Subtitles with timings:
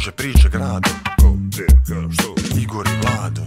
[0.00, 2.58] kruže priče grado Ko, gdje, ka, što?
[2.60, 3.42] Igor i Vlado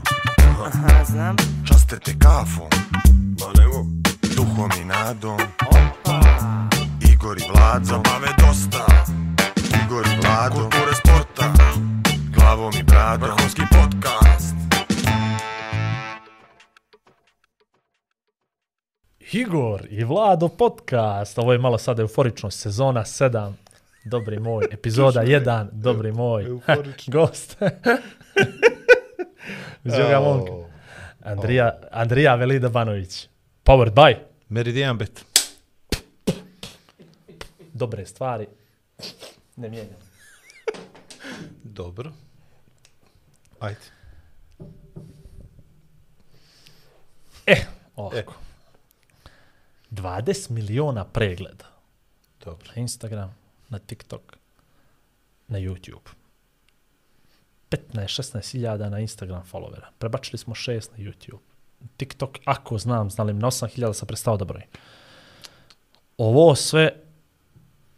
[0.65, 1.35] Aha, znam.
[1.67, 2.69] Časte te kafom
[3.39, 3.85] Ma nemo.
[4.35, 5.37] Duhom i nadom
[5.67, 6.19] Opa.
[7.13, 8.85] Igor i Vlado Zabave dosta
[9.85, 11.53] Igor i Vlado Kulture sporta
[12.35, 14.55] Glavom i bradom Vrhunski podcast
[19.31, 21.37] Igor i Vlado podcast.
[21.37, 23.62] Ovo je malo sad euforično, sezona 7.
[24.05, 26.45] Dobri moj, epizoda 1, dobri moj.
[27.07, 27.57] Gost.
[29.83, 30.51] Uz ovoga momka.
[31.23, 33.27] Andrija, Andrija Velida Banović.
[33.63, 34.15] Powered by
[34.49, 35.25] Meridian Bet.
[37.73, 38.47] dobre stvari.
[39.55, 39.99] Ne mijenjam.
[41.63, 42.11] Dobro.
[43.59, 43.79] Ajde.
[47.45, 47.55] E,
[47.95, 48.33] ovako.
[49.91, 51.65] 20 miliona pregleda
[52.45, 52.69] Dobro.
[52.75, 53.35] Instagram,
[53.73, 54.37] na TikTok,
[55.47, 56.09] na YouTube.
[57.69, 59.87] 15-16 hiljada na Instagram followera.
[59.99, 61.39] Prebačili smo 6 na YouTube.
[61.97, 64.67] TikTok, ako znam, znali na 8 hiljada sam prestao da brojim.
[66.17, 66.91] Ovo sve,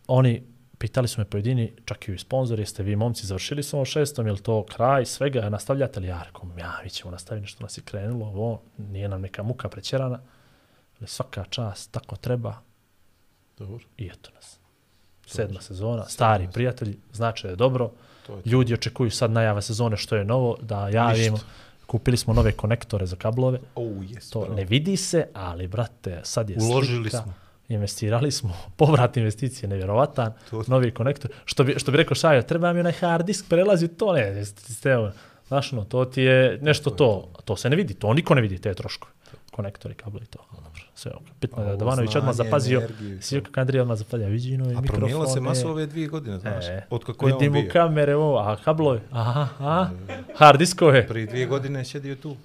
[0.07, 0.43] oni
[0.77, 4.33] pitali su me pojedini, čak i sponzori, jeste vi momci završili s ovom šestom, je
[4.33, 6.07] li to kraj svega, nastavljate li?
[6.07, 9.69] Ja rekom, ja, mi ćemo nastaviti nešto nas je krenulo, ovo nije nam neka muka
[9.69, 10.19] prećerana,
[10.99, 12.61] ali svaka čast, tako treba,
[13.57, 13.85] Dobro.
[13.97, 14.64] i eto nas.
[15.27, 17.91] Sedma sezona, stari prijatelji, znači je dobro.
[18.27, 18.49] To je to.
[18.49, 21.31] Ljudi očekuju sad najava sezone što je novo, da javimo.
[21.35, 21.47] Ništa.
[21.87, 23.59] Kupili smo nove konektore za kablove.
[23.75, 24.29] O, jes.
[24.29, 24.55] To bravo.
[24.55, 27.23] ne vidi se, ali brate, sad je Uložili slika.
[27.23, 27.33] smo.
[27.69, 31.31] Investirali smo, povrat investicije nevjerovatan, To- novi konektor.
[31.45, 34.97] Što bi, što bi rekao Šajo, treba mi onaj hard disk, prelazi to, ne, ste,
[35.47, 38.57] znaš ono, to ti je nešto to, to se ne vidi, to niko ne vidi,
[38.57, 39.11] te troškove.
[39.55, 40.39] Konektori, kablovi i to.
[40.53, 41.21] Dobro, sve ok.
[41.41, 44.69] Bitno je da Ovo Davanović odmah zapazio, i svi kako Andrija odmah zapazio, vidi nove
[44.69, 44.87] A mikrofone.
[44.89, 46.65] promijenila se maso ove dvije godine, znaš.
[46.65, 47.71] E, Od kako je on vidim u bio.
[47.71, 49.87] kamere, ovo, a kablovi, aha, a,
[50.35, 51.07] hard diskove.
[51.07, 52.35] Prije dvije godine je sjedio tu.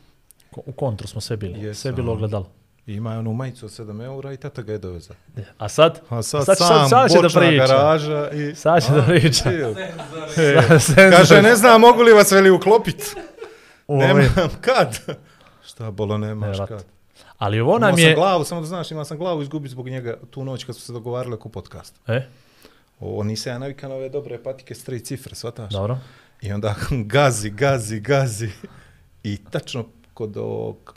[0.51, 1.75] Ko- U kontru smo sve bili, Jesam.
[1.75, 2.49] sve je bilo ogledalo.
[2.87, 5.15] I ima je onu majicu od 7 eura i tata ga je doveza.
[5.59, 6.01] A sad?
[6.09, 7.67] A sad, sad, sam, sad će da bočna priča.
[7.67, 8.55] garaža i...
[8.55, 9.45] Sad će A, da priča.
[10.81, 11.11] Senzor.
[11.11, 13.17] Kaže, ne znam, mogu li vas veli uklopit?
[13.87, 14.31] Ovo je- Nemam
[14.61, 14.99] kad.
[15.65, 16.85] Šta bolo, nemaš kad.
[17.41, 18.15] Ali ovo Imao nam sam je...
[18.15, 20.93] glavu, samo da znaš, imao sam glavu izgubiti zbog njega tu noć kad smo se
[20.93, 22.13] dogovarali oko podcasta.
[22.13, 22.29] E,
[23.01, 25.73] Ovo nisam ja navikan na ove dobre patike s tri cifre, shvataš?
[25.73, 25.99] dobro.
[26.43, 26.75] I onda
[27.15, 28.49] gazi, gazi, gazi.
[29.23, 29.85] I tačno
[30.15, 30.95] kod ovog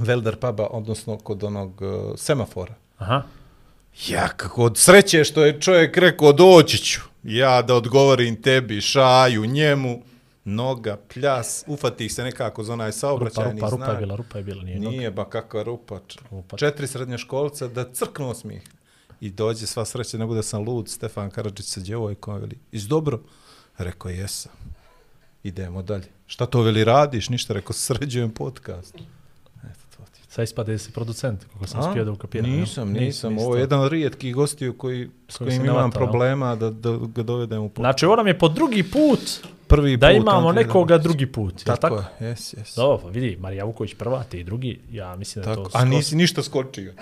[0.00, 2.74] Velder puba, odnosno kod onog uh, semafora.
[2.98, 3.22] Aha.
[4.08, 7.00] Ja, kako od sreće što je čovjek rekao doći ću.
[7.22, 10.02] Ja da odgovorim tebi, šaju, njemu,
[10.44, 13.98] noga, pljas, ufati se nekako za onaj Rupa, saobraćajni rupa, rupa je znak.
[13.98, 14.90] bila, rupa je bila, nije, nije.
[14.90, 16.00] Nije ba kakva rupa.
[16.30, 16.56] Rupa.
[16.56, 18.62] Četiri srednjoškolca da crknu smijeh.
[19.20, 23.20] I dođe sva sreća, ne bude sam lud, Stefan Karadžić sa djevojkom, veli, iz dobro?
[23.78, 24.52] Rekao, jesam.
[25.42, 26.08] Idemo dalje.
[26.26, 27.28] Šta to veli radiš?
[27.28, 28.94] Ništa, rekao, sređujem podcast.
[30.32, 32.50] Sad ispade da si producent, kako sam uspio da ukapiram.
[32.50, 33.32] Nisam, nisam.
[33.32, 36.06] Nisi Ovo je jedan od rijetkih gostiju koji, s Koji kojim imam navata, jel?
[36.06, 37.82] problema da, da ga dovedem u podcast.
[37.82, 39.20] Znači, ovo nam je po drugi put
[39.66, 41.02] Prvi da put, imamo Andrija nekoga Damović.
[41.02, 41.64] drugi put.
[41.64, 42.04] Tako, tako?
[42.20, 42.76] je, jes, jes.
[42.76, 45.68] Dobro, pa vidi, Marija Vuković prva, ti drugi, ja mislim da Tako.
[45.68, 45.78] to...
[45.78, 46.92] A nisi ništa skočio.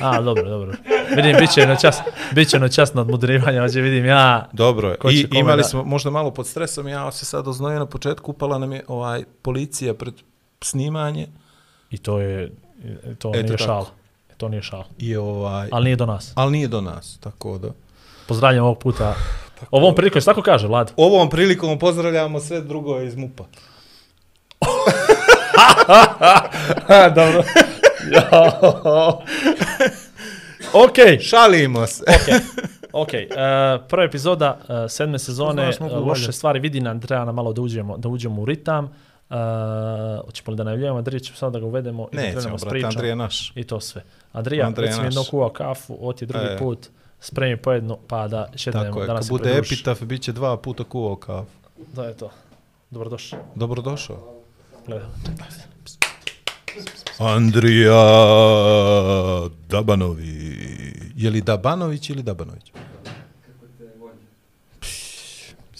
[0.00, 0.72] A, dobro, dobro.
[1.16, 1.98] Vidim, bit će noćas,
[2.32, 4.48] bit će noćas nadmudrivanja, hoće vidim ja...
[4.52, 8.30] Dobro, i imali da- smo možda malo pod stresom, ja se sad oznojio na početku,
[8.30, 10.14] upala nam je ovaj policija pred
[10.66, 11.26] snimanje
[11.90, 12.50] I to je,
[13.18, 13.62] to Eto nije tako.
[13.64, 13.84] šal.
[14.36, 14.84] To nije šal.
[14.98, 16.32] i ovaj, Ali nije do nas.
[16.34, 17.68] ali nije do nas, tako da.
[18.28, 19.14] Pozdravljam ovog puta.
[19.70, 20.92] Ovom prilikom, tako kaže, Vlad?
[20.96, 23.44] Ovom prilikom pozdravljamo sve drugo iz MUPA.
[27.16, 27.42] Dobro.
[30.72, 32.04] ok, Šalimo se.
[32.92, 33.08] ok.
[33.08, 37.52] Uh, prva epizoda uh, sedme sezone, Znaš, uh, loše stvari vidi nam, treba nam malo
[37.52, 38.92] da uđemo, da uđemo u ritam.
[39.30, 39.36] Uh,
[40.26, 42.60] hoćemo li da najavljujemo, Andrija ćemo samo da ga uvedemo i da Nećemo, krenemo s
[42.60, 42.88] brate, pričom.
[42.88, 43.52] Andrija naš.
[43.54, 44.02] I to sve.
[44.32, 45.14] Andrija, Andrija recimo naš.
[45.14, 46.58] jedno kuvao kafu, ovo ti je drugi E.
[46.58, 46.86] put,
[47.20, 49.74] spremi po jednu, pa da šednemo, Tako je, da kad bude pridruži.
[49.74, 51.50] epitaf, bit će dva puta kuvao kafu.
[51.94, 52.30] Da je to.
[52.90, 53.38] Dobrodošao.
[54.86, 55.06] Gledaj.
[57.18, 58.02] Andrija
[59.68, 60.56] Dabanovi.
[61.16, 62.72] Je li Dabanović ili Dabanović?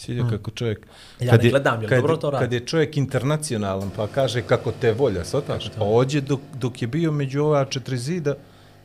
[0.07, 0.87] Svidio kako čovjek...
[1.21, 2.45] Ja ne gledam, jel kad, dobro to radi?
[2.45, 5.67] Kad je čovjek internacionalan pa kaže kako te volja, sotaš?
[5.79, 8.35] A ođe dok, dok je bio među ova četiri zida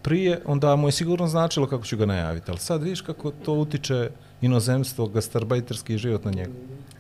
[0.02, 2.52] prije, onda mu je sigurno značilo kako ću ga najaviti.
[2.52, 4.10] Ali sad vidiš kako to utiče
[4.42, 6.52] inozemstvo, gastarbajterski život na njega.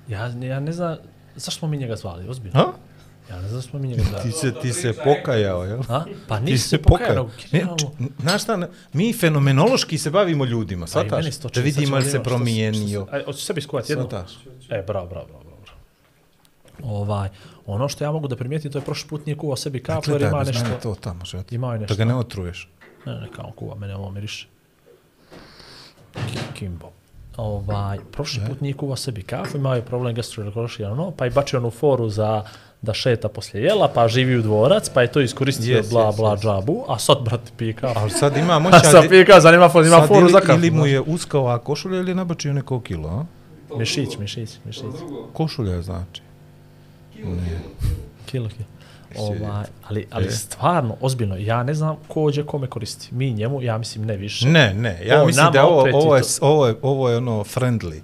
[0.07, 0.97] Ja, ja ne znam,
[1.35, 2.59] zašto smo mi njega zvali, ozbiljno?
[2.59, 2.73] Ha?
[3.31, 4.19] Ja ne znam da smo mi njega da...
[4.19, 5.79] Ti se, ti se pokajao, jel?
[5.89, 6.03] A?
[6.27, 7.65] Pa nisi se pokajao, Ne,
[8.19, 11.03] Znaš šta, ne- mi fenomenološki se bavimo ljudima, Pa se to
[11.47, 13.07] Da sad vidimo li se promijenio.
[13.25, 14.05] hoćeš sebi skuvati jednu?
[14.05, 14.31] Shvataš?
[14.69, 15.61] E, bravo, bravo, bravo, bravo.
[16.93, 17.29] Ovaj,
[17.65, 20.19] ono što ja mogu da primijetim, to je prošli put nije kuvao sebi kafu, jer
[20.19, 20.63] Gledaj, ima bez nešto...
[20.63, 21.43] mene to tamo, že?
[21.51, 21.93] Ima nešto.
[21.93, 22.69] Da ga ne otruješ.
[23.05, 24.47] Ne, neka on kuva, mene ovo miriše.
[26.13, 26.89] Ki- Kimbo.
[27.37, 31.59] Ovaj, prošli put nije kuvao sebi kafu, imao je problem gastroenterološki, ono, pa je bačio
[31.59, 32.43] onu foru za
[32.81, 36.15] da šeta poslije jela, pa živi u dvorac, pa je to iskoristio Yes, bla yes,
[36.17, 36.41] bla yes.
[36.41, 37.99] džabu, a sad, brate, pije kafu.
[37.99, 38.79] Ali sad ima A moća...
[38.79, 40.59] sad pije kafu, zanima, fo- ima sad foru ili, za kafu.
[40.59, 43.25] Ili mu je uskao ova košulja ili je nabačio neko kilo, a?
[43.77, 44.83] Mišić, mišić, mišić.
[45.33, 46.21] Košulja je znači.
[48.25, 48.65] Kilo, kilo.
[49.17, 50.05] Ovaj, ali, E.
[50.11, 53.15] ali stvarno, ozbiljno, ja ne znam ko ođe kome koristi.
[53.15, 54.47] Mi njemu, ja mislim, ne više.
[54.47, 57.99] Ne, ne, ja O, mislim da ovo, ovo, je, ovo, je, ovo je ono friendly.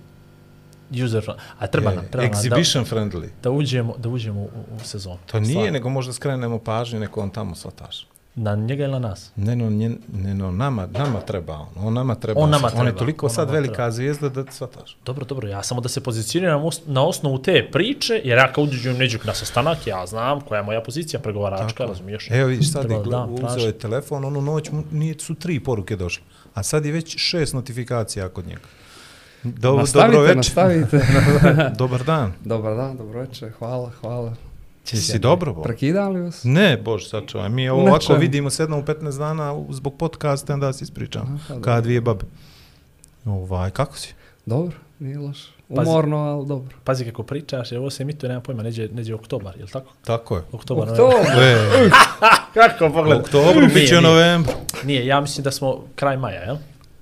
[1.06, 1.24] User,
[1.60, 3.28] a treba nam, treba nam da, exhibition friendly.
[3.44, 5.18] da uđemo, da uđemo u, u sezonu.
[5.26, 5.72] To nije, Stvarno.
[5.72, 8.08] nego možda skrenemo pažnju, neko on tamo svataš.
[8.36, 9.32] Na njega ili na nas?
[9.36, 11.68] Ne, no, njen, ne, no, nama, nama treba on.
[11.78, 12.42] On nama treba.
[12.42, 13.92] On nama On je treba, toliko on sad velika treba.
[13.92, 14.98] zvijezda da svataš.
[15.06, 18.64] Dobro, dobro, ja samo da se pozicioniram os- na osnovu te priče, jer ja kao
[18.64, 22.28] uđujem neđuk na sastanak, ja znam koja je moja pozicija pregovaračka, razumiješ?
[22.32, 22.98] Evo vidiš, sad je
[23.46, 26.24] uzeo je telefon, onu noć mu nije, su tri poruke došle.
[26.54, 28.62] A sad je već šest notifikacija kod njega.
[29.44, 30.36] Do, nastavite, dobro večer.
[30.38, 31.02] nastavite.
[31.80, 32.34] Dobar dan.
[32.46, 34.34] Dobar dan, dobro večer, hvala, hvala.
[34.92, 35.62] Jesi dobro, bo?
[35.64, 36.42] Prekidam li vas?
[36.44, 37.50] Ne, bož, sačuvaj.
[37.50, 41.22] Mi ovo ovako vidimo se jednom u 15 dana zbog podcasta, onda se ispričam.
[41.22, 42.26] Aha, pa Kada dvije babe.
[43.26, 44.14] Ovaj, kako si?
[44.46, 45.38] Dobro, nije loš.
[45.76, 45.90] Pazi.
[45.90, 46.78] Umorno, ali dobro.
[46.84, 49.94] Pazi kako pričaš, jer ovo se emituje, nema pojma, neđe, neđe oktobar, je li tako?
[50.06, 50.42] Tako je.
[50.52, 51.16] Oktobar, Oktober.
[51.42, 51.90] E,
[52.54, 53.20] Kako u pogled?
[53.20, 54.54] oktobru, bit će novembru.
[54.84, 56.56] Nije, ja mislim da smo kraj maja, jel?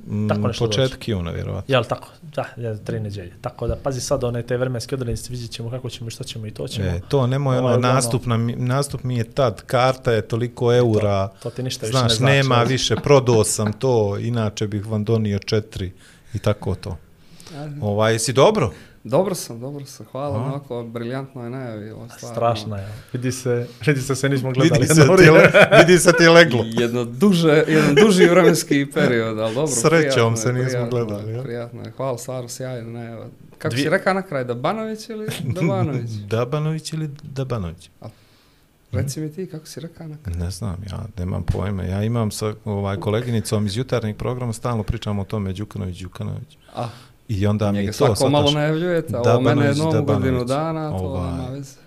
[0.08, 1.74] Mm, Tako nešto Početak juna, vjerovatno.
[1.74, 2.08] Jel tako?
[2.36, 3.34] Da, ja, tri neđelje.
[3.42, 6.48] Tako da, pazi sad one te vremenske odrednice, vidjet ćemo kako ćemo i što ćemo
[6.48, 6.88] i to ćemo.
[6.88, 11.28] E, to nemoj ono, ono- nastup, na, nastup mi je tad, karta je toliko eura,
[11.44, 12.34] To ti ništa više znaš, ne znači.
[12.34, 15.92] nema više, prodao sam to, inače bih vam donio četiri
[16.34, 16.98] i tako to.
[17.82, 18.72] Ovaj, jesi dobro?
[19.06, 21.92] Dobro sam, dobro sam, hvala na ovako briljantnoj najavi.
[21.92, 22.36] Ovo stvarno.
[22.36, 22.88] Strašna je.
[23.14, 24.80] Vidi se, vidi se se nismo gledali.
[24.82, 26.64] Vidi se, ti, le, vidi se ti leglo.
[26.84, 29.68] Jedno duže, jedan duži vremenski period, ali dobro.
[29.68, 31.44] Srećom prijatno je, se nismo prijatno je, gledali, jel?
[31.44, 33.26] Prijatno je, hvala, stvarno sjajna najava.
[33.58, 36.10] Kako Dvije- si rekao na kraj, Dabanović ili Dabanović?
[36.10, 37.90] Dabanović ili Dabanović?
[38.92, 40.36] Reci mi ti, kako si rekao na kraj?
[40.38, 41.84] Ne znam, ja nemam pojma.
[41.84, 46.58] Ja imam sa ovaj, koleginicom iz jutarnjeg programa, stalno pričamo o tome Đukanović, Đukanović.
[46.76, 46.88] A,
[47.28, 50.06] I onda mi je njega to svako sad malo najavljujete, a ovo mene novu Dabanović.
[50.18, 51.32] godinu dana, to Ovaj.
[51.32, 51.78] nema veze.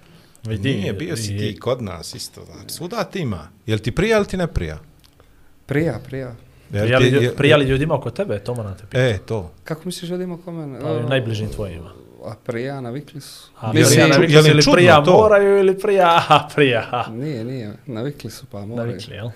[0.44, 2.68] Vidi, Nije, bio si i- ti kod nas isto, znači.
[2.68, 3.48] Svuda ti ima.
[3.66, 4.78] Jel ti prija ili ti ne prija?
[5.66, 6.34] Prija, prija.
[6.70, 8.98] Jel Prijali, ti- lju- je- prijali ljudima oko tebe, to moram te pitati.
[8.98, 9.50] E, to.
[9.64, 10.80] Kako misliš da ima ko mene?
[10.80, 11.90] Pa, ovim najbližim tvojima.
[12.24, 13.50] A prija, navikli su.
[13.60, 15.12] A Mislim, prija ču- navikli je li su ili čudno prija to?
[15.12, 17.12] moraju ili prija, aha, prija, aha.
[17.12, 18.76] Nije, nije, navikli su pa moraju.
[18.88, 19.30] Navikli, jel?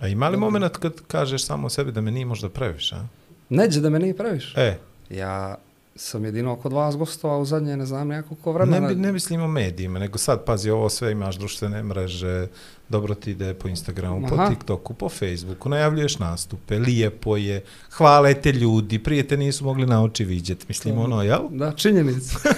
[0.00, 3.04] A ima li moment kad kažeš samo sebi da me nije možda previše, a?
[3.48, 4.60] Neđe da me nije previše.
[4.60, 4.78] E,
[5.10, 5.56] Ja
[5.96, 8.88] sam jedino kod vas gostovao u zadnje, ne znam, nekoliko ne, vremena.
[8.88, 12.46] bi, ne mislim o medijima, nego sad, pazi, ovo sve imaš društvene mreže,
[12.88, 14.48] dobro ti ide po Instagramu, po Aha.
[14.48, 20.02] TikToku, po Facebooku, najavljuješ nastupe, lijepo je, hvale te ljudi, prije te nisu mogli na
[20.04, 21.42] oči vidjeti, mislim ono, jel?
[21.60, 22.38] Da, činjenica.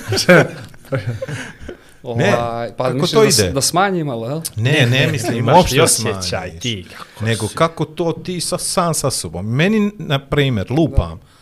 [2.17, 3.53] Ne, Ovaj, pa kako to da, ide?
[3.53, 4.41] da smanji malo, jel?
[4.57, 6.63] Ne, ne, mislim, Imaš uopšte i osjećaj smanjiš.
[6.63, 6.87] ti.
[6.99, 7.55] Kako nego si.
[7.55, 9.47] kako to ti sa, sam sa sobom.
[9.47, 11.36] Meni, na primjer, lupam, e,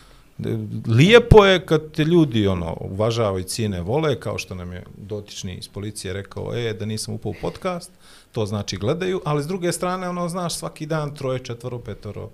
[0.87, 5.69] lijepo je kad te ljudi ono uvažavaju cijene vole, kao što nam je dotični iz
[5.69, 7.91] policije rekao, e, da nisam upao u podcast,
[8.33, 12.31] to znači gledaju, ali s druge strane, ono, znaš, svaki dan troje, četvoro, petoro,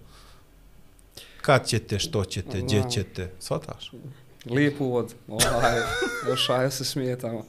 [1.41, 2.91] kad ćete, što ćete, gdje Znam.
[2.91, 3.93] ćete, shvataš?
[4.47, 5.15] Lijep uvod.
[5.29, 5.81] Ovaj,
[6.29, 7.45] još aja se smije tamo.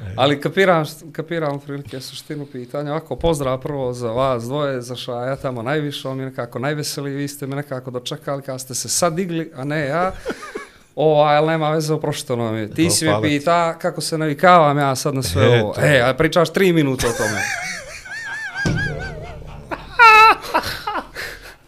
[0.00, 0.04] E.
[0.16, 2.90] Ali kapiram, kapiram prilike suštinu pitanja.
[2.90, 7.28] Ovako, pozdrav prvo za vas dvoje, za Šaja tamo najviše, on mi nekako najveseliji, vi
[7.28, 10.12] ste me nekako dočekali kada ste se sad digli, a ne ja.
[10.96, 12.54] Ovaj, ali nema veze o proštonom.
[12.54, 12.70] mi.
[12.70, 15.72] Ti si me pita kako se navikavam ja sad na sve E, ovo.
[15.74, 15.80] to.
[15.80, 17.40] E, a pričaš tri minuta o tome.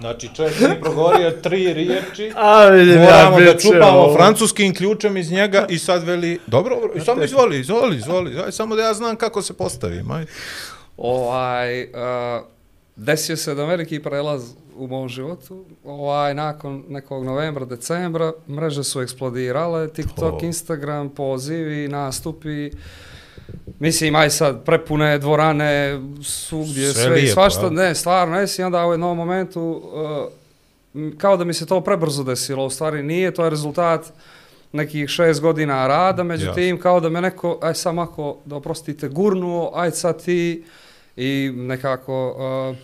[0.01, 4.15] Znači, čovjek mi progovorio tri riječi, A, vidim Moramo da biće čupamo ovo.
[4.15, 8.53] francuskim ključem iz njega i sad veli, dobro, dobro, i samo izvoli, izvoli, izvoli, aj,
[8.53, 10.25] samo da ja znam kako se postavim, aj.
[10.97, 11.89] Ovaj, uh,
[12.97, 14.43] desio se da veliki prelaz
[14.77, 15.65] u mom životu.
[15.85, 20.47] Ovaj, nakon nekog novembra, decembra, mreže su eksplodirale, TikTok, To.
[20.47, 22.71] Instagram, pozivi, nastupi.
[23.79, 28.93] Mislim, aj sad, prepune dvorane, svugdje, Sve sve, i svašta, ne, stvarno, jesi, onda u
[28.93, 29.83] jednom momentu,
[30.93, 34.13] uh, kao da mi se to prebrzo desilo, u stvari nije, to je rezultat
[34.73, 36.83] nekih šest godina rada, međutim, Jasno.
[36.83, 40.65] kao da me neko, aj sam ako, da oprostite, gurnuo, aj sad ti,
[41.17, 42.37] i nekako,
[42.71, 42.77] uh,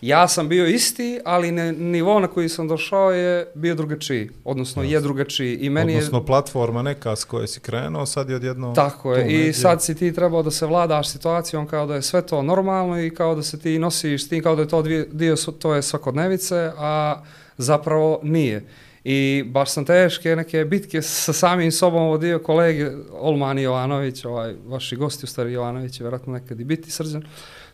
[0.00, 4.82] ja sam bio isti, ali ne, nivo na koji sam došao je bio drugačiji, odnosno
[4.82, 5.56] je drugačiji.
[5.56, 8.72] I meni je, Odnosno platforma neka s koje si krenuo, sad je odjedno...
[8.74, 9.52] Tako je, i negdje.
[9.52, 13.10] sad si ti trebao da se vladaš situacijom kao da je sve to normalno i
[13.10, 15.82] kao da se ti nosiš s tim kao da je to dvije- dio to je
[15.82, 17.22] svakodnevice, a
[17.58, 18.64] zapravo nije.
[19.04, 24.96] I baš sam teške neke bitke sa samim sobom vodio kolege Olman Jovanović, ovaj, vaši
[24.96, 27.22] gosti u stari Jovanović, vjerojatno nekad i biti srđan,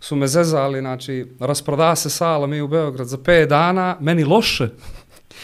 [0.00, 4.68] su me zezali, znači, rasproda se sala mi u Beograd za 5 dana, meni loše,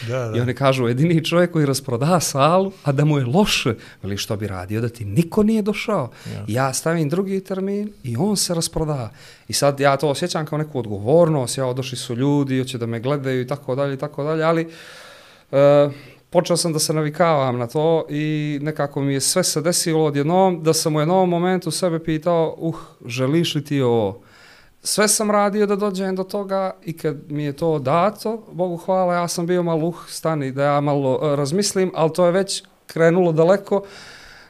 [0.07, 4.17] Da, I oni kažu, jedini čovjek koji rasproda salu, a da mu je loše, veli
[4.17, 6.11] što bi radio da ti niko nije došao.
[6.33, 6.45] Ja.
[6.47, 9.11] Ja stavim drugi termin i on se rasproda.
[9.47, 12.99] I sad ja to osjećam kao neku odgovornost, ja došli su ljudi, hoće da me
[12.99, 14.69] gledaju i tako dalje i tako dalje, ali
[15.51, 15.89] e,
[16.29, 20.63] počeo sam da se navikavam na to i nekako mi je sve se desilo odjednom
[20.63, 24.21] da sam u jednom momentu sebe pitao, uh, želiš li ti ovo?
[24.83, 29.13] Sve sam radio da dođem do toga i kad mi je to dato, Bogu hvala,
[29.13, 32.63] ja sam bio malo uh, stani da ja malo uh, razmislim, ali to je već
[32.87, 33.83] krenulo daleko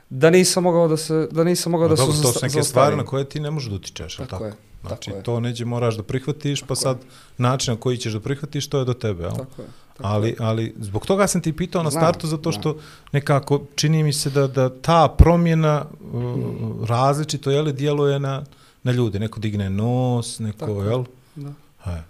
[0.09, 2.63] da nisam mogao da se da nisam mogao da Pa Dobro, se to su neke
[2.63, 4.45] stvari na koje ti ne možeš da utičeš, Tako tako?
[4.45, 4.53] je,
[4.87, 5.23] Znači, tako je.
[5.23, 6.97] to neđe moraš da prihvatiš, pa sad
[7.37, 9.31] način na koji ćeš da prihvatiš, to je do tebe, jel?
[9.31, 9.67] Tako je.
[9.97, 10.35] Tako Ali, je.
[10.39, 12.75] ali zbog toga sam ti pitao na Znam, startu, zato što
[13.11, 18.43] nekako čini mi se da, da ta promjena uh, različito je li djeluje na,
[18.83, 19.19] na ljude.
[19.19, 20.89] Neko digne nos, neko, Tako je.
[20.89, 21.03] jel?
[21.35, 21.51] Da.
[21.83, 22.01] Aj.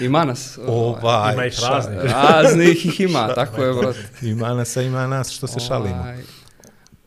[0.00, 0.58] Ima nas.
[0.66, 1.98] Ovaj, Ima ih ša- raznih.
[2.14, 3.98] Raznih ih ima, tako je, brate.
[4.22, 5.96] Ima nas, a ima nas, što se šalimo.
[5.96, 6.18] Ovaj,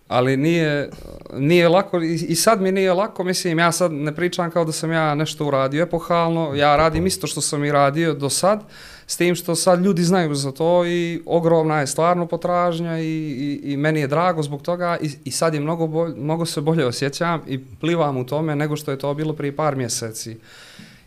[0.07, 0.89] Ali nije,
[1.33, 4.71] nije lako, i, i sad mi nije lako, mislim, ja sad ne pričam kao da
[4.71, 8.63] sam ja nešto uradio epohalno, ja radim isto što sam i radio do sad,
[9.07, 13.71] s tim što sad ljudi znaju za to i ogromna je stvarno potražnja i, i,
[13.71, 16.85] i meni je drago zbog toga i, i sad je mnogo, bolj, mnogo se bolje
[16.85, 20.37] osjećam i plivam u tome nego što je to bilo prije par mjeseci.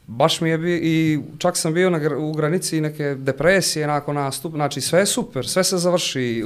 [0.08, 4.52] Baš mi je bi, i čak sam bio na, u granici neke depresije nakon nastup,
[4.52, 6.44] znači sve je super, sve se završi,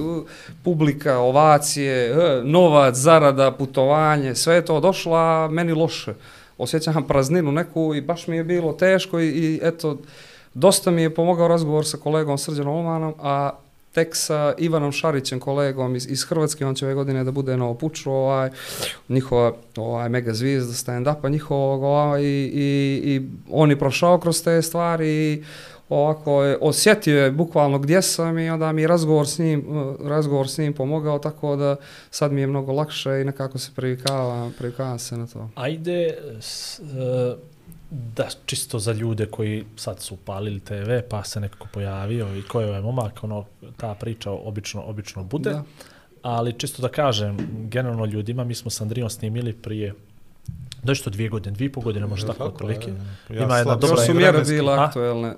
[0.64, 2.14] publika, ovacije,
[2.45, 6.14] novac, zarada, putovanje, sve je to došlo, a meni loše.
[6.59, 9.99] Osjećam prazninu neku i baš mi je bilo teško i, i eto,
[10.54, 13.50] dosta mi je pomogao razgovor sa kolegom Srđanom Olmanom, a
[13.92, 17.69] tek sa Ivanom Šarićem, kolegom iz, iz Hrvatske, on će ove godine da bude na
[17.69, 18.50] Opuču, ovaj,
[19.09, 24.62] njihova ovaj, mega zvijezda stand-upa njihovog, ovaj, i, i, i on je prošao kroz te
[24.62, 25.45] stvari i
[25.88, 30.09] ovako je, osjetio je bukvalno gdje sam i onda mi je razgovor s njim, eh,
[30.09, 31.76] razgovor s njim pomogao, tako da
[32.11, 35.49] sad mi je mnogo lakše i nekako se privikavam, privikavam se na to.
[35.54, 37.50] Ajde, s, uh
[37.90, 42.61] da čisto za ljude koji sad su upalili TV, pa se nekako pojavio i ko
[42.61, 43.44] je ovaj momak, ono,
[43.76, 45.50] ta priča obično, obično bude.
[45.50, 45.62] Da.
[46.23, 47.37] Ali čisto da kažem,
[47.70, 49.94] generalno ljudima, mi smo s Andrijom snimili prije
[50.82, 52.90] doći to dvije godine, dvije i pol godine, možda tako otprilike.
[53.30, 54.54] Ja Ima jedna dobra sam su mjere vremenski.
[54.54, 54.85] bile A?
[54.85, 55.35] aktuelne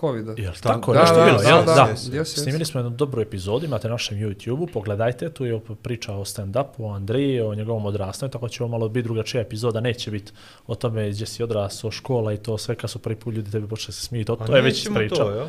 [0.00, 0.34] COVID-a.
[0.36, 1.38] Jel tako da, je nešto da, bilo?
[1.38, 1.64] da, jel?
[1.64, 1.88] da, da.
[1.90, 2.42] jes, jes.
[2.42, 6.78] Snimili smo jednu dobru epizodu, imate na našem YouTube-u, pogledajte, tu je priča o stand-upu,
[6.78, 10.32] o Andriji, o njegovom odrastanju, tako će ovo malo biti drugačija epizoda, neće biti
[10.66, 13.68] o tome gdje si odrastao, škola i to sve, kad su prvi put ljudi tebi
[13.68, 15.14] počeli se smijeti, to, Pa to je već nećemo priča.
[15.14, 15.46] To, jel?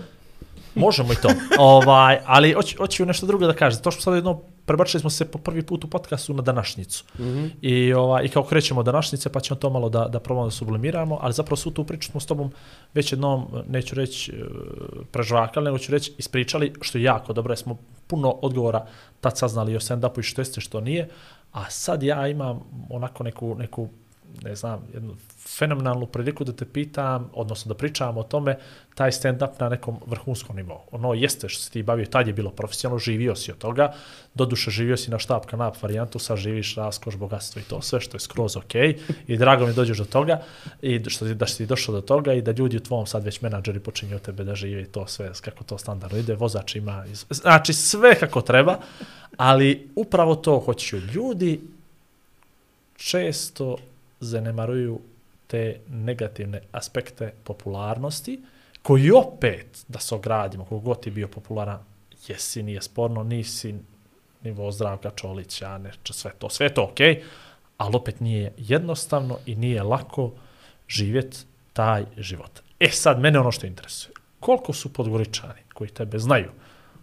[0.77, 1.29] Možemo i to.
[1.59, 3.81] ovaj, ali hoću, hoću nešto drugo da kažem.
[3.83, 7.03] To što sad jedno, prebačili smo se po prvi put u podcastu na današnjicu.
[7.19, 7.23] Mm.
[7.23, 7.49] -hmm.
[7.61, 11.19] I, ovaj, I kao krećemo današnjice, pa ćemo to malo da, da probamo da sublimiramo,
[11.21, 12.51] ali zapravo su tu priču smo s tobom
[12.93, 14.43] već jednom, neću reći e,
[15.11, 18.85] prežvakali, nego ću reći ispričali, što je jako dobro, jer smo puno odgovora
[19.21, 21.09] tad saznali o stand-upu i što jeste, što nije.
[21.51, 23.89] A sad ja imam onako neku, neku
[24.43, 25.15] ne znam, jednu
[25.47, 28.57] fenomenalnu priliku da te pitam, odnosno da pričam o tome,
[28.95, 30.79] taj stand-up na nekom vrhunskom nivou.
[30.91, 33.93] Ono jeste što se ti bavio, tad je bilo profesionalno, živio si od toga,
[34.33, 38.15] doduše živio si na štab kanap varijantu, sad živiš raskoš, bogatstvo i to sve što
[38.15, 38.75] je skroz ok
[39.27, 40.41] i drago mi dođeš do toga
[40.81, 43.41] i što ti, da si došao do toga i da ljudi u tvom sad već
[43.41, 47.05] menadžeri počinju od tebe da žive i to sve kako to standardno ide, vozač ima,
[47.11, 48.79] iz- znači sve kako treba,
[49.37, 50.97] ali upravo to hoću.
[50.97, 51.61] Ljudi
[52.97, 53.77] često
[54.19, 54.99] zanemaruju
[55.47, 58.41] te negativne aspekte popularnosti,
[58.83, 61.79] koji opet, da se ogradimo, koliko god ti bio popularan,
[62.27, 63.75] jesi, nije sporno, nisi
[64.43, 67.23] nivo Zdravka Čolića, neče, sve to, sve to okej, okay,
[67.77, 70.31] ali opet nije jednostavno i nije lako
[70.87, 71.37] živjeti
[71.73, 72.59] taj život.
[72.79, 76.51] E sad, mene ono što interesuje, koliko su podgoričani koji tebe znaju,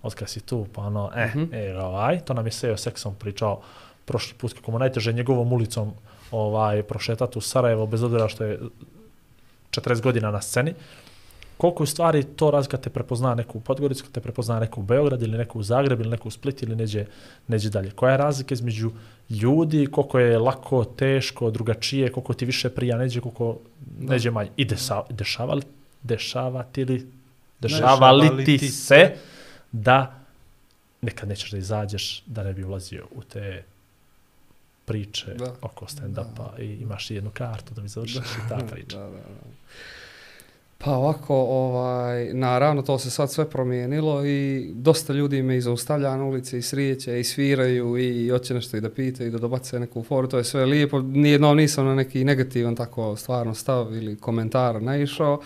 [0.02, 1.54] od kad si tu, pa ono, eh, mm -hmm.
[1.54, 3.62] e, ovaj, to nam je Sejo Seksom pričao
[4.04, 5.94] prošli put, kako mu najteže njegovom ulicom
[6.34, 8.60] ovaj prošetati u Sarajevo, bez obzira što je
[9.70, 10.74] 40 godina na sceni.
[11.56, 14.84] koliko u stvari to raz kad te prepozna neku u Podgoricu, te prepozna neku u
[14.84, 17.06] Beograd ili neku u Zagreb ili neku u Split ili neđe,
[17.48, 17.90] neđe dalje.
[17.90, 18.90] Koja je razlika između
[19.30, 23.58] ljudi, koliko je lako, teško, drugačije, koliko ti više prija neđe, koliko
[24.00, 24.50] neđe manje.
[24.56, 25.62] I desa, dešava li,
[26.02, 27.06] dešava ti li,
[27.60, 29.14] dešava li ti se
[29.72, 30.20] da
[31.02, 33.64] nekad nećeš da izađeš, da ne bi ulazio u te
[34.84, 35.54] priče Da.
[35.62, 38.98] oko stand-upa i imaš jednu kartu da bi završiš i ta priča.
[38.98, 39.54] Da, da, da.
[40.78, 46.16] Pa ovako, ovaj, naravno to se sad sve promijenilo i dosta ljudi me i zaustavlja
[46.16, 49.80] na ulici i srijeće i sviraju i hoće nešto i da pitaju i da dobace
[49.80, 51.00] neku foru, to je sve lijepo.
[51.00, 55.40] Nijednom nisam na neki negativan tako stvarno stav ili komentar naišao,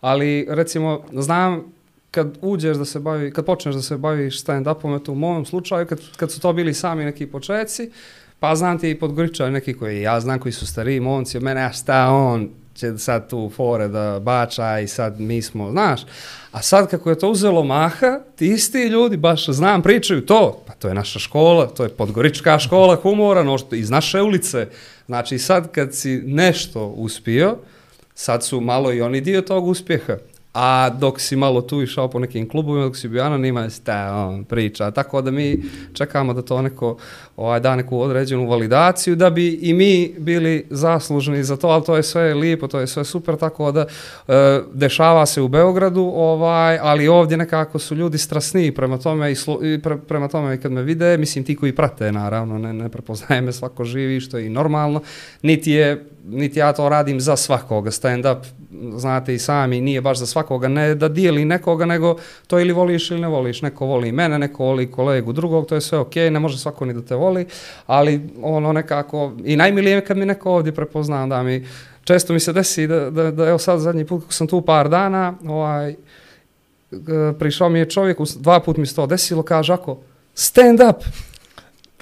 [0.00, 1.72] ali recimo znam
[2.10, 5.86] kad uđeš da se bavi, kad počneš da se baviš stand-upom, eto u mom slučaju,
[5.86, 7.90] kad, kad su to bili sami neki početci,
[8.42, 11.62] pa znam ti i podgoričaju neki koji ja znam koji su stariji momci od mene,
[11.62, 16.00] a šta on će sad tu fore da bača i sad mi smo, znaš.
[16.52, 20.72] A sad kako je to uzelo maha, ti isti ljudi baš znam pričaju to, pa
[20.72, 24.68] to je naša škola, to je podgorička škola humora, no, što- iz naše ulice.
[25.06, 27.56] Znači sad kad si nešto uspio,
[28.14, 30.16] sad su malo i oni dio tog uspjeha.
[30.52, 34.44] A dok si malo tu išao po nekim klubovima, dok si bio anonim, sta on
[34.44, 34.90] priča.
[34.90, 36.96] Tako da mi čekamo da to neko
[37.36, 41.96] ovaj, da neku određenu validaciju, da bi i mi bili zaslužni za to, ali to
[41.96, 43.86] je sve lijepo, to je sve super, tako da
[44.28, 49.34] e, dešava se u Beogradu, ovaj, ali ovdje nekako su ljudi strasniji prema tome i,
[49.34, 52.72] slu, i pre, prema tome i kad me vide, mislim ti koji prate naravno, ne,
[52.72, 55.00] ne prepoznaje me svako živi, što je i normalno,
[55.42, 58.38] niti je niti ja to radim za svakoga, stand up,
[58.96, 63.10] znate i sami, nije baš za svakoga, ne da dijeli nekoga, nego to ili voliš
[63.10, 66.40] ili ne voliš, neko voli mene, neko voli kolegu drugog, to je sve okej, ne
[66.40, 67.46] može svako ni da te voli,
[67.86, 71.66] ali ono nekako, i najmilije je kad mi neko ovdje prepozna, da mi,
[72.04, 74.88] često mi se desi da, da, da evo sad zadnji put kako sam tu par
[74.88, 75.94] dana, ovaj,
[77.38, 79.98] prišao mi je čovjek, dva put mi se to desilo, kaže ako,
[80.34, 81.04] stand up,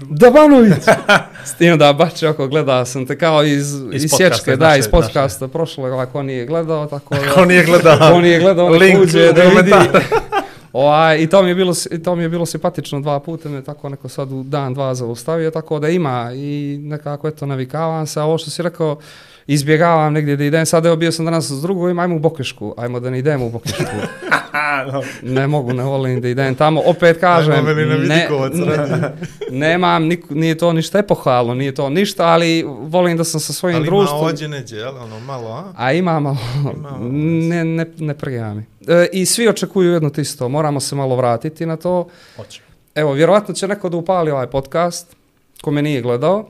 [0.09, 0.83] Dabanović!
[1.49, 4.89] S tim da bače oko gledao sam te kao iz, Iz iz, sječke, da, iz
[4.89, 7.21] podcasta prošlo, ako nije gledao, tako da...
[7.35, 8.13] Ko nije gledao?
[8.13, 9.73] Ko nije gledao, Link uđe u da vidi.
[10.73, 13.65] Ovaj, I to mi je bilo i to mi je bilo simpatično dva puta me
[13.65, 18.21] tako neko sad u dan dva zaustavio tako da ima i nekako eto navikavam se
[18.21, 18.99] a ovo što si rekao
[19.47, 23.01] izbjegavam negdje da idem sad evo bio sam danas s drugovim ajmo u Bokešku ajmo
[23.01, 23.83] da ne idemo u Bokešku
[25.23, 29.07] ne mogu ne volim da idem tamo opet kažem ne, Vidikovac radi.
[29.51, 33.77] nemam nik, nije to ništa epohalno nije to ništa ali volim da sam sa svojim
[33.77, 34.87] Ali ima društvom ođe neđe?
[34.87, 35.73] Ono malo, a?
[35.77, 36.99] A ima malo, Ima malo,
[37.49, 38.65] ne, ne, ne prija mi.
[38.89, 42.09] E, I svi očekuju jedno te isto, moramo se malo vratiti na to.
[42.37, 42.61] Hoće.
[42.95, 45.17] Evo, vjerovatno će neko da upali ovaj podcast,
[45.63, 46.49] ko me nije gledao,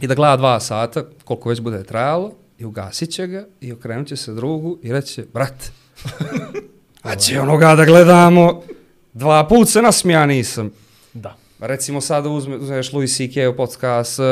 [0.00, 4.06] i da gleda dva sata, koliko već bude trajalo, i ugasit će ga, i okrenut
[4.08, 5.70] će se drugu i reći će, brate,
[7.02, 8.62] a će onoga da gledamo,
[9.14, 10.70] dva put se nasmija nisam.
[11.14, 11.34] Da.
[11.60, 13.48] Recimo sada uzme, uzmeš Louis C.K.
[13.48, 14.24] u podcast, uh,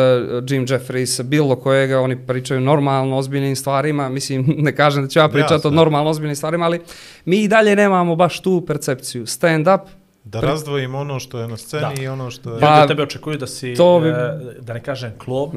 [0.49, 5.29] Jim Jeffries, bilo kojega, oni pričaju normalno ozbiljnim stvarima, mislim, ne kažem da ću ja
[5.29, 6.81] pričati o normalno ozbiljnim stvarima, ali
[7.25, 9.27] mi i dalje nemamo baš tu percepciju.
[9.27, 9.81] Stand up,
[10.25, 12.03] Da razdvojimo ono što je na sceni Da.
[12.03, 12.61] i ono što je...
[12.61, 14.13] Pa, Ljudi tebe očekuju da si, to bi- e,
[14.61, 15.55] da ne kažem klop,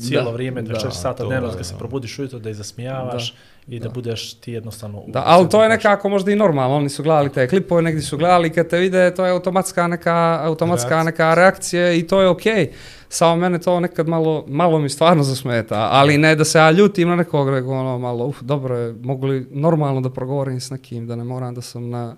[0.00, 1.78] cijelo Da, vrijeme, 24 da, sata dnevno, kad se da.
[1.78, 3.34] probudiš ujutro, da ih zasmijavaš
[3.68, 5.02] i da, budeš ti jednostavno...
[5.06, 8.16] da, ali to je nekako možda i normalno, oni su gledali te klipove, negdje su
[8.16, 11.04] gledali, kad te vide, to je automatska neka, automatska Reakcija.
[11.04, 12.72] neka reakcija i to je okej.
[13.08, 17.08] Samo mene to nekad malo, malo mi stvarno zasmeta, ali ne da se ja ljutim
[17.08, 21.06] na nekog, nego ono malo, uf, dobro je, mogu li normalno da progovorim s nekim,
[21.06, 22.16] da ne moram da sam na...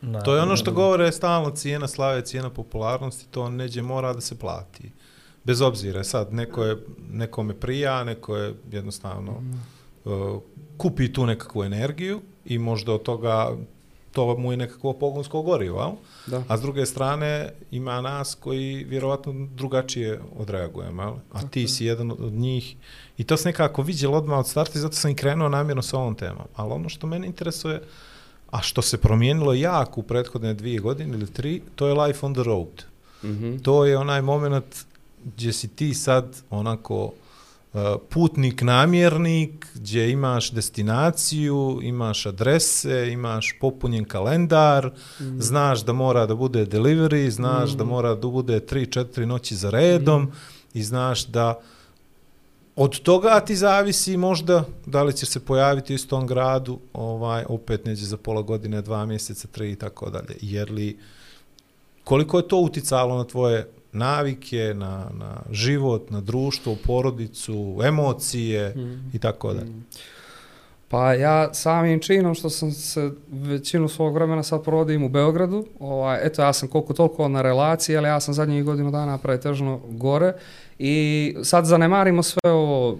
[0.00, 4.20] Na, To je ono što govore stalno cijena slave, cijena popularnosti, to neđe mora da
[4.20, 4.92] se plati.
[5.44, 6.76] Bez obzira, sad neko je,
[7.12, 9.73] nekome prija, neko je jednostavno uh,
[10.76, 13.56] kupi tu nekakvu energiju i možda od toga
[14.12, 15.92] to mu je nekakvo pogonsko gorivo, al?
[16.26, 16.44] Da.
[16.48, 21.14] a s druge strane ima nas koji vjerovatno drugačije odreagujemo, al?
[21.32, 22.76] a ti si jedan od njih
[23.18, 25.98] i to se nekako viđelo odmah od starta i zato sam i krenuo namjerno sa
[25.98, 26.46] ovom temom.
[26.54, 27.82] Ali ono što mene interesuje,
[28.50, 32.34] a što se promijenilo jako u prethodne dvije godine ili tri, to je life on
[32.34, 32.84] the road.
[33.24, 33.56] Mhm.
[33.58, 34.84] To je onaj moment
[35.24, 37.12] gdje si ti sad onako
[38.08, 44.86] putnik namjernik, gdje imaš destinaciju, imaš adrese, imaš popunjen kalendar,
[45.20, 45.40] mm.
[45.40, 47.76] znaš da mora da bude delivery, znaš mm.
[47.76, 50.32] da mora da bude 3-4 noći za redom mm.
[50.74, 51.60] i znaš da
[52.76, 57.84] od toga ti zavisi možda da li ćeš se pojaviti u istom gradu, ovaj opet
[57.84, 60.36] neđe za pola godine, dva mjeseca, tri i tako dalje.
[60.40, 60.98] Jer li
[62.04, 69.10] koliko je to uticalo na tvoje navike, na, na život, na društvo, porodicu, emocije mm.
[69.12, 69.70] i tako dalje.
[69.70, 69.84] Mm.
[70.88, 76.18] Pa ja samim činom što sam se većinu svog vremena sad provodim u Beogradu, ovaj,
[76.22, 80.32] eto ja sam koliko toliko na relaciji, ali ja sam zadnjih godinu dana pretežno gore
[80.78, 82.98] i sad zanemarimo sve ovo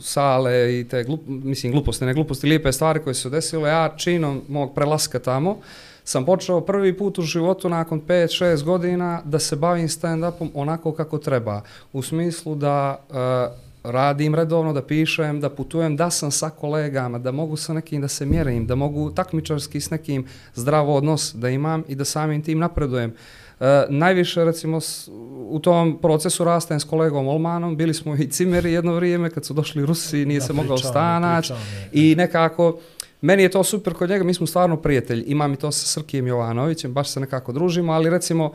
[0.00, 4.42] sale i te glup, mislim gluposti, ne gluposti, lijepe stvari koje su desile, ja činom
[4.48, 5.58] mog prelaska tamo
[6.04, 11.18] sam počeo prvi put u životu nakon 5-6 godina da se bavim stand-upom onako kako
[11.18, 11.62] treba.
[11.92, 17.32] U smislu da uh, radim redovno, da pišem, da putujem, da sam sa kolegama, da
[17.32, 21.84] mogu sa nekim da se mjerim, da mogu takmičarski s nekim zdravo odnos da imam
[21.88, 23.14] i da samim tim napredujem.
[23.60, 25.08] E, najviše, recimo, s,
[25.48, 29.54] u tom procesu rastajem s kolegom Olmanom, bili smo i cimeri jedno vrijeme, kad su
[29.54, 31.50] došli Rusi, nije Da, se mogao stanać
[31.92, 32.78] i nekako,
[33.24, 36.26] meni je to super kod njega, mi smo stvarno prijatelji, imam i to sa Srkijem
[36.26, 38.52] Jovanovićem, baš se nekako družimo, ali recimo,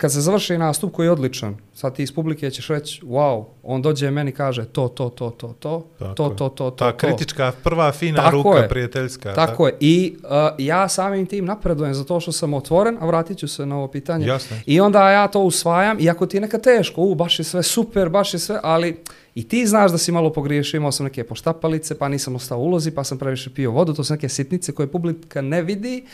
[0.00, 3.82] kad se završi nastup koji je odličan, sad ti iz publike ćeš reći, wow, on
[3.82, 6.96] dođe meni kaže to, to, to, to, to, Tako to, to, to, to, Ta to.
[6.96, 8.68] kritička, prva fina Tako ruka je.
[8.68, 9.34] prijateljska.
[9.34, 9.76] Tako je.
[9.80, 13.76] I uh, ja samim tim napredujem zato što sam otvoren, a vratit ću se na
[13.76, 14.26] ovo pitanje.
[14.26, 14.56] Jasno.
[14.66, 18.08] I onda ja to usvajam, iako ti je neka teško, u, baš je sve super,
[18.08, 18.96] baš je sve, ali
[19.34, 22.90] i ti znaš da si malo pogriješio, imao sam neke poštapalice, pa nisam ostao ulozi,
[22.90, 26.04] pa sam previše pio vodu, to su neke sitnice koje publika ne vidi,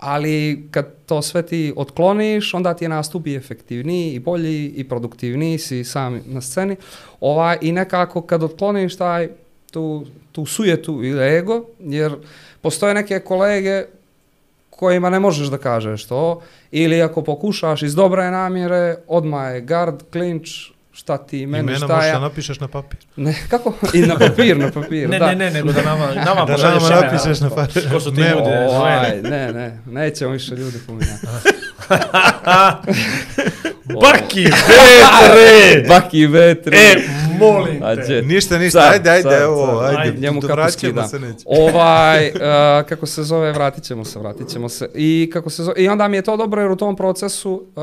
[0.00, 4.88] ali kad to sve ti otkloniš, onda ti je nastup i efektivniji, i bolji, i
[4.88, 6.76] produktivniji si sam na sceni.
[7.20, 9.28] Ovaj, I nekako kad otkloniš taj,
[9.70, 12.16] tu, tu sujetu ili ego, jer
[12.60, 13.84] postoje neke kolege
[14.70, 20.02] kojima ne možeš da kažeš to, ili ako pokušaš iz dobre namjere, odmah je guard,
[20.12, 20.50] clinch,
[20.92, 22.12] šta ti, meni, Imena šta možeš ja.
[22.12, 22.98] da napišeš na papir.
[23.16, 23.72] Ne, kako?
[23.94, 25.26] I na papir, na papir, Ne, da.
[25.26, 27.12] ne, ne, nego da nama, nama Da pošalješ nama imena.
[27.12, 27.90] napišeš na papir.
[27.92, 28.50] Ko su ti ljudi?
[28.68, 31.26] Ovaj, ne, ne, nećemo više ljudi pominjati.
[34.02, 35.84] Baki, vetre!
[35.88, 36.76] Baki vetri.
[36.76, 36.94] E,
[37.38, 37.86] molim te.
[37.86, 38.22] Ađe.
[38.22, 39.88] Ništa, ništa, Sad, ajde, ajde, sad, evo, sad.
[39.88, 40.40] ajde, Ajde, njemu
[41.08, 41.44] se neće.
[41.46, 42.32] ovaj, uh,
[42.88, 44.88] kako se zove, vratit ćemo se, vratit ćemo se.
[44.94, 47.82] I, kako se zove, I onda mi je to dobro jer u tom procesu uh,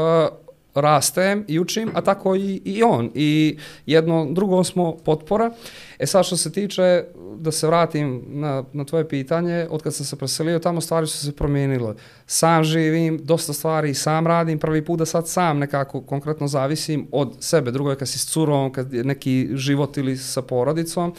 [0.82, 3.12] rastem i učim, a tako i, i on.
[3.16, 5.52] I jedno drugom smo potpora.
[6.00, 7.04] E sad što se tiče,
[7.36, 11.26] da se vratim na, na tvoje pitanje, od kad sam se preselio, tamo stvari su
[11.26, 11.96] se promijenile.
[12.26, 17.36] Sam živim, dosta stvari sam radim, prvi put da sad sam nekako konkretno zavisim od
[17.40, 21.14] sebe, drugo je kad si s curom, kad je neki život ili sa porodicom.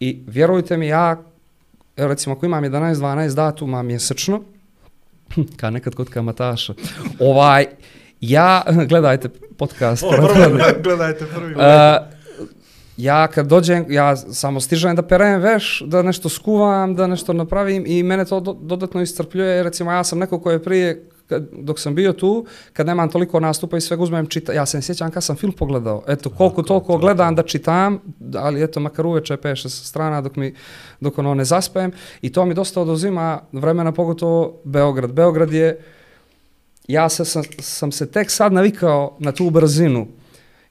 [0.00, 1.22] I vjerujte mi, ja,
[1.96, 4.42] recimo ako imam 11-12 datuma mjesečno,
[5.60, 6.74] ka nekad kod kamataša,
[7.20, 7.66] ovaj,
[8.20, 10.02] ja, gledajte podcast.
[10.02, 11.54] O, prvo, Gledajte prvi.
[11.54, 11.60] Uh,
[12.96, 17.84] ja kad dođem, ja samo stižem da perem veš, da nešto skuvam, da nešto napravim
[17.86, 19.62] i mene to do, dodatno iscrpljuje.
[19.62, 23.40] Recimo ja sam neko ko je prije, kad, dok sam bio tu, kad nemam toliko
[23.40, 26.02] nastupa i svega uzmem čita, ja se ne sjećam kad sam film pogledao.
[26.08, 27.98] Eto, koliko toliko gledam da čitam,
[28.36, 30.54] ali eto, makar uveče 5-6 strana dok, mi,
[31.00, 35.12] dok ono ne zaspem i to mi dosta oduzima vremena, pogotovo Beograd.
[35.12, 35.80] Beograd je,
[36.88, 40.06] ja se, sam, sam se tek sad navikao na tu brzinu,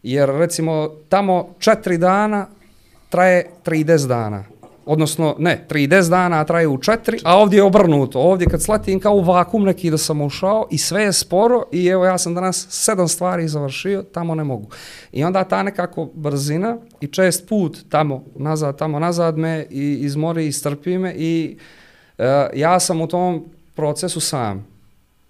[0.04, 2.48] jer recimo tamo četiri dana
[3.10, 4.44] traje 30 dana.
[4.86, 8.20] Odnosno, ne, 30 dana traje u četiri, a ovdje je obrnuto.
[8.20, 11.88] Ovdje kad sletim kao u vakum neki da sam ušao i sve je sporo i
[11.88, 14.70] evo ja sam danas sedam stvari završio, tamo ne mogu.
[15.12, 20.48] I onda ta nekako brzina i čest put tamo nazad, tamo nazad me i izmori
[20.48, 21.58] i strpi me i
[22.18, 24.75] uh, ja sam u tom procesu sam.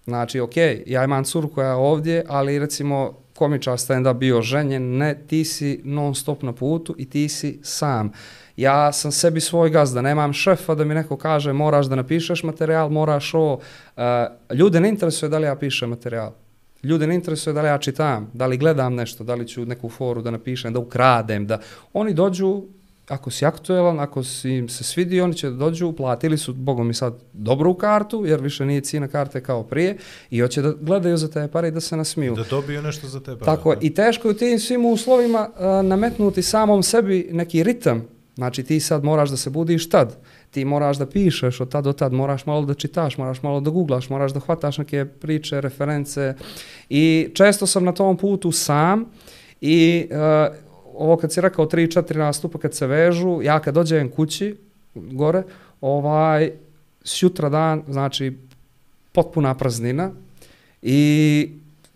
[0.05, 5.15] Znači, ok, ja imam curu koja je ovdje, ali recimo komičar stand-up bio ženjen, ne,
[5.27, 8.11] ti si non stop na putu i ti si sam.
[8.57, 12.89] Ja sam sebi svoj gazda, nemam šefa da mi neko kaže moraš da napišeš materijal,
[12.89, 13.53] moraš ovo.
[13.53, 13.61] Uh,
[14.49, 16.31] e, ljude ne interesuje da li ja pišem materijal.
[16.83, 19.89] Ljude ne interesuje da li ja čitam, da li gledam nešto, da li ću neku
[19.89, 21.59] foru da napišem, da ukradem, da
[21.93, 22.63] oni dođu,
[23.07, 26.87] ako si aktuelan, ako si im se svidi, oni će da dođu, platili su, bogom
[26.87, 29.97] mi sad, dobru kartu, jer više nije cijena karte kao prije,
[30.29, 32.35] i hoće da gledaju za te pare i da se nasmiju.
[32.35, 33.45] Da dobiju nešto za tebe.
[33.45, 33.75] Tako je.
[33.75, 33.85] da.
[33.85, 38.07] I teško je u tim svim uslovima uh, nametnuti samom sebi neki ritam.
[38.35, 40.17] Znači ti sad moraš da se budiš tad.
[40.51, 43.69] Ti moraš da pišeš od tad do tad, moraš malo da čitaš, moraš malo da
[43.69, 46.33] googlaš, moraš da hvataš neke priče, reference.
[46.89, 49.05] I često sam na tom putu sam
[49.61, 50.55] i uh,
[50.97, 54.55] ovo kad si rekao 3-4 nastupa kad se vežu, ja kad dođem kući
[54.95, 55.43] gore,
[55.81, 56.51] ovaj,
[57.03, 58.38] sjutra dan, znači
[59.12, 60.12] potpuna praznina
[60.81, 61.49] i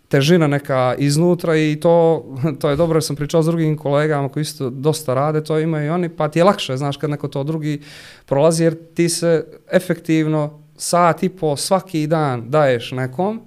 [0.08, 2.24] težina neka iznutra i to,
[2.60, 5.86] to je dobro jer sam pričao s drugim kolegama koji isto dosta rade, to imaju
[5.86, 7.82] i oni, pa ti je lakše, znaš, kad neko to drugi
[8.26, 13.40] prolazi, jer ti se efektivno sat i po svaki dan daješ nekom,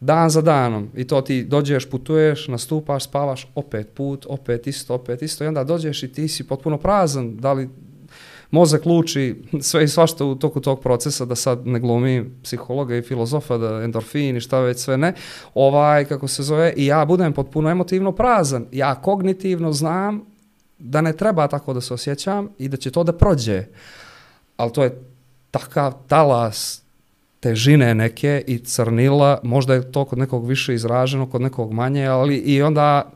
[0.00, 5.22] dan za danom i to ti dođeš, putuješ, nastupaš, spavaš, opet put, opet isto, opet
[5.22, 7.68] isto i onda dođeš i ti si potpuno prazan, da li
[8.50, 13.02] mozak luči sve i svašta u toku tog procesa, da sad ne glumi psihologa i
[13.02, 15.14] filozofa, da endorfin i šta već sve ne,
[15.54, 18.66] ovaj, kako se zove, i ja budem potpuno emotivno prazan.
[18.72, 20.24] Ja kognitivno znam
[20.78, 23.64] da ne treba tako da se osjećam i da će to da prođe.
[24.56, 25.02] Ali to je
[25.50, 26.82] takav talas
[27.40, 32.36] težine neke i crnila, možda je to kod nekog više izraženo, kod nekog manje, ali
[32.36, 33.10] i onda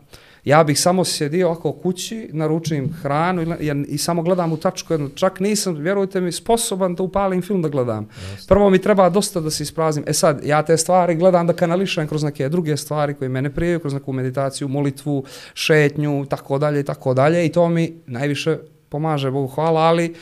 [0.45, 4.93] ja bih samo sjedio ovako kući, naručujem hranu i, i, i samo gledam u tačku
[4.93, 5.09] jednu.
[5.09, 8.09] Čak nisam, vjerujte mi, sposoban da upalim film da gledam.
[8.49, 10.05] Prvo mi treba dosta da se ispraznim.
[10.09, 13.81] E sad, ja te stvari gledam da kanališem kroz neke druge stvari koje mene prijaju,
[13.81, 18.59] kroz neku meditaciju, molitvu, šetnju, tako dalje i tako dalje i to mi najviše
[18.89, 20.15] pomaže, Bogu hvala, ali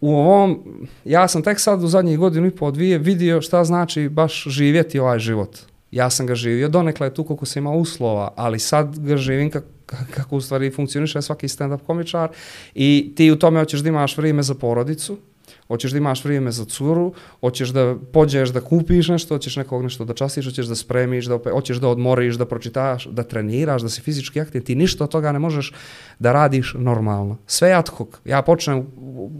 [0.00, 4.08] u ovom, ja sam tek sad u zadnjih godinu i pol dvije vidio šta znači
[4.08, 5.58] baš živjeti ovaj život.
[5.90, 9.50] Ja sam ga živio, donekle je tu koliko se ima uslova, ali sad ga živim
[9.50, 12.28] kako kako u stvari funkcioniše svaki stand-up komičar
[12.74, 15.18] i ti u tome hoćeš da imaš vrijeme za porodicu,
[15.68, 20.04] hoćeš da imaš vrijeme za curu, hoćeš da pođeš da kupiš nešto, hoćeš nekog nešto
[20.04, 23.88] da častiš, hoćeš da spremiš, da opet, hoćeš da odmoriš, da pročitaš, da treniraš, da
[23.88, 25.72] si fizički aktiv, ti ništa od toga ne možeš
[26.18, 27.38] da radiš normalno.
[27.46, 28.08] Sve ad hoc.
[28.24, 28.86] Ja počnem,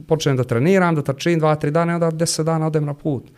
[0.08, 3.30] počnem da treniram, da trčim dva, tri dana i onda deset dana odem na put.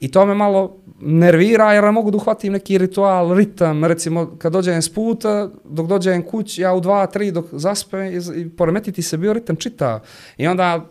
[0.00, 4.52] I to me malo nervira jer ne mogu da uhvatim neki ritual, ritam, recimo kad
[4.52, 9.02] dođem s puta, dok dođem kuć, ja u dva, tri dok zaspem i, i poremetiti
[9.02, 10.00] se bio ritam čita.
[10.36, 10.86] I onda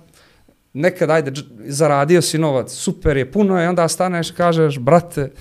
[0.74, 1.32] nekad, ajde,
[1.66, 5.32] zaradio si novac, super je, puno je, i onda staneš i kažeš, brate,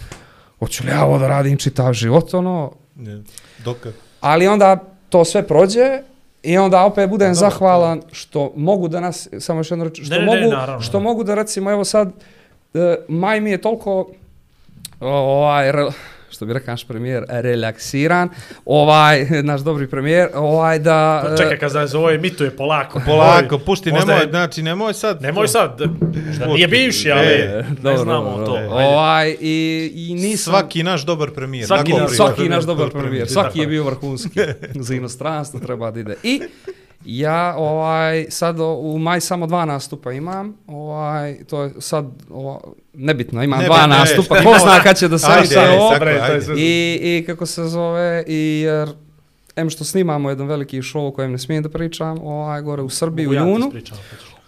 [0.59, 3.23] hoću li ja ovo da radim čitav život, ono, Ne.
[3.65, 3.93] Dokad?
[4.21, 4.77] ali onda
[5.09, 6.01] to sve prođe
[6.43, 10.15] i onda opet budem dobro, zahvalan što mogu da nas, samo još jedno reći, što,
[10.15, 12.12] Ne, ne, ne, mogu, naravno, što mogu da recimo, evo sad,
[12.75, 14.09] e, maj mi je toliko,
[15.01, 15.91] ovaj, re-
[16.31, 18.29] što bi rekao naš premijer, relaksiran,
[18.65, 21.23] ovaj, naš dobri premijer, ovaj, da...
[21.27, 23.01] Pa e, čekaj, kad za ovo emituje polako.
[23.07, 25.23] Polako, Oj, pušti, možda nemoj, je- znači nemoj sad.
[25.23, 25.81] Nemoj sad,
[26.37, 28.55] šta nije bivši, ali E, ne dobro, znamo dobro, to.
[28.55, 28.69] Ajde.
[28.71, 30.53] Ovaj, i, i nisam...
[30.53, 31.67] Svaki naš dobar premijer.
[31.67, 31.93] Svaki.
[32.17, 34.41] Svaki naš dobar premijer, svaki je bio vrhunski.
[34.75, 36.15] Za inostranstvo treba da ide.
[36.23, 36.43] I
[37.07, 40.57] ja ovaj sad u maj samo dva nastupa imam.
[40.66, 42.61] Ovaj to je sad ova,
[42.95, 44.35] nebitno, imam Ne, dva ne, nastupa.
[44.35, 46.40] ne, Ko zna kad će da se Ajde, ajde, ajde.
[46.42, 46.55] sve.
[46.59, 48.88] I, I kako se zove, i jer
[49.57, 52.88] em što snimamo jedan veliki show o kojem ne smijem da pričam, ovaj, gore u
[52.88, 53.73] Srbiji, u Ja ti junu.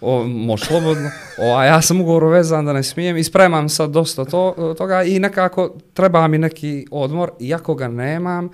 [0.01, 1.09] O, može slobodno.
[1.37, 5.03] O, a ja sam ugovor vezan da ne smijem i spremam sad dosta to, toga
[5.03, 8.49] i nekako treba mi neki odmor, iako ga nemam,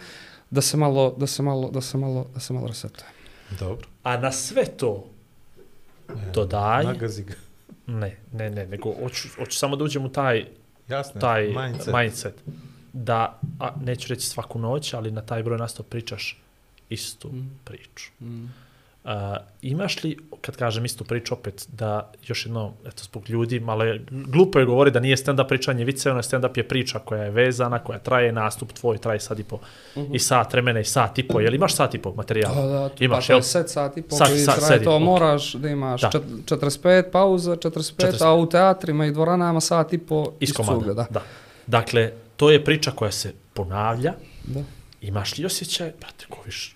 [0.49, 3.11] da se malo, da se malo, da se malo, da se malo resetujem.
[3.59, 3.87] Dobro.
[4.05, 5.09] A na sve to
[6.33, 7.33] dodaj, Nagazi ga.
[7.87, 10.45] ne, ne, ne, nego hoću, hoću samo da uđem u taj,
[10.87, 11.21] Jasno.
[11.21, 11.93] taj mindset.
[11.93, 12.33] mindset.
[12.93, 16.41] Da, a, neću reći svaku noć, ali na taj broj nastup pričaš
[16.89, 17.31] istu
[17.63, 18.11] priču.
[19.05, 19.11] Uh,
[19.61, 24.01] imaš li, kad kažem istu priču opet, da još jedno, eto, zbog ljudi, malo je,
[24.09, 27.79] glupo je govori da nije stand-up pričanje vice, ono stand-up je priča koja je vezana,
[27.79, 29.59] koja traje, nastup tvoj traje sad i po,
[30.13, 32.55] i sat vremena i sat i po, jel imaš sat i po materijala?
[32.55, 33.39] Da, da, Imaš, pa to jel?
[33.39, 35.01] je set sati, po Sat- koji sat- traje sedi, to, ok.
[35.01, 36.09] moraš da imaš Da.
[36.09, 37.61] čet, 45 pauza, 45,
[37.95, 38.21] 45.
[38.21, 41.05] a u teatrima i dvoranama sat i po Iz iz komada, cuga, da.
[41.09, 41.21] da.
[41.67, 44.13] Dakle, to je priča koja se ponavlja.
[44.45, 44.61] Da.
[45.01, 46.74] Imaš li osjećaj, brate, ko viš,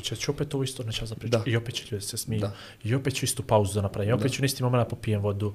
[0.00, 1.42] ja da ću opet ovo isto da pričam.
[1.44, 1.50] Da.
[1.50, 2.40] I opet će ljudi da se smiju.
[2.40, 2.52] Da.
[2.84, 4.10] I opet ću istu pauzu da napravim.
[4.10, 5.54] I opet ću na isti moment da popijem vodu.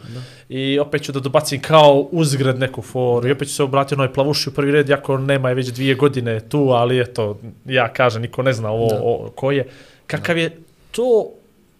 [0.49, 3.27] I opet ću da dobacim kao uzgred neku foru.
[3.27, 5.95] I opet ću se obratiti onoj plavuši u prvi red, jako nema je već dvije
[5.95, 8.99] godine tu, ali eto, ja kažem, niko ne zna ovo Da.
[9.03, 9.67] o, ko je.
[10.07, 10.57] Kakav je
[10.91, 11.29] to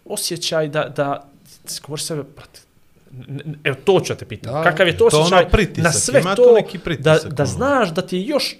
[0.06, 1.30] osjećaj da, da
[1.82, 2.60] govori sebe, brate,
[3.28, 4.54] n- Evo, to ću da te pitam.
[4.54, 4.64] Da.
[4.64, 7.52] Kakav je to To ono osjećaj pritisak, na sve to, neki da, pritisak, da ono.
[7.52, 8.56] znaš da ti je još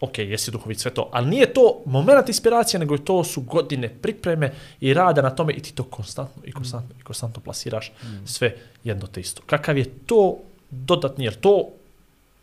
[0.00, 4.52] ok, jesi duhovit sve to, ali nije to moment inspiracije, nego to su godine pripreme
[4.80, 7.92] i rada na tome i ti to konstantno i konstantno i konstantno plasiraš
[8.24, 9.42] sve jedno te isto.
[9.46, 10.36] Kakav je to
[10.70, 11.68] dodatni, jer to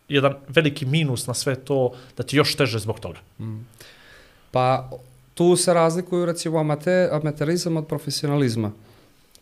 [0.08, 3.18] jedan veliki minus na sve to da ti još teže zbog toga.
[4.50, 4.90] Pa
[5.34, 8.72] tu se razlikuju recimo amate, amaterizam od profesionalizma.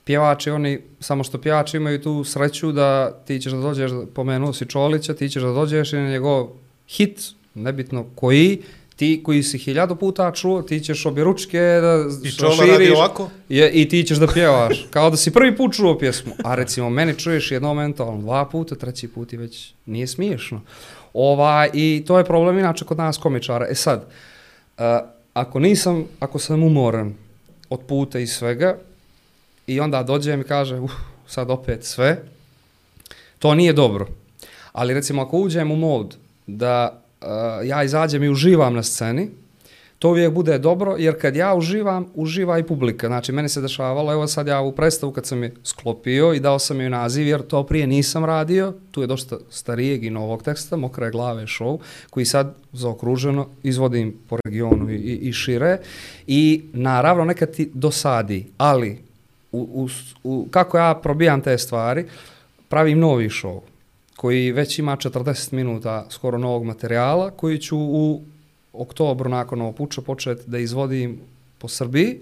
[0.04, 4.66] Pjevači, oni, samo što pjevači imaju tu sreću da ti ćeš da dođeš, pomenuo si
[4.66, 6.48] Čolića, ti ćeš da dođeš i na njegov
[6.88, 8.62] hit, nebitno koji,
[8.96, 13.30] ti koji si hiljadu puta čuo, ti ćeš obje ručke da I širiš ovako?
[13.48, 14.86] je, i ti ćeš da pjevaš.
[14.90, 16.32] Kao da si prvi put čuo pjesmu.
[16.44, 20.60] A recimo, meni čuješ jedno momentalno dva puta, treći put i već nije smiješno.
[21.14, 23.66] Ova, I to je problem inače kod nas komičara.
[23.70, 24.06] E sad,
[24.78, 24.84] uh,
[25.34, 27.14] ako nisam, ako sam umoran
[27.68, 28.76] od puta i svega,
[29.66, 30.90] i onda dođem i kaže, uh,
[31.26, 32.22] sad opet sve,
[33.38, 34.06] to nije dobro.
[34.72, 39.30] Ali recimo ako uđem u mod da Eh, ja izađem i uživam na sceni,
[39.98, 43.06] to uvijek bude dobro, jer kad ja uživam, uživa i publika.
[43.06, 46.58] Znači, meni se dešavalo, evo sad ja u predstavu kad sam je sklopio i dao
[46.58, 50.76] sam joj naziv, jer to prije nisam radio, tu je dosta starijeg i novog teksta,
[50.76, 51.78] Mokre glave show,
[52.10, 55.78] koji sad zaokruženo izvodim po regionu i, i, i šire.
[56.26, 58.98] I naravno, nekad ti dosadi, ali
[59.52, 59.88] u, u,
[60.24, 62.04] u, kako ja probijam te stvari,
[62.68, 63.60] pravim novi show
[64.22, 68.22] koji već ima 40 minuta skoro novog materijala, koji ću u
[68.72, 71.20] oktobru nakon ovog puča početi da izvodim
[71.58, 72.18] po Srbiji,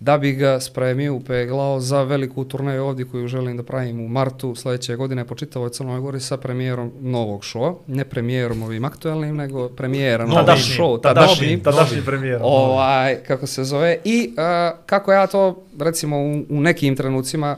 [0.00, 4.54] da bi ga spremio, upeglao za veliku turneju ovdje koju želim da pravim u martu
[4.54, 7.74] sljedeće godine po čitavoj Crnoj Gori sa premijerom novog šova.
[7.86, 10.98] Ne premijerom ovim aktualnim, nego premijera novog Tadašnji, šova.
[10.98, 12.40] tadašnji, tadašnji premijer.
[12.42, 13.98] Ovaj, kako se zove.
[14.04, 17.56] I uh, kako ja to, recimo, u, u nekim trenucima,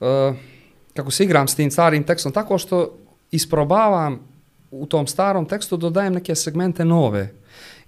[0.00, 0.06] uh,
[0.94, 2.92] kako se igram s tim starim tekstom, tako što
[3.30, 4.20] isprobavam
[4.70, 7.32] u tom starom tekstu, dodajem neke segmente nove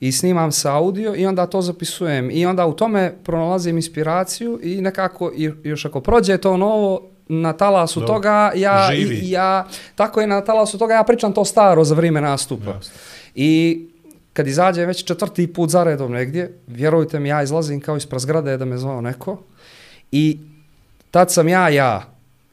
[0.00, 4.80] i snimam sa audio i onda to zapisujem i onda u tome pronalazim inspiraciju i
[4.80, 8.14] nekako i još ako prođe to novo na talasu Dobro.
[8.14, 9.30] toga ja, Živi.
[9.30, 12.94] ja tako je na talasu toga ja pričam to staro za vrijeme nastupa Jasno.
[13.34, 13.82] i
[14.32, 18.56] kad izađe već četvrti put za redom negdje vjerujte mi ja izlazim kao ispred zgrade
[18.56, 19.38] da me zvao neko
[20.12, 20.38] i
[21.10, 22.02] tad sam ja ja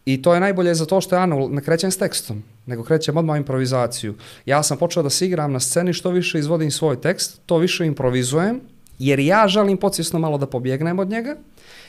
[0.06, 3.38] i to je najbolje za to što ja ne krećem s tekstom nego krećem odmah
[3.38, 4.16] improvizaciju.
[4.46, 7.86] Ja sam počeo da se igram na sceni, što više izvodim svoj tekst, to više
[7.86, 8.62] improvizujem,
[9.00, 11.36] jer ja želim podsvjesno malo da pobjegnem od njega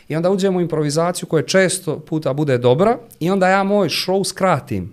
[0.08, 4.24] i onda uđem u improvizaciju koja često puta bude dobra i onda ja moj show
[4.24, 4.92] skratim.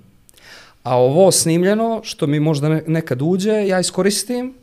[0.84, 4.54] A ovo snimljeno, što mi možda nekad uđe, ja iskoristim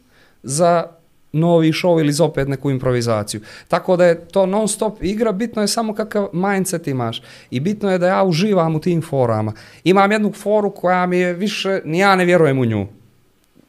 [0.42, 0.99] za
[1.32, 3.40] novi show ili za opet neku improvizaciju.
[3.68, 7.90] Tako da je to non stop igra, bitno je samo kakav mindset imaš i bitno
[7.90, 9.52] je da ja uživam u tim forama.
[9.84, 12.86] Imam jednu foru koja mi je više, ni ja ne vjerujem u nju.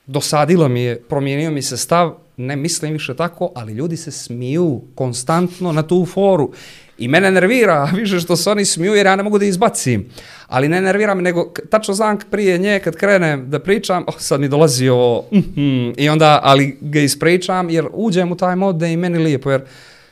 [0.05, 4.81] Dosadilo mi je, promijenio mi se stav, ne mislim više tako, ali ljudi se smiju
[4.95, 6.51] konstantno na tu foru.
[7.01, 10.09] I mene nervira više što se oni smiju jer ja ne mogu da izbacim.
[10.47, 14.39] Ali ne nervira me, nego tačno znam prije nje kad krenem da pričam, oh, sad
[14.39, 18.87] mi dolazi ovo, mhm, i onda, ali ga ispričam jer uđem u taj mod da
[18.87, 19.61] je meni lijepo, jer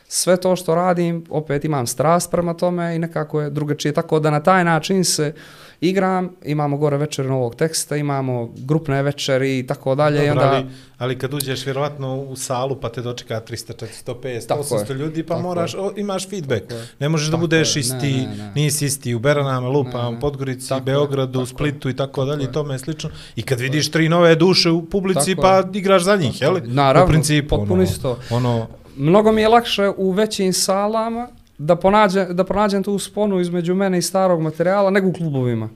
[0.07, 3.93] sve to što radim, opet imam strast prema tome i nekako je drugačije.
[3.93, 5.33] Tako da na taj način se
[5.81, 10.15] igram, imamo gore večer novog teksta, imamo grupne večeri i tako dalje.
[10.17, 10.65] i Dobro, onda, ali,
[10.97, 14.95] ali kad uđeš vjerovatno u salu pa te dočeka 300, 400, 500, Tako 800 je.
[14.95, 16.61] ljudi pa Tako moraš, o, imaš feedback.
[16.61, 16.87] Tako je.
[16.99, 17.79] Ne možeš da Tako budeš je.
[17.79, 18.51] isti, Ne, ne, ne.
[18.55, 20.19] nisi isti u Beranama, Lupama, Ne.
[20.19, 21.47] Podgorici, Tako je, Beogradu, tako je.
[21.47, 22.45] Splitu i tako dalje je.
[22.45, 23.09] i tome slično.
[23.35, 25.63] I kad vidiš tri nove duše u publici Tako pa je.
[25.73, 26.57] igraš za njih, jel?
[26.63, 28.17] Naravno, u principu, potpuno ono, isto.
[28.29, 31.27] Ono, Mnogo mi je lakše u većim salama
[31.59, 35.69] da, ponađe, da pronađem tu sponu između mene i starog materijala nego u klubovima.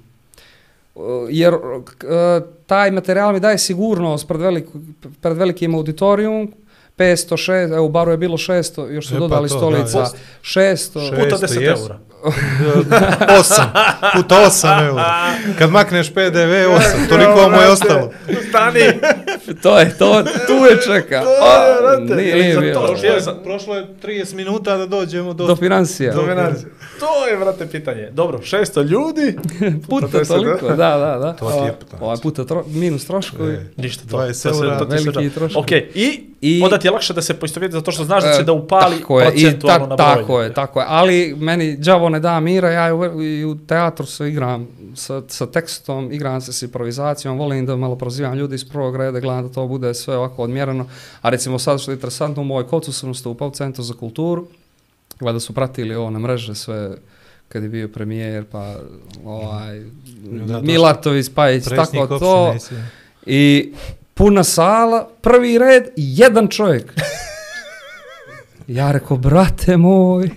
[0.96, 1.62] Uh, Jer uh,
[2.66, 4.80] taj materijal mi daje sigurnost pred, veliku,
[5.22, 6.54] pred velikim auditorijum,
[6.98, 10.00] 500, 600, evo u baru je bilo 600, još su E, pa dodali to, stolica,
[10.00, 11.80] da, 600, Puta 600, 10 jes.
[11.80, 12.00] eura.
[13.34, 13.64] 8,
[14.14, 15.06] puta 8 eura.
[15.58, 18.12] Kad makneš PDV, 8, toliko mu je ostalo.
[18.50, 18.80] Stani!
[19.56, 21.18] to je, to, tu je čeka.
[21.42, 22.82] A, brate, nije, nije za bilo.
[22.82, 25.46] to, Prošlo je, za- prošlo je 30 minuta da dođemo do...
[25.46, 26.14] Do financija.
[26.14, 26.22] Do-
[27.00, 28.10] To je, vrate, pitanje.
[28.12, 29.36] Dobro, 600 ljudi.
[29.90, 31.34] Puta 10, toliko, da, da, da.
[31.34, 31.76] To ti je...
[32.00, 33.54] Ovaj puta tro, minus troškovi.
[33.54, 34.18] E, Ništa to.
[34.18, 35.62] 20 to se- eura, to veliki troškovi.
[35.62, 38.42] Ok, i, I- onda ti je lakše da se poistovjeti zato što znaš da će
[38.42, 40.06] E, da upali tako je, i procentualno na broj.
[40.16, 40.86] Tako je, tako je.
[40.90, 45.46] Ali meni đavo ne da mira, ja u, i u teatru se igram sa, sa
[45.46, 49.54] tekstom, igram se s improvizacijom, volim da malo prozivam ljudi iz prvog reda, gledam da
[49.54, 50.86] to bude sve ovako odmjereno.
[51.22, 54.48] A recimo sad što je interesantno, u mojoj kocu sam nastupao u Centru za kulturu,
[55.20, 56.92] gleda su pratili ovo na mreže sve
[57.48, 58.76] kad je bio premijer, pa
[59.26, 59.84] ovaj,
[60.48, 62.56] Da, Milatović, Pajić, Predsjednik tako to.
[63.26, 63.74] I
[64.14, 66.94] puna sala, prvi red, jedan čovjek.
[68.68, 70.30] Ja rekao, brate moj,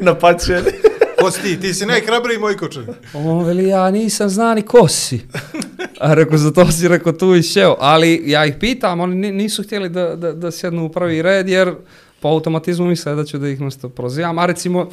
[0.00, 0.64] Napačen.
[1.22, 1.60] Ko si ti?
[1.60, 2.82] Ti si najhrabriji moj kočar.
[3.14, 5.20] on veli, ja nisam zna ni ko si.
[6.00, 7.76] A rekao, za to si rekao tu i šeo.
[7.80, 11.74] Ali ja ih pitam, oni nisu htjeli da, da, da sjednu u prvi red, jer
[12.20, 14.38] po automatizmu misle da ću da ih nešto prozivam.
[14.38, 14.90] A recimo,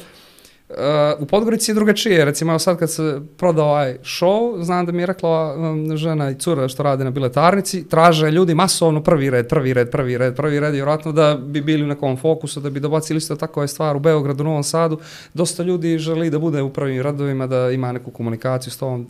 [0.70, 5.02] Uh, u Podgorici je drugačije, recimo sad kad se prodao ovaj show, znam da mi
[5.02, 9.48] je rekla um, žena i cura što rade na biletarnici, traže ljudi masovno prvi red,
[9.48, 12.80] prvi red, prvi red, prvi red, vjerojatno da bi bili u nekom fokusu, da bi
[12.80, 14.98] dobacili isto tako je stvar u Beogradu, Novom Sadu,
[15.34, 19.06] dosta ljudi želi da bude u prvim redovima, da ima neku komunikaciju s tom,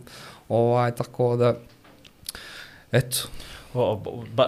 [0.49, 1.55] ovaj, tako da,
[2.91, 3.17] eto,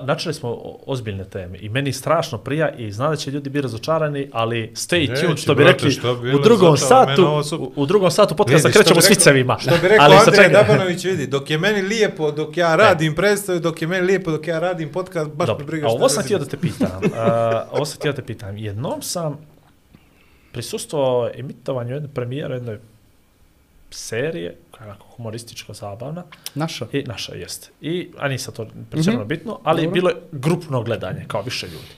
[0.04, 4.30] načeli smo ozbiljne teme i meni strašno prija i znam da će ljudi biti razočarani,
[4.32, 7.86] ali stay Neće, tuned, što bi rekli što bi u drugom satu, su- u, u
[7.86, 9.58] drugom satu podcasta Vidi, što krećemo s vicevima.
[9.60, 13.82] Što bi rekao Andrej Dabanović, vidi, dok je meni lijepo, dok ja radim predstavu, dok
[13.82, 16.24] je meni lijepo, dok ja radim podcast, baš me Dobro, briga a šta ovo sam
[16.24, 17.02] htio da te pitam.
[17.04, 17.10] Uh,
[17.72, 18.58] ovo sam htio da te pitam.
[18.58, 19.38] Jednom sam
[20.52, 22.80] prisustvovao emitovanju jedne premijere jedne
[23.94, 26.24] serije, koja je onako humoristička, zabavna,
[26.56, 26.88] Naša.
[26.92, 27.70] i naša jeste.
[27.82, 28.64] I, a nisam to
[28.94, 29.24] Mhm.
[29.26, 29.94] bitno, ali Dobro.
[29.94, 31.94] bilo je grupno gledanje, kao više ljudi.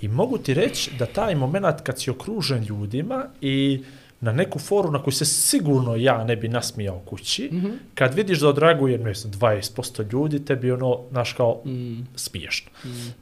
[0.00, 3.84] I mogu ti reći da taj moment kad si okružen ljudima i
[4.20, 7.70] na neku foru na koju se sigurno ja ne bi nasmijao kući, Mhm.
[7.94, 12.00] kad vidiš da odraguje, ne znam, 20% ljudi, tebi ono, znaš kao, Mm.
[12.16, 12.70] smiješno.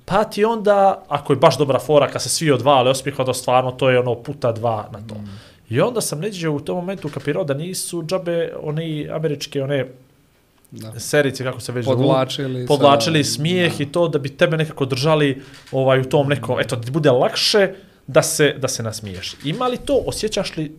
[0.05, 3.71] Pa ti onda, ako je baš dobra fora, kad se svi odvale osmijeha, da stvarno
[3.73, 5.15] to je ono puta dva na to.
[5.75, 9.87] I onda sam neđe u tom momentu kapirao da nisu džabe one američke, one
[10.73, 11.01] Da.
[11.01, 12.67] serice, kako se već zovu, Podvlačili.
[12.67, 16.77] podvlačili sa- smijeh i to da bi tebe nekako držali ovaj, u tom nekom, eto,
[16.77, 17.69] da ti bude lakše
[18.07, 19.35] da se, da se nasmiješ.
[19.45, 20.73] Ima li to, osjećaš li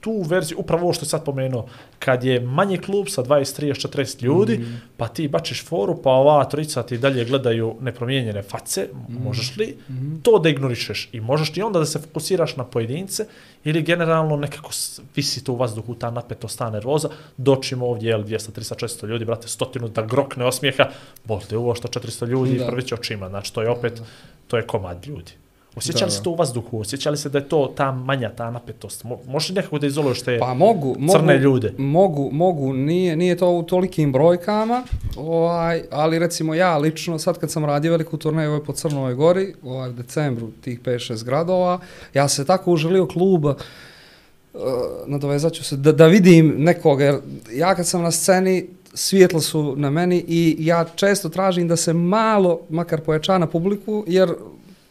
[0.00, 1.66] tu verziju, upravo ovo što je sad pomenuo,
[1.98, 4.80] kad je manji klub sa 20, 30, 40 ljudi, mm.
[4.96, 9.22] pa ti bačiš foru, pa ova trojica ti dalje gledaju nepromijenjene face, mm.
[9.24, 10.20] možeš li mm.
[10.22, 13.26] to da ignorišeš i možeš li onda da se fokusiraš na pojedince
[13.64, 14.70] ili generalno nekako
[15.16, 19.24] visi tu u vazduhu ta napetost, ta nervoza, doćimo ovdje, jel, 200, 300, 400 ljudi,
[19.24, 20.88] brate, stotinu da grokne osmijeha,
[21.24, 22.66] bol te uvo što 400 ljudi Da.
[22.66, 24.02] prvi će očima, znači to je opet,
[24.46, 25.32] to je komad ljudi.
[25.78, 26.80] Osjeća li se to u vazduhu?
[26.80, 29.04] Osjeća li se da je to ta manja, ta napetost?
[29.04, 31.74] Mo, možeš li nekako da izoluješ te Pa mogu, mogu, crne ljude?
[31.78, 34.82] Mogu, mogu, nije, nije to u tolikim brojkama,
[35.16, 39.54] ovaj, ali recimo ja lično, sad kad sam radio veliku turneju ovaj po Crnoj Gori,
[39.62, 41.78] ovaj, u decembru tih 5-6 gradova,
[42.14, 43.54] ja se tako uželio kluba,
[44.54, 44.60] uh,
[45.06, 47.18] nadovezat ću se, da, da vidim nekoga, jer
[47.52, 51.92] ja kad sam na sceni, svijetla su na meni i ja često tražim da se
[51.92, 54.34] malo, makar pojača na publiku, jer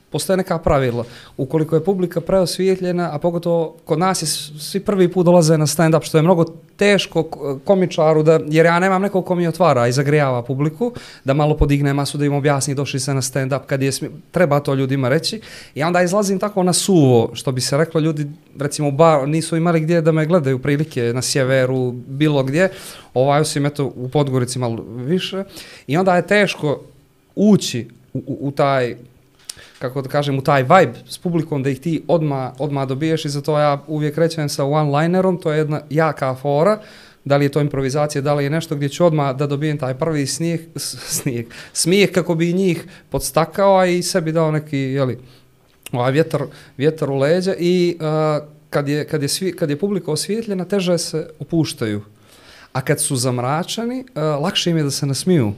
[0.09, 1.03] postoje neka pravila.
[1.37, 4.27] Ukoliko je publika preosvijetljena, a pogotovo kod nas je
[4.59, 6.45] svi prvi put dolaze na stand-up, što je mnogo
[6.75, 7.23] teško
[7.65, 10.93] komičaru, da, jer ja nemam nekog ko mi otvara i zagrijava publiku,
[11.25, 14.59] da malo podigne masu, da im objasni, došli se na stand-up, kad je, smi- treba
[14.59, 15.41] to ljudima reći.
[15.75, 18.27] I onda izlazim tako na suvo, što bi se reklo, ljudi,
[18.59, 22.69] recimo, bar, nisu imali gdje da me gledaju prilike na sjeveru, bilo gdje,
[23.13, 25.43] ovaj osim eto u Podgorici malo više.
[25.87, 26.81] I onda je teško
[27.35, 28.95] ući u, u, u taj
[29.79, 33.29] kako da kažem, u taj vibe s publikom da ih ti odma, odma dobiješ i
[33.29, 36.79] zato ja uvijek rećem sa one-linerom, to je jedna jaka fora,
[37.25, 39.93] da li je to improvizacija, da li je nešto gdje ću odma da dobijem taj
[39.93, 45.19] prvi snijeh, snijeh, smijeh kako bi njih podstakao, a i sebi dao neki, jeli,
[45.91, 46.43] ovaj vjetar,
[46.77, 50.97] vjetar u leđa i uh, kad, je, kad, je svi, kad je publika osvjetljena, teže
[50.97, 52.01] se opuštaju.
[52.73, 55.53] A kad su zamračani, uh, eh, lakše im je da se nasmiju.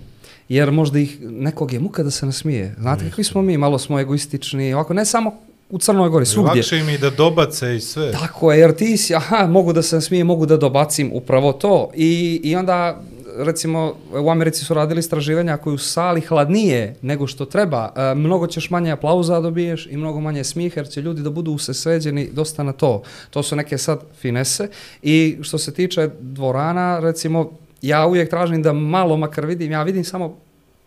[0.50, 2.76] Jer možda ih nekog je muka da se nasmije.
[2.80, 5.34] Znate kakvi smo mi, malo smo egoistični, ovako ne samo
[5.70, 6.56] u Crnoj Gori, svugdje.
[6.56, 8.12] Lakše mi da dobace i sve.
[8.12, 11.92] Tako je, jer ti si, aha, mogu da se nasmijem, mogu da dobacim, upravo to.
[11.96, 13.02] I, I onda,
[13.38, 13.94] recimo,
[14.24, 18.70] u Americi su radili istraživanja koji u sali hladnije nego što treba, e, mnogo ćeš
[18.70, 22.72] manje aplauza dobiješ i mnogo manje smijeha, jer će ljudi da budu usesređeni dosta na
[22.72, 23.02] to.
[23.30, 24.68] To su neke sad finese.
[25.02, 27.52] I što se tiče dvorana, recimo,
[27.82, 30.38] ja uvijek tražim da malo makar vidim, ja vidim samo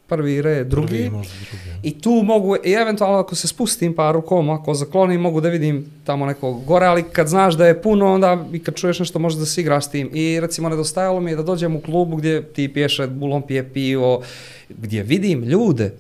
[0.07, 1.89] prvi red, drugi, možda drugi.
[1.89, 5.87] i tu mogu, i eventualno ako se spustim par rukom, ako zaklonim, mogu da vidim
[6.05, 9.39] tamo nekog gore, ali kad znaš da je puno, onda i kad čuješ nešto možeš
[9.39, 10.11] da se igraš s tim.
[10.13, 13.73] I recimo nedostajalo mi je da dođem u klubu gdje ti piješ Red Bullom, pije
[13.73, 14.23] pivo,
[14.69, 15.93] gdje vidim ljude.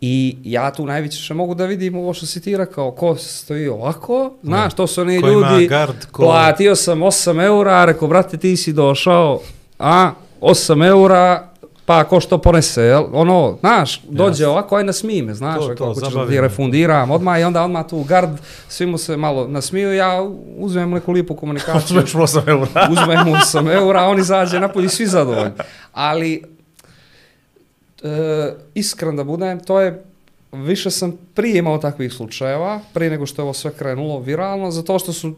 [0.00, 4.32] I ja tu najviše mogu da vidim ovo što si ti rekao, ko stoji ovako,
[4.42, 8.56] znaš, to su oni Ko ljudi, gard, ko- platio sam 8 eura, rekao, brate, ti
[8.56, 9.40] si došao,
[9.78, 10.10] a,
[10.44, 11.48] 8 eura,
[11.86, 13.04] pa ko što ponese, jel?
[13.12, 14.52] ono, znaš, dođe Jasno.
[14.52, 17.44] ovako, aj nasmiji me, znaš, To, to, ako ćeš da zabavi ti refundiram odmah i
[17.44, 18.30] onda odmah tu gard,
[18.68, 20.22] svi mu se malo nasmiju, ja
[20.56, 22.88] uzmem neku lipu komunikaciju, Uzmeš mu 8 eura.
[22.92, 25.52] uzmem mu 8 eura, on izađe napolje, svi zadovoljni.
[25.92, 26.42] Ali,
[28.02, 30.04] e, iskren da budem, to je,
[30.52, 34.98] više sam prije imao takvih slučajeva, prije nego što je ovo sve krenulo viralno, zato
[34.98, 35.34] što su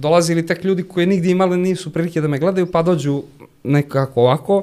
[0.00, 3.22] dolazili tek ljudi koji nigdje imali nisu prilike da me gledaju, pa dođu
[3.64, 4.62] nekako ovako.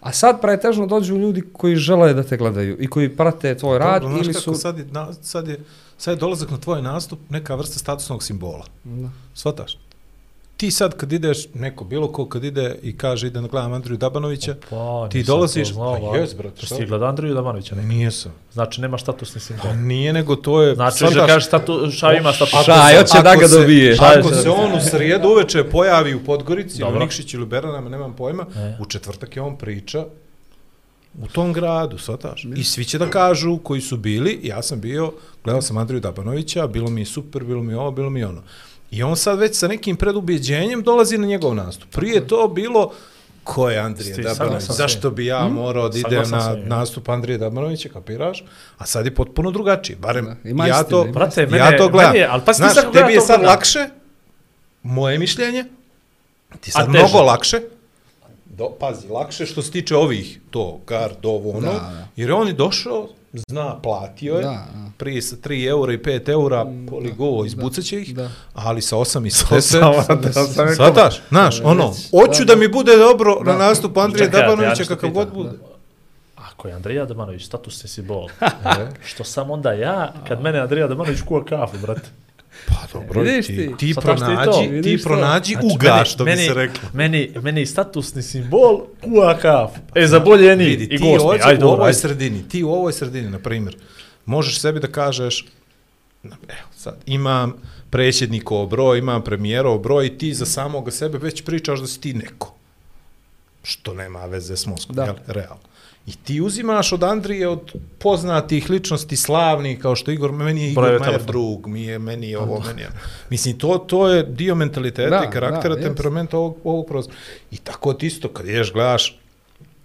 [0.00, 4.02] A sad pretežno dođu ljudi koji žele da te gledaju i koji prate tvoj rad
[4.02, 4.54] Dobro, ili kako, su...
[4.54, 5.60] sad, je, na, sad, je,
[5.98, 8.64] sad je dolazak na tvoj nastup neka vrsta statusnog simbola.
[8.84, 9.08] Da.
[9.34, 9.76] Svataš?
[10.60, 13.96] Ti sad kad ideš, neko bilo ko kad ide i kaže ide na gledam Andriju
[13.96, 16.74] Dabanovića, Pa, Ti nisam dolaziš- znao, pa jes, brate, To šta?
[16.74, 17.88] si gledao Andriju Damanovića neki.
[17.88, 18.32] nijesam.
[18.52, 19.64] Znači, nema statusni simbol.
[19.64, 20.74] Pa nije nego to je...
[20.74, 22.54] Znači, shvataš, da kažeš statu, šta ima status.
[22.54, 23.96] ako Šta, se- hoće da ako ga dobije.
[24.00, 27.00] Ako je- se on u srijedu uveče pojavi u Podgorici, u Dobro.
[27.00, 28.76] Nikšić ili Beranama, nemam pojma, E.
[28.80, 30.04] u četvrtak je on priča
[31.16, 32.44] u tom gradu, svataš.
[32.46, 35.12] I svi će da kažu koji su bili, ja sam bio,
[35.44, 38.26] gledao sam Andriju Dabanovića, bilo mi je super, bilo mi je ovo, bilo mi je
[38.26, 38.42] ono.
[38.90, 41.90] I on sad već sa nekim predubjeđenjem dolazi na njegov nastup.
[41.90, 42.92] Prije je to bilo,
[43.44, 44.60] ko je Andrije Sti- sam.
[44.68, 48.44] zašto bi ja morao da idem na sam, nastup Andrije Dabanovića, kapiraš?
[48.78, 51.88] A sad je potpuno drugačije, barem ima ja istine, to, ima Brate, mene- ja to
[51.88, 52.08] gledam.
[52.08, 53.46] meni je- ali pa Znaš, tebi je sad gledam.
[53.46, 53.88] lakše,
[54.82, 55.64] moje mišljenje,
[56.60, 57.60] ti sad mnogo lakše,
[58.60, 62.06] do, pazi, lakše što se tiče ovih, to, gard, ovo, ono, Da, da.
[62.16, 64.90] jer je on je došao, zna, platio je, Da, da.
[64.96, 68.30] prije sa 3 eura i 5 eura, poligo, izbucat će ih, da.
[68.54, 72.56] ali sa 8 i sa Osam, 10, da, sam rekao- Svataš, znaš, ono, hoću da
[72.56, 75.50] mi bude dobro na nastupu Andrije Dabanovića kakav god bude.
[76.36, 78.28] Ako je Andrija Damanović statusni simbol,
[79.04, 82.08] što sam onda ja, kad mene Andrija Damanović kuva kafu, brate.
[82.66, 83.74] Pa dobro, Vidiš ti, ti.
[83.78, 84.52] ti, Shvataš ti to?
[84.52, 86.88] pronađi, ti pronađi Znači, uga, meni- što bi meni, se reklo.
[86.92, 89.80] Meni, meni statusni simbol kuva kafu.
[89.94, 91.18] E, za bolje ni Vidi, i ti gosti.
[91.20, 91.94] ovdje Ajde, u ovoj ajde.
[91.94, 93.76] sredini, ti u ovoj sredini, na primjer,
[94.26, 95.46] možeš sebi da kažeš,
[96.24, 96.34] evo
[96.72, 97.54] sad, imam
[97.90, 102.14] predsjednikov broj, imam premijerov broj i ti za samoga sebe već pričaš da si ti
[102.14, 102.54] neko.
[103.62, 105.04] Što nema veze s mozgom, Da.
[105.04, 105.14] jel?
[105.26, 105.69] Realno.
[106.10, 110.84] I ti uzimaš od Andrije, od poznatih ličnosti, slavnih, kao što Igor, meni je Igor
[110.84, 111.26] Majer telefona.
[111.26, 112.88] drug, mi je, meni je ovo, meni je...
[113.30, 117.16] Mislim, to, to je dio mentaliteta Da, i karaktera, da, temperamenta ovog, ovog prostora.
[117.50, 119.18] I tako ti isto, kad ješ, gledaš,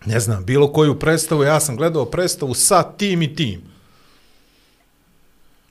[0.05, 3.61] ne znam, bilo koju predstavu, ja sam gledao predstavu sa tim i tim.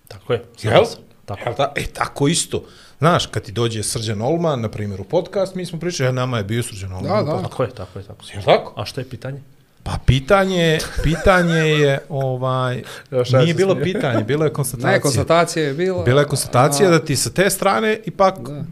[0.09, 0.45] Tako je.
[0.63, 0.85] Jel?
[1.25, 1.43] Tako.
[1.47, 1.73] Jel da?
[1.77, 2.65] E, tako isto.
[2.99, 6.39] Znaš, kad ti dođe Srđan Olman, na primjer, u podcast, mi smo pričali, a nama
[6.39, 7.25] je bio Srđan Olman.
[7.27, 7.43] Da, da.
[7.43, 8.35] Tako je, tako je, tako je.
[8.35, 8.73] Jel tako?
[8.77, 9.41] A što je pitanje?
[9.85, 12.83] Pa pitanje, pitanje je, ovaj,
[13.31, 13.93] ja nije bilo smijem.
[13.93, 14.93] pitanje, bilo je konstatacija.
[14.93, 16.03] Ne, konstatacija je bila.
[16.05, 18.65] Bila je konstatacija a- da ti sa te strane ipak Da.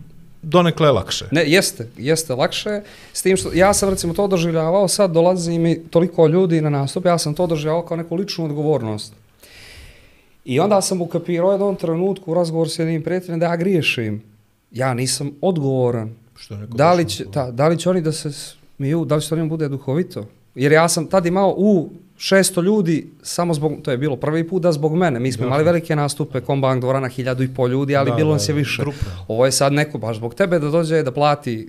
[0.42, 1.24] donekle lakše.
[1.30, 2.80] Ne, jeste, jeste lakše,
[3.12, 7.04] s tim što ja sam recimo to doživljavao, sad dolazi mi toliko ljudi na nastup,
[7.06, 9.12] ja sam to doživljavao kao neku ličnu odgovornost.
[10.44, 14.22] I onda sam ukapirao jednom trenutku u razgovoru s jednim prijateljem da ja griješim.
[14.70, 16.14] Ja nisam odgovoran.
[16.36, 19.22] Što je Da li, će, ta, da li će oni da se smiju, da li
[19.22, 20.26] će to njemu bude duhovito?
[20.55, 24.62] Jer ja sam tad imao u 600 ljudi, samo zbog, to je bilo prvi put
[24.62, 25.20] da zbog mene.
[25.20, 28.48] Mi smo imali velike nastupe, kombank dvorana, hiljadu i pol ljudi, ali Da, bilo nas
[28.48, 28.82] je više.
[28.82, 28.98] grupa.
[29.28, 31.68] Ovo je sad neko baš zbog tebe da dođe da plati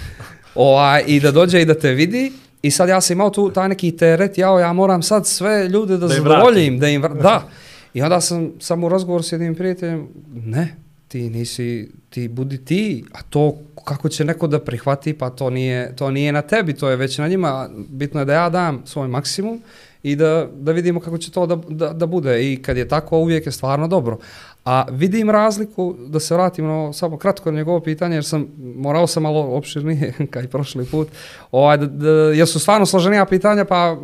[0.54, 2.32] ovaj, i da dođe i da te vidi.
[2.62, 5.96] I sad ja sam imao tu taj neki teret, jao, ja moram sad sve ljude
[5.96, 7.14] da, Da im zadovoljim, da im vr...
[7.22, 7.48] da.
[7.94, 10.76] I onda sam samo u razgovor s jednim prijateljem, ne,
[11.08, 13.54] ti nisi, ti budi ti, a to
[13.84, 17.18] kako će neko da prihvati, pa to nije, to nije na tebi, to je već
[17.18, 19.60] na njima, bitno je da ja dam svoj maksimum
[20.02, 22.52] i da, da vidimo kako će to da, da, da bude.
[22.52, 24.18] I kad je tako uvijek je stvarno dobro.
[24.64, 29.06] A vidim razliku, da se vratim ovo, samo kratko na njegovo pitanje, jer sam, morao
[29.06, 31.08] sam malo opširnije, kao i prošli put,
[31.50, 33.96] ovaj, da, da, jer su stvarno složenija pitanja, pa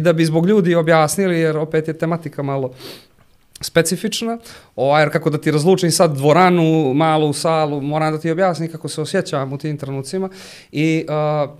[0.00, 2.70] da bi zbog ljudi objasnili, jer opet je tematika malo
[3.60, 4.38] specifična,
[4.76, 8.88] ovaj, jer kako da ti razlučim sad dvoranu, malu salu, moram da ti objasnim kako
[8.88, 10.30] se osjećam u tim trenucima
[10.72, 11.50] i uh,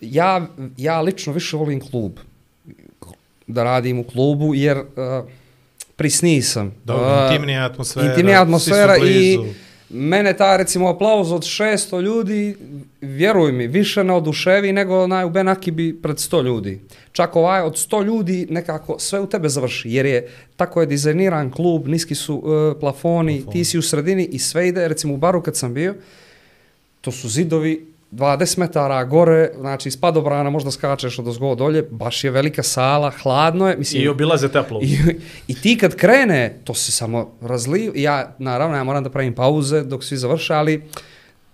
[0.00, 2.12] ja, ja lično više volim klub
[3.46, 4.84] da radim u klubu jer uh,
[5.96, 6.74] prisniji sam.
[6.84, 8.06] Dobro, Uh, intimnija atmosfera.
[8.06, 9.54] intimnija atmosfera i blizu.
[9.90, 12.56] Mene ta recimo aplauz od 600 ljudi,
[13.00, 16.80] vjeruj mi, više ne oduševi nego onaj u Benakibi pred 100 ljudi.
[17.12, 21.50] Čak ovaj od 100 ljudi nekako sve u tebe završi, jer je tako je dizajniran
[21.50, 25.42] klub, niski su uh, plafoni, ti si u sredini i sve ide, recimo u baru
[25.42, 25.94] kad sam bio,
[27.00, 32.24] to su zidovi 20 metara gore, znači iz padobrana možda skačeš od ozgo dolje, baš
[32.24, 34.80] je velika sala, hladno je, mislim, I obilaze teplo.
[34.82, 34.98] i,
[35.48, 37.92] I ti kad krene, to se samo razliju.
[37.96, 40.82] Ja, naravno, ja moram da pravim pauze dok svi završe, ali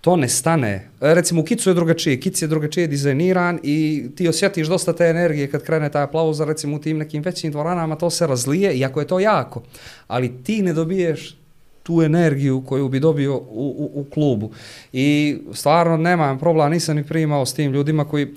[0.00, 0.90] to ne stane.
[1.00, 2.20] E, Recimo, u Kicu je drugačije.
[2.20, 6.76] Kic je drugačije dizajniran i ti osjetiš dosta te energije kad krene taj aplauza, recimo
[6.76, 9.62] u tim nekim većim dvoranama, to se razlije, iako je to jako.
[10.07, 11.36] Ali ti ne dobiješ
[11.85, 13.41] tu energiju koju bi dobio u,
[13.78, 14.51] u, u klubu.
[14.93, 18.35] I stvarno nemam problema, nisam ni primao s tim ljudima koji...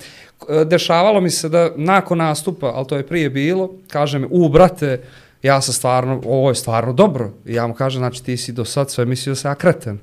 [0.50, 4.50] E, dešavalo mi se da nakon nastupa, ali to je prije bilo, kaže mi, u
[4.50, 5.02] brate,
[5.43, 7.32] ja sam stvarno, ovo je stvarno dobro.
[7.45, 10.00] I ja mu kažem, znači ti si do sad sve mislio da sam ja kreten.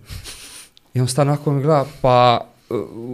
[0.94, 2.46] I on stane nakon gleda, pa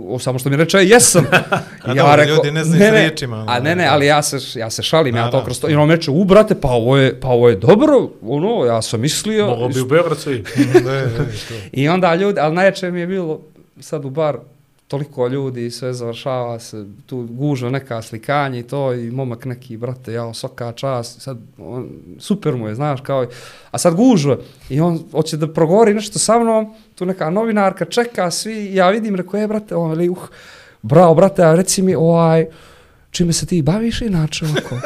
[0.08, 1.26] o, samo što mi reče, jesam.
[1.84, 3.92] A dobro, ljudi ne znaju s riječima, A ne, ne, da.
[3.92, 5.68] ali ja se, ja se šalim, ja to kroz to.
[5.70, 9.00] I on reče, u brate, pa ovo je, pa ovo je dobro, ono, ja sam
[9.00, 9.46] mislio.
[9.46, 10.44] Mogu bi u Beograd svi.
[10.72, 11.54] Da, da, da, to.
[11.72, 13.40] I onda ljudi, ali najjače mi je bilo
[13.80, 14.36] sad u bar
[14.90, 20.12] toliko ljudi sve završava se, tu gužva neka slikanje i to i momak neki, brate,
[20.12, 21.88] jao, svaka čast, sad, on,
[22.18, 23.26] super mu je, znaš, kao,
[23.70, 24.36] a sad gužva
[24.68, 29.16] i on hoće da progovori nešto sa mnom, tu neka novinarka čeka, svi, ja vidim,
[29.16, 30.18] rekao, je, brate, on veli, uh,
[30.82, 32.46] bravo, brate, a reci mi, ovaj,
[33.10, 34.76] čime se ti baviš inače ovako?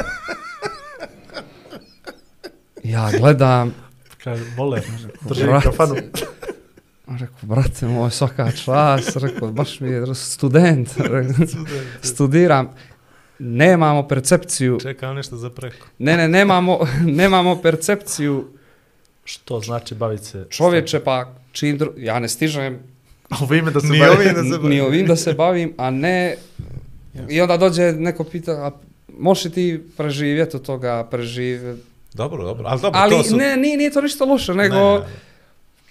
[2.83, 3.75] Ja gledam,
[4.25, 4.81] Kaže, vole,
[5.29, 5.95] drži kafanu.
[7.09, 11.47] Rekao, brate moj, svaka čast, rekao, baš mi je student, rekao,
[12.03, 12.71] studiram,
[13.39, 15.87] nemamo percepciju, Čekam nešto za preko.
[15.99, 18.45] ne, ne, nemamo, nemamo percepciju
[19.25, 20.47] Što znači baviti se...
[20.51, 21.93] čovječe, pa čim, dru...
[21.97, 22.79] ja ne stižem
[23.41, 24.11] Ovo ime da se Ni bavi.
[24.11, 24.69] ovim da se bavi.
[24.69, 26.37] ni ovim da se bavim, a ne,
[27.29, 28.71] i onda dođe neko pita, a
[29.11, 31.83] možeš li ti preživjeti od toga, preživjeti,
[32.15, 32.65] Dobro, dobro.
[32.67, 33.37] Ali dobro, ali to su...
[33.37, 34.75] ne, nije, nije to ništa loše, nego...
[34.77, 35.05] Ne, ne,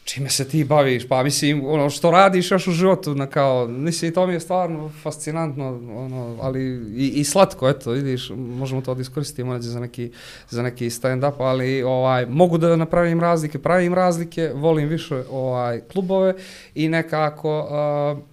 [0.03, 4.13] čime se ti baviš, pa mislim, ono, što radiš još u životu, na kao, mislim,
[4.13, 6.61] to mi je stvarno fascinantno, ono, ali
[6.97, 10.11] i, i slatko, eto, vidiš, možemo to da iskoristimo za neki,
[10.49, 16.33] za neki stand-up, ali ovaj, mogu da napravim razlike, pravim razlike, volim više ovaj, klubove
[16.75, 18.23] i nekako, uh,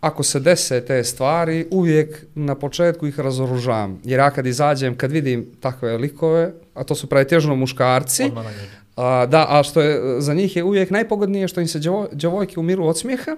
[0.00, 4.00] ako se dese te stvari, uvijek na početku ih razoružavam.
[4.04, 8.50] Jer ja kad izađem, kad vidim takve likove, a to su pretežno muškarci, Odmah na
[8.98, 12.60] a, da, a što je za njih je uvijek najpogodnije što im se djevo, djevojke
[12.60, 13.36] umiru od smijeha,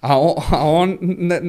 [0.00, 1.40] a on, a on ne,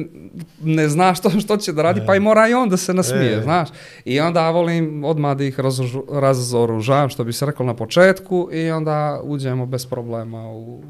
[0.62, 2.06] ne zna što, što će da radi, Ne.
[2.06, 3.42] pa i mora i on da se nasmije, E.
[3.42, 3.68] znaš.
[4.04, 8.70] I onda volim odmah da ih razožu- razoružavam, što bi se reklo na početku, i
[8.70, 10.80] onda uđemo bez problema u,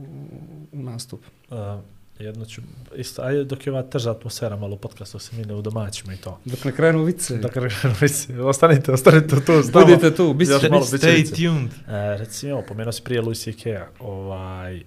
[0.72, 1.20] u nastup.
[1.50, 1.56] Uh,
[2.20, 2.62] jedno ću,
[2.96, 6.38] isto, ajde dok je ova teža atmosfera malo podcastu se mi ne udomaćimo i to.
[6.44, 7.68] Dok ne krenu vice, Dakle,
[8.02, 9.86] mislim, ostanite, ostanite tu, znamo.
[9.86, 11.34] budite tu, Još malo Stay vice.
[11.34, 11.70] tuned.
[11.88, 14.82] E, recimo, pomenuo si prije Louis C.K.-a, ovaj, e,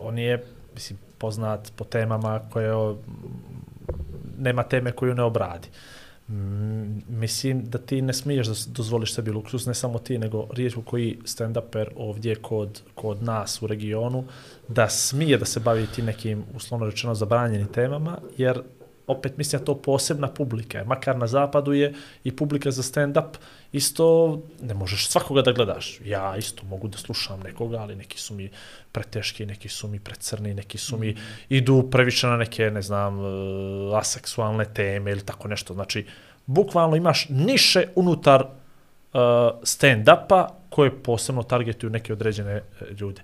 [0.00, 0.44] on je,
[0.74, 2.96] mislim, poznat po temama koje, o,
[4.38, 5.68] nema teme koju ne obradi.
[6.28, 10.82] Mm, mislim da ti ne smiješ da dozvoliš sebi luksus, ne samo ti, nego rijetko
[10.82, 14.24] koji stand-uper ovdje kod, kod nas u regionu,
[14.68, 18.62] da smije da se bavi ti nekim, uslovno rečeno, zabranjenim temama, jer
[19.06, 20.84] opet mislim da to posebna publika je.
[20.84, 21.94] Makar na zapadu je
[22.24, 23.36] i publika za stand-up
[23.72, 26.00] isto, ne možeš svakoga da gledaš.
[26.04, 28.50] Ja isto mogu da slušam nekoga, ali neki su mi
[28.92, 31.16] preteški, neki su mi precrni, neki su mi
[31.48, 35.74] idu previše na neke, ne znam, e, aseksualne teme ili tako nešto.
[35.74, 36.06] Znači,
[36.46, 38.42] bukvalno imaš niše unutar
[39.14, 39.20] uh,
[39.62, 42.62] stand-upa koje posebno targetuju neke određene e,
[43.00, 43.22] ljude.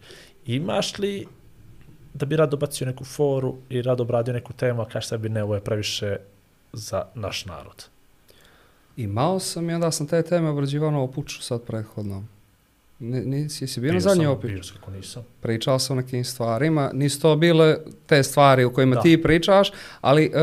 [0.50, 1.26] Imaš li
[2.14, 5.42] da bi rado bacio neku foru i rado obradio neku temu, a kaš sebi ne,
[5.42, 6.16] ovo je previše
[6.72, 7.84] za naš narod.
[8.96, 12.24] Imao sam i onda sam te teme obrađivao na opuču sad prethodno.
[13.00, 14.50] Ni- Nisi, jesi bio na zadnji opet?
[14.50, 15.22] Bio sam, kako nisam.
[15.40, 17.76] pričao sam o nekim stvarima, nisu to bile
[18.06, 19.00] te stvari o kojima Da.
[19.00, 20.34] ti pričaš, ali uh,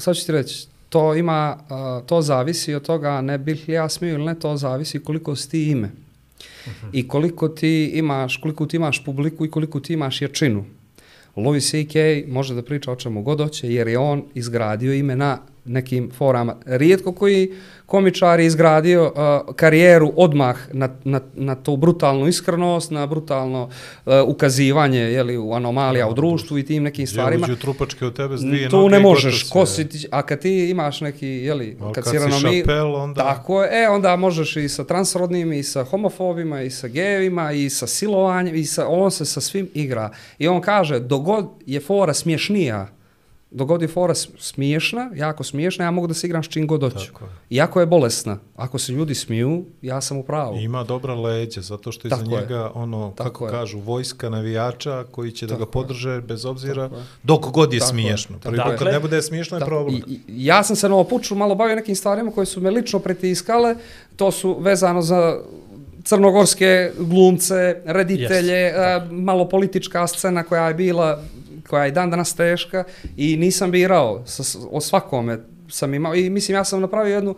[0.00, 3.88] sad ću ti reći, to ima, uh, to zavisi od toga, ne bih li ja
[3.88, 5.90] smio ili ne, to zavisi koliko si ti ime.
[6.92, 10.64] I koliko ti imaš, koliko ti imaš publiku i koliko ti imaš jačinu.
[11.36, 12.24] Louis C.K.
[12.28, 16.56] može da priča o čemu god hoće, jer je on izgradio ime na nekim forama.
[16.66, 17.52] Rijetko koji
[17.86, 23.62] komičar je izgradio uh, karijeru odmah na, na, na tu brutalnu iskrenost, na brutalno
[24.06, 27.44] uh, ukazivanje jeli, u anomalija u društvu i tim nekim stvarima.
[27.46, 30.22] Uđu trupačke od tebe s dvije noge ne možeš, gotovo ko si, si ti, a
[30.22, 33.88] kad ti imaš neki, jeli, Ali kad, kad si ranomi, Chappelle, onda- tako je, e,
[33.88, 38.64] onda možeš i sa transrodnim, i sa homofobima, i sa gejevima, i sa silovanjem, i
[38.64, 40.10] sa, on se sa svim igra.
[40.38, 42.88] I on kaže, dogod je fora smješnija,
[43.52, 47.12] dogod je fora smiješna, jako smiješna, ja mogu da se igram s čim god hoću.
[47.20, 47.26] Je.
[47.50, 48.38] Iako je bolesna.
[48.56, 50.56] Ako se ljudi smiju, ja sam u pravu.
[50.56, 52.40] I Ima dobra leđa, zato što iza Tako je.
[52.40, 53.50] njega, ono, Tako kako je.
[53.50, 57.04] kažu, vojska navijača koji će da Tako ga podrže bez obzira, Tako je.
[57.22, 57.90] dok god je Tako je.
[57.92, 58.38] smiješno.
[58.38, 58.92] Prvi put kad je.
[58.92, 59.96] ne bude smiješno je Da, problem.
[59.96, 62.98] I, i, ja sam se na opuču malo bavio nekim stvarima koje su me lično
[62.98, 63.76] pritiskale,
[64.16, 65.38] to su vezano za
[66.04, 71.22] crnogorske glumce, reditelje, Yes, yes, malo politička scena koja je bila,
[71.68, 72.84] koja je dan danas teška
[73.16, 75.38] i nisam birao sa, o svakome
[75.68, 76.14] sam imao.
[76.14, 77.34] I mislim ja sam napravio jednu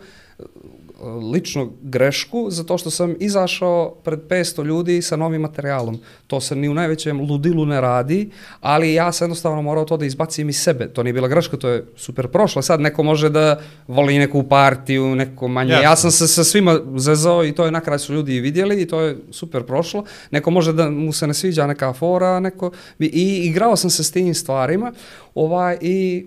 [1.31, 5.99] ličnu grešku zato što sam izašao pred 500 ljudi sa novim materijalom.
[6.27, 8.29] To se ni u najvećem ludilu ne radi,
[8.61, 10.87] ali ja sam jednostavno morao to da izbacim iz sebe.
[10.87, 12.61] To nije bila greška, to je super prošlo.
[12.61, 15.71] Sad neko može da voli neku partiju, neko manje.
[15.71, 15.83] Jasno.
[15.83, 18.87] Ja sam se sa svima zezao i to je na kraju su ljudi vidjeli i
[18.87, 20.03] to je super prošlo.
[20.31, 24.11] Neko može da mu se ne sviđa neka fora, neko i igrao sam se s
[24.11, 24.93] tim stvarima.
[25.35, 26.25] Ovaj i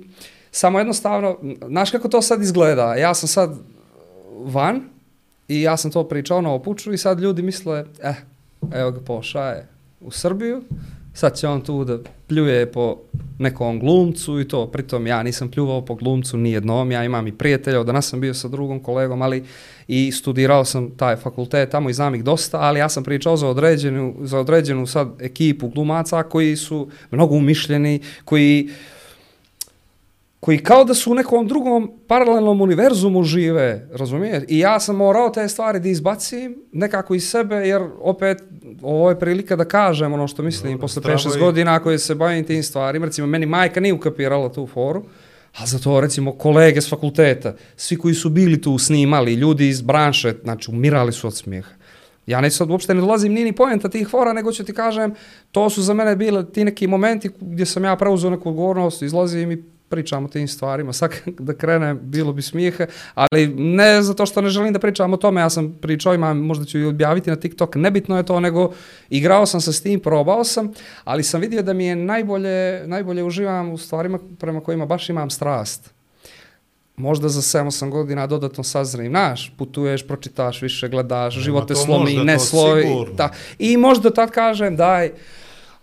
[0.50, 1.38] samo jednostavno,
[1.68, 2.94] znaš kako to sad izgleda?
[2.94, 3.58] Ja sam sad
[4.44, 4.80] van
[5.48, 8.14] i ja sam to pričao na opuču i sad ljudi misle, eh,
[8.74, 9.66] evo ga pošaje
[10.00, 10.62] u Srbiju,
[11.14, 12.96] sad će on tu da pljuje po
[13.38, 17.32] nekom glumcu i to, pritom ja nisam pljuvao po glumcu ni jednom, ja imam i
[17.32, 19.44] prijatelja, danas sam bio sa drugom kolegom, ali
[19.88, 23.48] i studirao sam taj fakultet tamo i znam ih dosta, ali ja sam pričao za
[23.48, 28.68] određenu, za određenu sad ekipu glumaca koji su mnogo umišljeni, koji
[30.40, 34.42] koji kao da su u nekom drugom paralelnom univerzumu žive, razumiješ?
[34.48, 38.42] I ja sam morao te stvari da izbacim nekako iz sebe, jer opet
[38.82, 41.98] ovo je prilika da kažem ono što mislim Dobro, posle zdravo 5-6 i- godina koji
[41.98, 43.06] se bavim tim stvarima.
[43.06, 45.04] Recimo, meni majka nije ukapirala tu foru,
[45.58, 50.34] a zato recimo kolege s fakulteta, svi koji su bili tu snimali, ljudi iz branše,
[50.42, 51.70] znači umirali su od smijeha.
[52.26, 55.14] Ja neću sad uopšte ne dolazim ni ni poenta tih fora, nego ću ti kažem,
[55.52, 59.52] to su za mene bile ti neki momenti gdje sam ja preuzeo neku odgovornost, izlazim
[59.52, 60.92] i pričam o tim stvarima.
[60.92, 65.16] Sad da krenem, bilo bi smijeha, ali ne zato što ne želim da pričam o
[65.16, 68.72] tome, ja sam pričao, imam, možda ću i objaviti na TikTok, nebitno je to, nego
[69.10, 70.72] igrao sam se s tim, probao sam,
[71.04, 75.30] ali sam vidio da mi je najbolje, najbolje uživam u stvarima prema kojima baš imam
[75.30, 75.98] strast
[76.98, 82.38] možda za 7-8 godina dodatno sazrim, znaš, putuješ, pročitaš više, gledaš, život te slomi, ne
[82.38, 82.86] slovi.
[83.14, 83.30] Da.
[83.58, 85.12] I možda tad kažem, daj,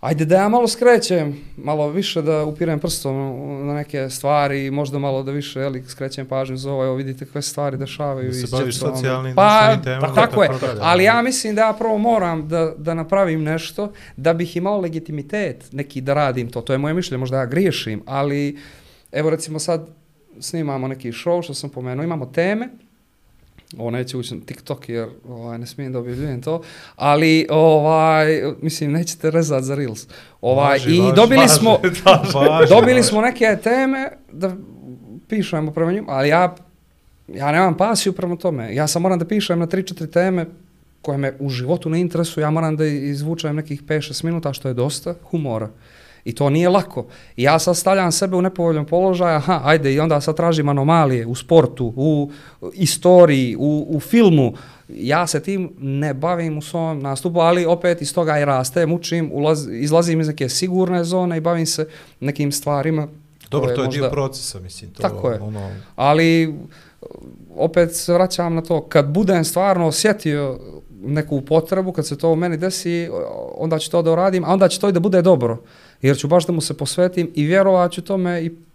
[0.00, 3.16] ajde da ja malo skrećem, malo više da upirem prstom
[3.66, 7.42] na neke stvari, možda malo da više jeli, skrećem pažnju za ovo, evo vidite kakve
[7.42, 8.28] stvari dešavaju.
[8.28, 11.72] Da se baviš socijalnim, pa, društvenim temama, Pa, tako je, ali ja mislim da ja
[11.72, 16.60] prvo moram da, da napravim nešto, da bih imao legitimitet neki da radim to.
[16.60, 18.58] To je moje mišljenje, možda ja griješim, ali
[19.12, 19.88] evo recimo sad
[20.40, 22.68] snimamo neki show, što sam pomenuo, imamo teme,
[23.78, 26.62] ovo neće ući na TikTok jer ovaj, ne smijem da objavljujem to,
[26.96, 30.06] ali ovaj, mislim nećete rezat za Reels.
[30.40, 31.54] Ovaj, Važi, I važi, dobili važi.
[31.54, 31.70] smo,
[32.34, 33.08] Važi, dobili važi.
[33.08, 34.56] smo neke teme da
[35.28, 36.54] pišemo prema njima, ali ja,
[37.28, 38.74] ja nemam pasiju prema tome.
[38.74, 40.46] Ja sam moram da pišem na 3-4 teme
[41.02, 44.74] koje me u životu ne interesuju, ja moram da izvučem nekih 5-6 minuta, što je
[44.74, 45.70] dosta humora.
[46.26, 47.06] I to nije lako.
[47.36, 51.26] I ja sad stavljam sebe u nepovoljan položaj, aha, ajde, i onda sad tražim anomalije
[51.26, 52.30] u sportu, u
[52.74, 54.52] istoriji, u, u filmu.
[54.88, 59.30] Ja se tim ne bavim u svom nastupu, ali opet iz toga i rastem, učim,
[59.32, 61.88] ulaz, izlazim iz neke sigurne zone i bavim se
[62.20, 63.08] nekim stvarima.
[63.50, 64.90] Dobro, to je možda- dio procesa, mislim.
[64.90, 65.40] To, Tako je.
[65.40, 66.54] Ono, ali
[67.56, 70.58] opet se vraćam na to, kad budem stvarno osjetio
[71.06, 73.08] neku potrebu, kad se to u meni desi,
[73.54, 75.62] onda ću to da uradim, a onda će to i da bude dobro,
[76.02, 78.65] jer ću baš da mu se posvetim i vjerovat ću tome i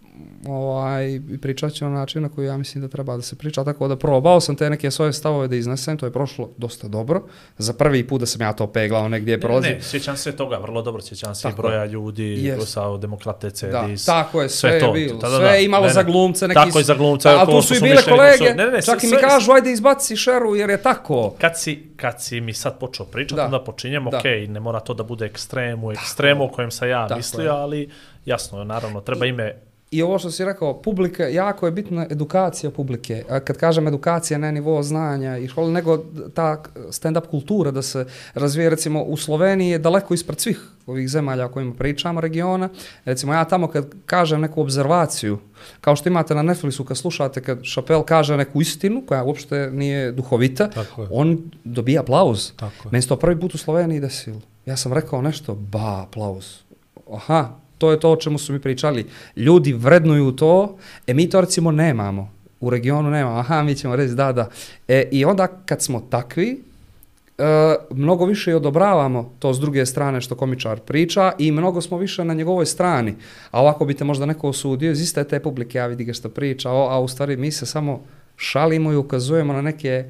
[0.47, 3.63] ovaj, i pričat ću na način na koji ja mislim da treba da se priča,
[3.63, 7.23] tako da probao sam te neke svoje stavove da iznesem, to je prošlo dosta dobro,
[7.57, 9.69] za prvi put da sam ja to peglao negdje Ne, prolazi.
[9.69, 12.67] ne, sjećam se toga, vrlo dobro sjećam se i Tako broja ljudi, Jest.
[12.67, 13.53] sa demokrate, Da,
[13.83, 14.05] CDIS.
[14.05, 15.19] tako je, sve, sve je bilo.
[15.19, 15.51] Da, da, sve da.
[15.51, 15.93] je imalo Ne, ne.
[15.93, 16.47] za glumce.
[16.47, 18.65] Neki Tako i za glumce, A, to tu su i bile kolege, su- ne, ne,
[18.67, 21.35] ne, čak i sve- mi kažu, ajde izbaci šeru jer je tako.
[21.37, 23.45] Kad si, kad si mi sad počeo pričati, Da.
[23.45, 24.17] onda počinjem, Da.
[24.17, 27.49] ok, ne mora to da bude ekstrem u ekstremu o kojem sam ja mislio, je.
[27.51, 27.89] ali
[28.25, 29.55] jasno, naravno, treba ime
[29.91, 33.23] I ovo što si rekao, publika, jako je bitna edukacija publike.
[33.29, 35.97] A kad kažem edukacija, ne nivo znanja i škole, nego
[36.33, 41.45] ta stand-up kultura da se razvije, recimo, u Sloveniji je daleko ispred svih ovih zemalja
[41.45, 42.69] o kojima pričamo, regiona.
[43.05, 45.37] Recimo, ja tamo kad kažem neku obzervaciju,
[45.81, 50.11] kao što imate na Netflixu kad slušate, kad Chappelle kaže neku istinu, koja uopšte nije
[50.11, 50.69] duhovita,
[51.11, 52.51] on dobija aplauz.
[52.55, 52.91] Tako je.
[52.91, 54.41] Meni se to prvi put u Sloveniji desilo.
[54.65, 56.45] Ja sam rekao nešto, ba, aplauz.
[57.13, 57.49] Aha,
[57.81, 59.05] to je to o čemu su mi pričali.
[59.35, 60.77] Ljudi vrednuju to,
[61.07, 62.31] e mi to recimo nemamo.
[62.59, 63.39] U regionu nemamo.
[63.39, 64.49] Aha, mi ćemo reći da, da.
[64.87, 66.63] E, I onda kad smo takvi,
[67.37, 71.97] e, mnogo više i odobravamo to s druge strane što komičar priča i mnogo smo
[71.97, 73.15] više na njegovoj strani.
[73.51, 76.29] A ovako bi te možda neko osudio iz iste te publike, ja vidi ga što
[76.29, 78.01] priča, o, a u stvari mi se samo
[78.37, 80.05] šalimo i ukazujemo na neke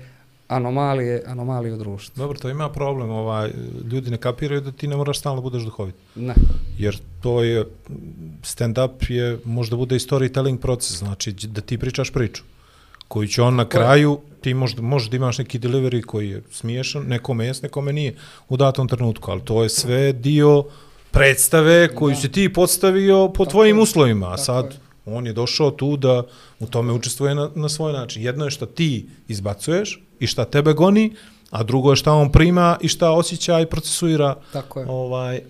[0.51, 2.13] anomalije, anomalije u društvu.
[2.17, 3.09] Dobro, to ima problem.
[3.09, 3.51] Ovaj,
[3.91, 5.95] ljudi ne kapiraju da ti ne moraš stalno budeš duhovit.
[6.15, 6.33] Ne.
[6.77, 7.65] Jer to je,
[8.43, 12.43] stand-up je, možda bude i storytelling proces, znači da ti pričaš priču
[13.07, 17.45] koju će on na kraju, ti možda, možda imaš neki delivery koji je smiješan, nekome
[17.45, 18.15] jes, nekome nije
[18.49, 20.63] u datom trenutku, ali to je sve dio
[21.11, 22.21] predstave koju Da.
[22.21, 23.81] si ti podstavio po Tako tvojim je.
[23.83, 24.71] uslovima, a sad je.
[25.13, 26.23] On je došao tu da
[26.59, 28.23] u tome učestvuje na, na svoj način.
[28.23, 31.15] Jedno je šta ti izbacuješ i šta tebe goni,
[31.49, 34.85] a drugo je šta on prima i šta osjeća i procesuira Tako je.
[34.89, 35.41] Ovaj, e,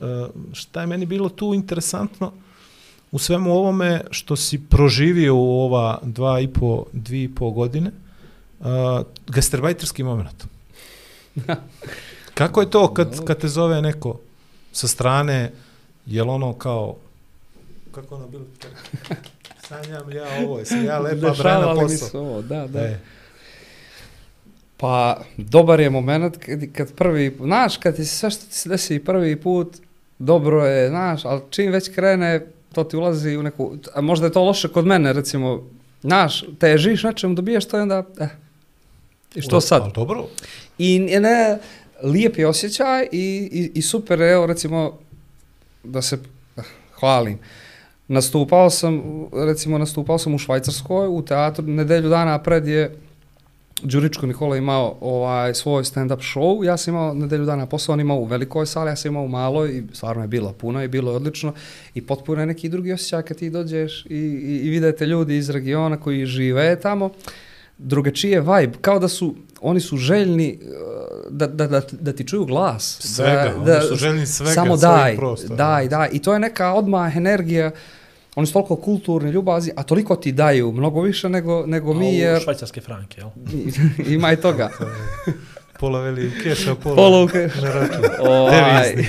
[0.54, 2.32] šta je meni bilo tu interesantno
[3.12, 7.92] u svemu ovome što si proživio u ova dva i po, dvije i po godine,
[8.60, 8.68] uh,
[9.28, 10.46] gastarbajterski moment.
[12.34, 14.20] Kako je to kad, kad te zove neko
[14.72, 15.52] sa strane,
[16.06, 16.96] je ono kao,
[17.92, 18.44] kako ono bilo?
[19.72, 22.22] Sanjam ja ovo, jesam ja lepa Dešavali mi posao.
[22.22, 22.80] ovo, da, da.
[22.80, 23.00] E,
[24.82, 29.00] Pa, dobar je moment kad, kad prvi, znaš, kad ti sve što ti se desi
[29.00, 29.78] prvi put,
[30.20, 34.32] dobro je, znaš, ali čim već krene, to ti ulazi u neku, a možda je
[34.32, 35.68] to loše kod mene, recimo,
[36.02, 38.30] znaš, težiš nečemu, dobiješ to i onda, eh,
[39.36, 39.82] i što sad?
[39.82, 40.28] Ali dobro,
[40.78, 41.58] I ne,
[42.04, 45.00] lijep je osjećaj i, i, i super, je, evo recimo,
[45.84, 46.18] da se
[46.58, 46.62] eh,
[47.00, 47.40] hvalim.
[48.12, 49.02] Nastupao sam,
[49.34, 52.96] recimo, nastupao sam u Švajcarskoj, u teatru, nedelju dana pred je
[53.84, 58.18] Đuričko Nikola imao ovaj svoj stand-up show, ja sam imao nedelju dana posao, on imao
[58.18, 61.12] u velikoj sali, ja sam imao u maloj i stvarno je bilo puno i bilo
[61.12, 61.54] je odlično
[61.94, 65.50] i potpuno je neki drugi osjećaj kad ti dođeš i, i, i vidite ljudi iz
[65.50, 67.10] regiona koji žive tamo,
[67.78, 70.68] drugačije vibe, kao da su, oni su željni uh,
[71.30, 72.98] da, da, da, da ti čuju glas.
[73.02, 75.56] Svega, da, oni su željni svega, Samo daj, prostora.
[75.56, 76.10] daj, daj.
[76.12, 77.72] I to je neka odmah energija,
[78.36, 82.12] oni su toliko kulturni, ljubazni, a toliko ti daju, mnogo više nego, nego mi, A
[82.12, 83.30] jer švajcarske franke, jel?
[84.08, 84.70] ima i toga.
[85.80, 87.62] Pola veli keša, pola, Pola u kešu.
[87.62, 88.06] na račun.
[88.20, 88.94] Ovaj,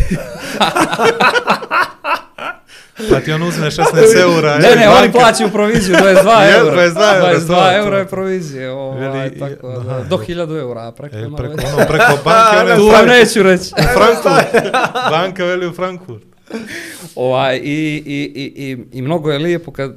[3.10, 3.84] Pa ti on uzme 16
[4.18, 4.54] eura.
[4.54, 4.90] ne, ne, banka.
[4.94, 6.76] oni plaćaju proviziju 22 Je, eura.
[6.78, 10.92] 22 eura, 22 to, eura je provizije, ovaj, Veli, tako da, aha, do 1000 eura
[10.92, 11.16] preko.
[11.16, 13.70] E, preko, ono, preko banke, one Tu vam neću reći.
[13.72, 14.72] u Frankfurt.
[15.10, 16.22] Banka veli u Frankfurt.
[17.14, 19.96] Ovaj, i, i, i, i, I mnogo je lijepo kad,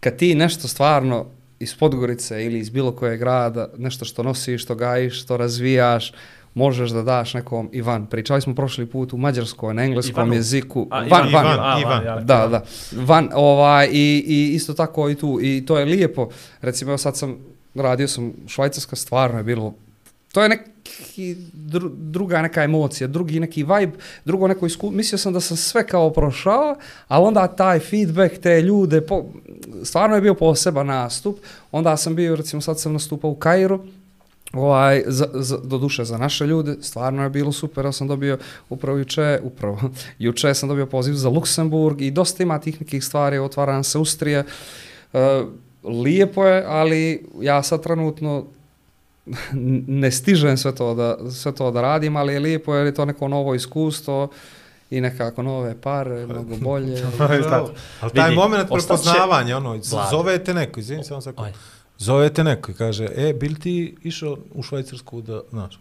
[0.00, 1.26] kad ti nešto stvarno
[1.60, 6.12] iz Podgorice ili iz bilo koje grada, nešto što nosiš, što gajiš, što razvijaš,
[6.54, 8.06] možeš da daš nekom i van.
[8.06, 10.34] Pričali smo prošli put u mađarskoj, na engleskom Ivanu.
[10.34, 10.86] jeziku.
[10.90, 11.80] A, van, Ivan, van.
[11.80, 12.64] Ivan, Da, da.
[12.92, 15.38] Van, ovaj, i, i isto tako i tu.
[15.42, 16.28] I to je lijepo.
[16.60, 17.36] Recimo, evo sad sam,
[17.74, 19.74] radio sam u Švajcarska, stvarno je bilo,
[20.32, 20.48] to je
[21.00, 23.92] neki dru, druga neka emocija, drugi neki vibe,
[24.24, 24.96] drugo neko iskustvo.
[24.96, 26.76] Mislio sam da sam sve kao prošao,
[27.08, 29.24] ali onda taj feedback, te ljude, po,
[29.82, 31.38] stvarno je bio poseban nastup.
[31.72, 33.80] Onda sam bio, recimo sad sam nastupao u Kairu,
[34.52, 38.38] Ovaj, za, za, do duše za naše ljude, stvarno je bilo super, ja sam dobio
[38.68, 39.80] upravo juče, upravo,
[40.18, 43.98] juče sam dobio poziv za Luksemburg i dosta ima tih nekih stvari, otvara nam se
[43.98, 44.44] Ustrije,
[45.12, 45.42] e,
[45.84, 48.44] lijepo je, ali ja sad trenutno
[49.86, 53.04] ne stižem sve to da, sve to da radim, ali je lijepo jer je to
[53.04, 54.28] neko novo iskustvo
[54.90, 57.04] i nekako nove pare, mnogo bolje.
[58.00, 60.10] Ali taj moment prepoznavanja, ono, Vlade.
[60.10, 61.46] zove te neko, izvini samo sekund.
[61.46, 61.52] Aj.
[61.98, 65.80] Zove te neko i kaže, e, bil ti išao u Švajcarsku da, znaš.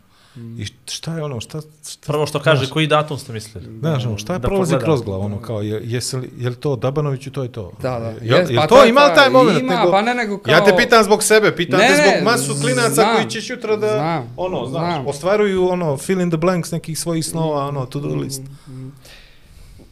[0.58, 3.80] I šta je ono, šta, šta Prvo što kaže, koji datum ste mislili?
[3.80, 4.86] Znaš, ono, šta je Da prolazi pogledam.
[4.86, 7.72] kroz glavu, ono, kao, je, jesi li, je li to Dabanović i to je to?
[7.82, 8.08] Da, da.
[8.22, 9.60] Jel, Jest, jel pa to, to je ima li ta- taj moment?
[9.60, 12.14] ima, nego, pa ne, nego Ja te kao- pitam zbog sebe, pitam Ne, te zbog
[12.16, 13.16] ne, masu klinaca znam.
[13.16, 15.08] koji ćeš jutra da, Znam, ono, znaš, znam.
[15.08, 18.42] ostvaruju, ono, fill in the blanks nekih svojih snova, ono, to do list.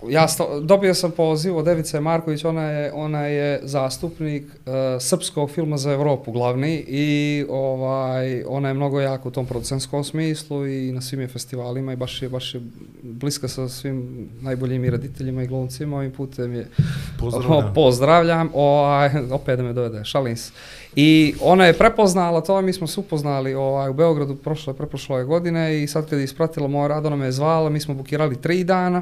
[0.10, 5.52] Ja sto, dobio sam poziv od Evice Marković, ona je, ona je zastupnik uh, srpskog
[5.52, 10.92] filma za Evropu glavni i ovaj ona je mnogo jako u tom producentskom smislu i
[10.92, 12.62] na svim je festivalima i baš je, baš je
[13.04, 16.68] bliska sa svim najboljim i rediteljima i glumcima ovim putem je
[17.20, 17.74] Pozdravljam.
[17.76, 20.52] pozdravljam ovaj, opet da me dovede, šalim se.
[20.96, 25.84] I ona je prepoznala to, mi smo se upoznali ovaj, u Beogradu prošle, preprošle godine
[25.84, 28.64] i sad kad je ispratila moj rad, ona me je zvala, mi smo bukirali tri
[28.64, 29.02] dana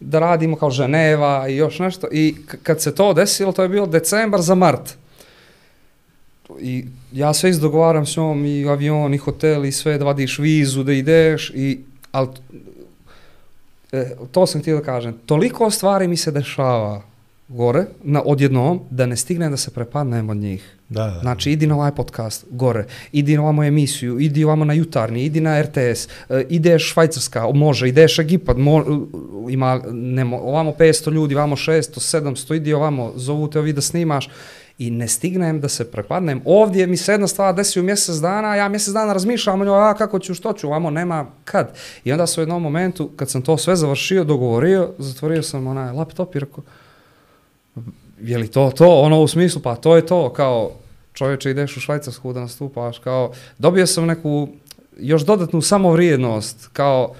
[0.00, 3.86] da radimo kao Ženeva i još nešto i kad se to desilo, to je bilo
[3.86, 4.96] decembar za mart.
[6.60, 10.82] I ja sve izdogovaram s njom i avion i hotel i sve da vadiš vizu,
[10.82, 11.80] da ideš i
[12.12, 12.28] ali
[13.92, 15.14] e, to sam htio da kažem.
[15.26, 17.02] Toliko stvari mi se dešava
[17.48, 20.76] gore na odjednom da ne stignem da se prepadnem od njih.
[20.88, 21.20] Da, da.
[21.20, 25.40] Znači, idi na ovaj podcast, gore, idi na ovamo emisiju, idi ovamo na jutarnji, idi
[25.40, 28.84] na RTS, e, ideš Švajcarska, može, ideš Egipat, mo,
[29.50, 34.28] ima, nemo, ovamo 500 ljudi, ovamo 600, 700, idi ovamo, zovu te ovi da snimaš
[34.78, 36.42] i ne stignem da se prepadnem.
[36.44, 39.90] Ovdje mi se jedna stvar desi u mjesec dana, ja mjesec dana razmišljam o njoj,
[39.90, 41.74] a kako ću, što ću, ovamo nema kad.
[42.04, 45.92] I onda se u jednom momentu, kad sam to sve završio, dogovorio, zatvorio sam onaj
[45.92, 46.64] laptop i rekao,
[48.20, 50.70] je li to to, ono u smislu, pa to je to, kao
[51.12, 54.48] čovječe ideš u Švajcarsku da nastupaš, kao dobio sam neku
[54.98, 57.14] još dodatnu samovrijednost, kao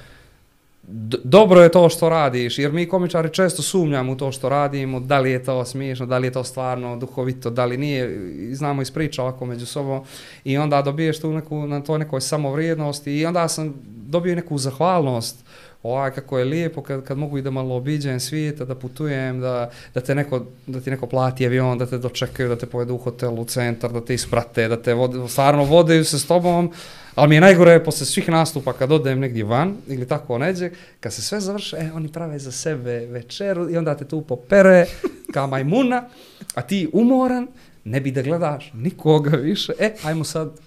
[1.24, 5.18] dobro je to što radiš, jer mi komičari često sumnjamo u to što radimo, da
[5.18, 8.18] li je to smiješno, da li je to stvarno duhovito, da li nije,
[8.52, 10.04] znamo iz priča ovako među sobom
[10.44, 15.44] i onda dobiješ tu neku, na to nekoj samovrijednosti i onda sam dobio neku zahvalnost
[15.82, 19.70] ovaj kako je lijepo kad, kad mogu i da malo obiđem svijeta, da putujem, da,
[19.94, 22.98] da, te neko, da ti neko plati avion, da te dočekaju, da te povedu u
[22.98, 26.72] hotel, u centar, da te isprate, da te vode, stvarno vodaju se s tobom,
[27.14, 30.70] ali mi je najgore posle svih nastupa kad odem negdje van ili tako neđe,
[31.00, 34.86] kad se sve završe, e, oni prave za sebe večeru i onda te tu popere
[35.34, 36.08] ka majmuna,
[36.54, 37.48] a ti umoran,
[37.84, 40.65] ne bi da gledaš nikoga više, e, ajmo sad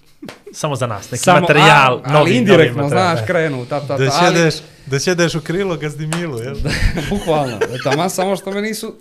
[0.52, 3.16] Samo za nas, neki Samo, materijal, a, novi, ali indirektno, novi materijal.
[3.16, 4.54] znaš, krenu, ta, ta, ta, Da ali- ćedeš,
[4.86, 6.54] da ćedeš u krilo gazdi Milu, jel?
[7.10, 8.94] Bukvalno, tamo samo što me nisu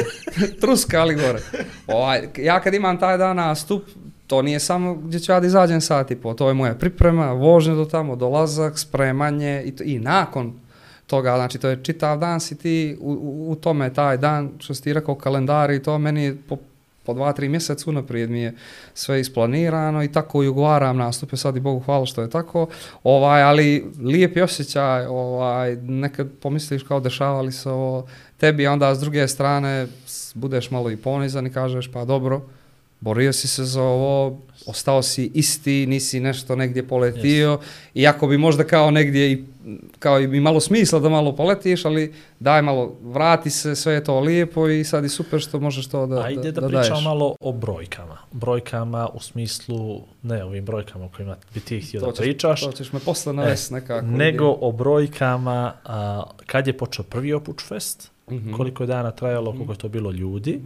[0.60, 1.38] truskali gore.
[1.86, 3.82] Ovaj, ja kad imam taj dan nastup,
[4.26, 7.26] to nije samo gdje ću ja da izađem sat i po, to je moja priprema,
[7.26, 10.52] vožnja do tamo, dolazak, spremanje i, to, i nakon
[11.06, 14.74] toga, znači to je čitav dan si ti u, u, u tome taj dan, što
[14.74, 16.56] si ti rekao kalendari i to meni je po,
[17.04, 18.54] po dva, tri mjeseca unaprijed mi je
[18.94, 22.66] sve isplanirano i tako i ugovaram nastupe, sad i Bogu hvala što je tako,
[23.02, 28.94] ovaj, ali lijep je osjećaj, ovaj, nekad pomisliš kao dešavali se ovo tebi, a onda
[28.94, 29.86] s druge strane
[30.34, 32.42] budeš malo i ponizan i kažeš pa dobro,
[33.00, 37.58] borio si se za ovo, ostao si isti, nisi nešto negdje poletio,
[37.94, 39.44] iako bi možda kao negdje i
[39.98, 44.04] kao i bi malo smisla da malo poletiš, ali daj malo, vrati se, sve je
[44.04, 46.82] to lijepo i sad je super što možeš to da, Ajde da, da, da pričamo
[46.90, 47.04] daješ.
[47.04, 48.18] malo o brojkama.
[48.32, 52.60] Brojkama u smislu, ne ovim brojkama o kojima bi ti htio da To ćeš- pričaš,
[52.60, 54.06] To ćeš me posle navesti nekako.
[54.06, 58.52] nego o brojkama a, kad je počeo prvi Opuč Fest, Mhm.
[58.52, 60.60] koliko je dana trajalo, koliko je to bilo ljudi,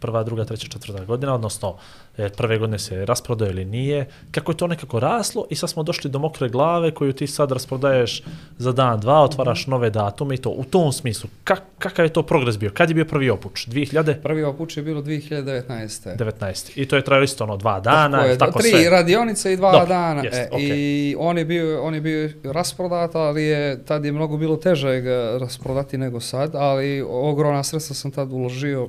[0.00, 1.76] prva, druga, treća, četvrta godina, odnosno
[2.18, 5.82] e, prve godine se rasprodao ili nije, kako je to nekako raslo i sad smo
[5.82, 8.22] došli do mokre glave koju ti sad rasprodaješ
[8.58, 11.30] za dan, dva, otvaraš nove datume i to u tom smislu.
[11.44, 12.70] Kak, kakav je to progres bio?
[12.74, 13.66] Kad je bio prvi Opuč?
[13.66, 14.22] 2019.
[14.22, 16.70] Prvi opuć je bilo 2019.
[16.74, 18.90] I to je trajalo isto ono dva dana, Tako je, tako, tri sve.
[18.90, 20.22] radionice i dva Dobro, dana.
[20.22, 20.68] jest, e, okej.
[20.68, 25.00] I on je bio, on je bio rasprodat, ali je, tad je mnogo bilo teže
[25.00, 28.88] ga rasprodati nego sad, ali ogromna sredstva sam tad uložio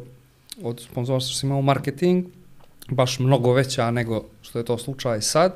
[0.63, 2.25] od sponzorstva što imao marketing,
[2.89, 5.53] baš mnogo veća nego što je to slučaj sad.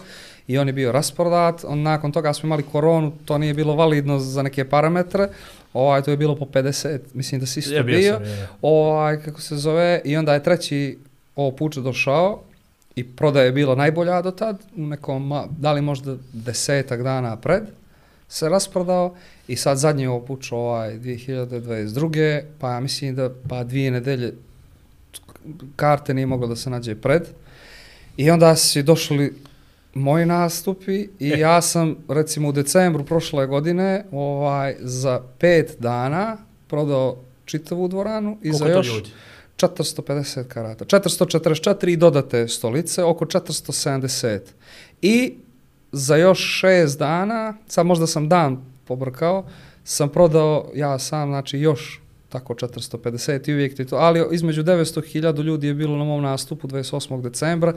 [0.47, 4.19] I on je bio rasprodat, on, nakon toga smo imali koronu, to nije bilo validno
[4.19, 5.27] za neke parametre,
[5.73, 7.83] ovaj, to je bilo po 50, mislim da si isto bio.
[7.83, 8.47] bio sam, je.
[8.61, 10.97] ovaj, kako se zove, i onda je treći
[11.35, 12.41] ovo puče došao
[12.95, 17.63] i prodaja je bila najbolja do tad, u nekom, da li možda desetak dana pred,
[18.29, 19.15] se rasprodao
[19.47, 22.41] i sad zadnji ovo puč ovaj 2022.
[22.59, 24.33] pa ja mislim da pa dvije nedelje
[25.75, 27.27] karte nije moglo da se nađe pred
[28.17, 29.33] i onda su došli
[29.93, 31.39] moji nastupi i E.
[31.39, 36.37] ja sam recimo u decembru prošle godine ovaj za pet dana
[36.67, 39.09] prodao čitavu dvoranu i Koliko za još ljudi?
[39.57, 40.85] 450 karata.
[40.85, 44.39] 444 i dodate stolice, oko 470.
[45.01, 45.33] I
[45.91, 49.45] za još šest dana, sad možda sam dan pobrkao,
[49.83, 52.02] sam prodao ja sam, znači još
[52.33, 53.09] tako 450
[53.49, 57.21] i uvijek ti to, ali između 900.000 ljudi je bilo na mom nastupu 28.
[57.21, 57.73] decembra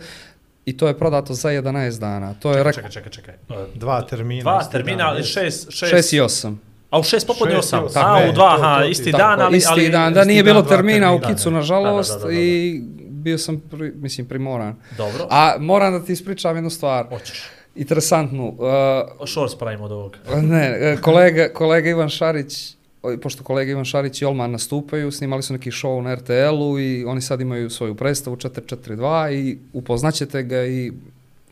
[0.65, 2.35] i to je prodato za 11 dana.
[2.35, 3.35] To je Čekaj, čekaj, čekaj, čekaj.
[3.49, 4.43] Uh, Dva termina.
[4.43, 6.55] Dva termina, ali šest, šest, 6 i 8.
[6.91, 7.85] A u šest popodne Šest osam.
[7.85, 9.57] osam, A, ne, u dva, to- aha, to ti- isti tako, dan, ali...
[9.57, 12.33] isti ali, dan, da nije dan, bilo termina u kicu, nažalost, Da, da, da, da,
[12.33, 12.41] da.
[12.41, 12.81] i
[13.11, 14.75] bio sam, pri, mislim, primoran.
[14.97, 17.45] Dobro, A moram da ti ispričam jednu stvar, hoćeš.
[17.77, 18.49] interesantnu.
[18.49, 20.17] Uh, Shorts pravimo od ovog.
[20.35, 22.76] ne, e, kolega, kolega Ivan Šarić,
[23.23, 27.21] pošto kolega Ivan Šarić i Olman nastupaju, snimali su neki show na RTL-u i oni
[27.21, 30.93] sad imaju svoju predstavu 442 i upoznaćete ga i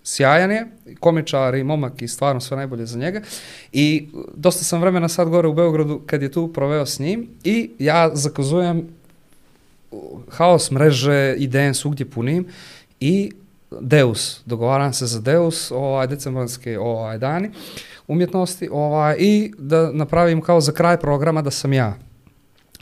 [0.04, 0.66] sjajan je,
[1.00, 3.20] komičar i momak i stvarno sve najbolje za njega.
[3.72, 7.70] I dosta sam vremena sad gore u Beogradu kad je tu proveo s njim i
[7.78, 8.88] ja zakazujem
[10.28, 12.46] haos mreže i DN svugdje punim
[13.00, 13.32] i
[13.80, 17.50] Deus, dogovaram se za Deus, ovaj, decembranske ovaj, dani
[18.08, 21.94] umjetnosti ovaj, i da napravim kao za kraj programa da sam ja,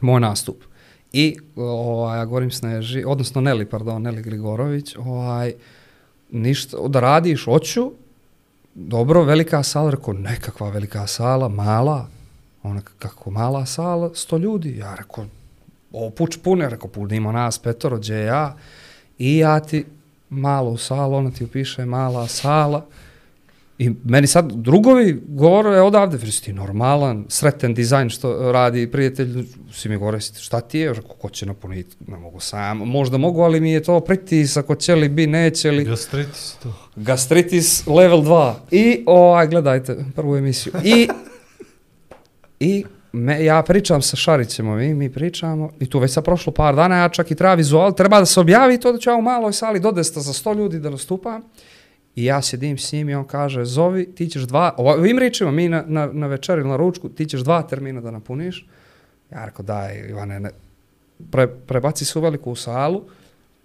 [0.01, 0.57] moj nastup.
[1.13, 5.55] I, ovaj, ja govorim Sneži, odnosno Neli, pardon, Neli Grigorović, ovaj,
[6.31, 7.93] ništa, da radiš, hoću,
[8.75, 12.09] dobro, velika sala, rekao, nekakva velika sala, mala,
[12.63, 15.27] ona kako mala sala, sto ljudi, ja rekao,
[15.93, 18.57] ovo puč pune, rekao, punimo nas petoro, gdje ja,
[19.19, 19.85] i ja ti
[20.33, 22.87] malu salu, ona ti upiše mala sala,
[23.79, 29.91] I meni sad drugovi govore odavde, već ti normalan, sretan dizajn što radi prijatelj, svi
[29.91, 33.61] mi govore, šta ti je, rekao, ko će napuniti, ne mogu sam, možda mogu, ali
[33.61, 36.75] mi je to pritisak, ko će li bi, neće li, Gastritis to.
[36.97, 38.55] gastritis level 2.
[38.71, 40.73] I, ovaj, gledajte prvu emisiju.
[40.85, 41.09] I,
[42.61, 46.75] i me, ja pričam sa Šarićem ovim, mi pričamo, i tu već sa prošlo par
[46.75, 49.23] dana, ja čak i treba vizual, treba da se objavi to da ću ja u
[49.23, 51.43] maloj sali do desta za 100 ljudi da nastupam.
[52.17, 55.69] I ja sjedim s njim i on kaže, zovi, ti ćeš dva, ovim rečima, mi
[55.69, 58.67] na, na, na večer ili na ručku, ti ćeš dva termina da napuniš.
[59.31, 60.51] Ja rekao, daj, Ivane, ne,
[61.31, 63.05] pre, prebaci se u veliku salu,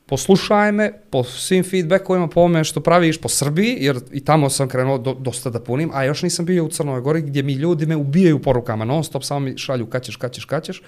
[0.07, 4.67] poslušaj me po svim feedbackovima, po ome što praviš po Srbiji, jer i tamo sam
[4.67, 7.85] krenuo do, dosta da punim, a još nisam bio u Crnoj Gori gdje mi ljudi
[7.85, 10.81] me ubijaju porukama non stop, samo mi šalju kaćeš, kaćeš, kaćeš,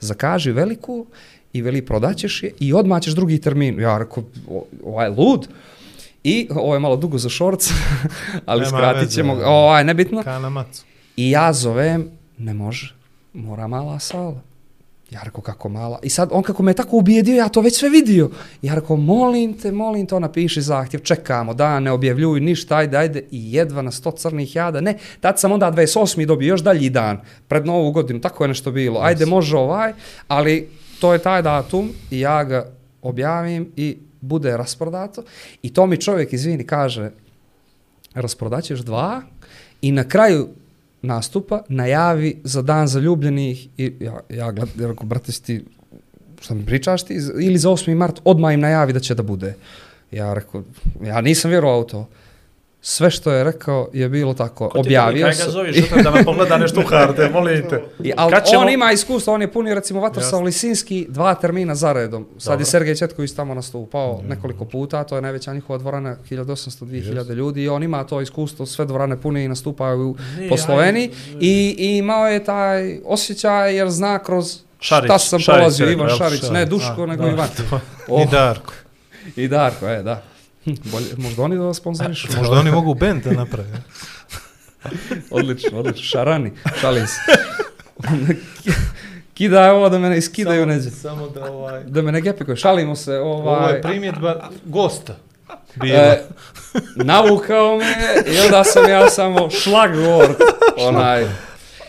[0.00, 1.06] zakaži veliku
[1.52, 3.80] i veli prodaćeš je i odmah ćeš drugi termin.
[3.80, 4.22] Ja rekao,
[4.84, 5.48] ovaj lud.
[6.24, 7.70] I ovo je malo dugo za šorc,
[8.46, 9.44] ali Nema skratit ćemo, ne.
[9.44, 10.22] ovaj, nebitno.
[10.22, 10.84] Ka na macu.
[11.16, 12.94] I ja zovem, ne može,
[13.32, 14.42] mora mala sala.
[15.10, 15.98] Ja rekao, kako mala.
[16.02, 18.30] I sad, on kako me tako ubijedio, ja to već sve vidio.
[18.62, 22.96] Ja rekao, molim te, molim te, ona piši zahtjev, čekamo, da, ne objavljuj ništa, ajde,
[22.96, 23.22] ajde.
[23.30, 24.80] I jedva na sto crnih jada.
[24.80, 26.26] Ne, tad sam onda 28.
[26.26, 29.00] dobio još dalji dan, pred novu godinu, tako je nešto bilo.
[29.00, 29.92] Ajde, može ovaj,
[30.28, 30.68] ali
[31.00, 35.22] to je taj datum i ja ga objavim i bude rasprodato.
[35.62, 37.10] I to mi čovjek, izvini, kaže,
[38.14, 39.22] rasprodaćeš dva
[39.82, 40.48] i na kraju
[41.06, 45.64] nastupa najavi za dan zaljubljenih i ja, ja gledam, ja rekao, brate, si ti,
[46.40, 47.94] šta mi pričaš ti, ili za 8.
[47.94, 49.54] mart odmah im najavi da će da bude.
[50.10, 50.62] Ja rekao,
[51.04, 52.08] ja nisam vjerovao u to.
[52.88, 56.24] Sve što je rekao je bilo tako, Ko objavio Kaj ga zoveš, sutra da me
[56.24, 57.82] pogleda nešto u karte, molim te.
[58.02, 61.74] I, ali Kad ćemo- on ima iskustvo, on je punio recimo Vatroslav Lisinski dva termina
[61.74, 62.26] za redom.
[62.38, 62.60] Sad Dobro.
[62.60, 67.68] je Sergej Četković tamo nastupao nekoliko puta, to je najveća njihova dvorana, 1800-2000 ljudi i
[67.68, 71.10] on ima to iskustvo, sve dvorane pune i nastupaju Ne, po Sloveniji
[71.40, 75.92] i, i imao je taj osjećaj jer zna kroz Šarić, šta sam Šarić prolazio, je
[75.92, 76.16] Ivan jel?
[76.18, 77.48] Šarić, ne Šarić, Duško, a, nego da, Ivan.
[78.08, 78.72] I Oh, Darko.
[79.36, 80.22] I Darko, e, da.
[80.66, 82.28] Hm, Bolje, možda oni da vas sponzorišu.
[82.38, 83.82] Možda oni mogu band da naprave.
[85.30, 86.02] Odlično, odlično.
[86.02, 87.20] Šarani, šalim se.
[89.34, 90.90] Kidaj ovo da me ne iskidaju neđe.
[90.90, 91.84] Samo da ovaj...
[91.84, 93.74] Da me ne gepikuje, šalimo se, Ovo ovaj...
[93.74, 95.16] je primjedba gosta.
[95.74, 95.98] Bila.
[95.98, 96.24] E,
[96.96, 97.84] navukao me
[98.34, 100.40] i onda sam ja samo šlagvort,
[100.78, 101.26] onaj,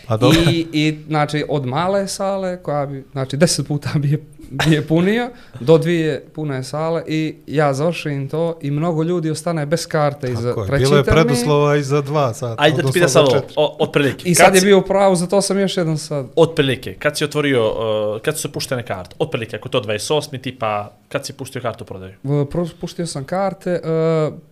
[0.06, 0.40] A dobro.
[0.50, 4.18] i, i, znači, od male sale, koja bi, znači, deset puta bi je,
[4.66, 5.30] je punio,
[5.60, 10.34] do dvije pune sale i ja završim to i mnogo ljudi ostane bez karte i
[10.34, 10.66] za Tako je.
[10.66, 11.24] treći Bilo je termin.
[11.24, 12.54] preduslova i za dva sata.
[12.58, 13.54] Ajde da ti pita za sad ovo, četiri.
[13.56, 14.22] o- otprilike.
[14.22, 16.26] I Kad sad je si- bio pravo, za to sam još jedan sad.
[16.36, 17.68] Otprilike, kad si otvorio,
[18.14, 20.08] uh, kad su se puštene karte, otprilike, ako je to 28.
[20.38, 20.68] tipa,
[21.08, 22.12] kad si pustio kartu u prodaju?
[22.22, 23.88] Uh, pro- Puštio sam karte, uh,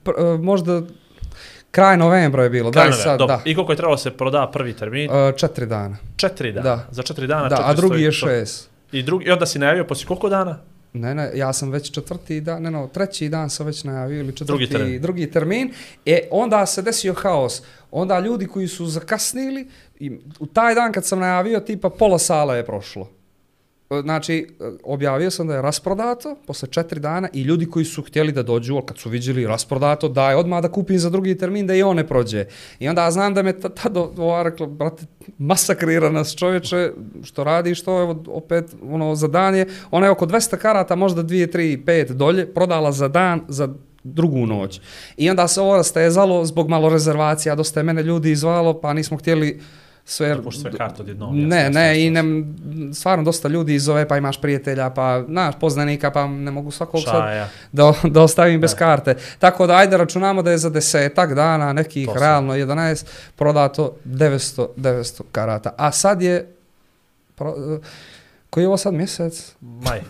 [0.05, 0.83] pr- uh, možda
[1.71, 3.37] kraj novembra je bilo, Kraj daj sad, dobro.
[3.37, 3.43] da.
[3.45, 5.11] I koliko je trebalo se proda prvi termin?
[5.11, 5.97] Uh, četiri dana.
[6.17, 6.65] četiri dana.
[6.67, 6.87] da.
[6.91, 7.49] Za četiri dana.
[7.49, 8.71] Da, a 400 drugi je šest.
[8.93, 10.59] I, drugi, I onda si najavio poslije koliko dana?
[10.93, 14.33] Ne, ne, ja sam već četvrti dan, ne, no, treći dan sam već najavio ili
[14.33, 15.01] četvrti, Drugi termin.
[15.03, 15.73] drugi termin.
[16.07, 17.63] E, onda se desio haos.
[17.91, 19.69] Onda ljudi koji su zakasnili,
[20.01, 23.11] i u taj dan kad sam najavio, tipa pola sala je prošlo.
[23.91, 28.03] E, znači, e, objavio sam da je rasprodato posle četiri dana i ljudi koji su
[28.03, 31.67] htjeli da dođu, ali kad su vidjeli rasprodato, daj odmah da kupim za drugi termin
[31.67, 32.45] da i on ne prođe.
[32.79, 35.07] I onda znam da me ta- ova rekla, brate,
[35.39, 36.93] masakrira nas čovječe,
[37.25, 41.23] što radi, što evo opet ono za dan je, ona je oko 200 karata, možda
[41.23, 43.69] 2, 3, 5 dolje, prodala za dan, za
[44.05, 44.81] drugu noć.
[45.17, 49.17] I onda se ovo rastezalo zbog malo rezervacija, dosta je mene ljudi izvalo, pa nismo
[49.17, 49.61] htjeli
[50.09, 50.35] sve...
[50.35, 51.49] Da pušti sve karte odjednom.
[51.49, 52.45] Ne, jasno, ne, jasno, i ne,
[52.95, 57.01] stvarno dosta ljudi iz ove, pa imaš prijatelja, pa znaš, poznanika, pa ne mogu svakog
[57.05, 57.49] sad Šaja.
[57.73, 58.77] da, da ostavim bez Da.
[58.77, 59.15] karte.
[59.39, 64.67] Tako da ajde računamo da je za desetak dana, nekih To realno 11, prodato 900,
[64.77, 65.75] 900 karata.
[65.77, 66.55] A sad je,
[67.35, 67.55] pro,
[68.51, 69.55] koji je ovo sad mjesec?
[69.61, 70.01] Maj.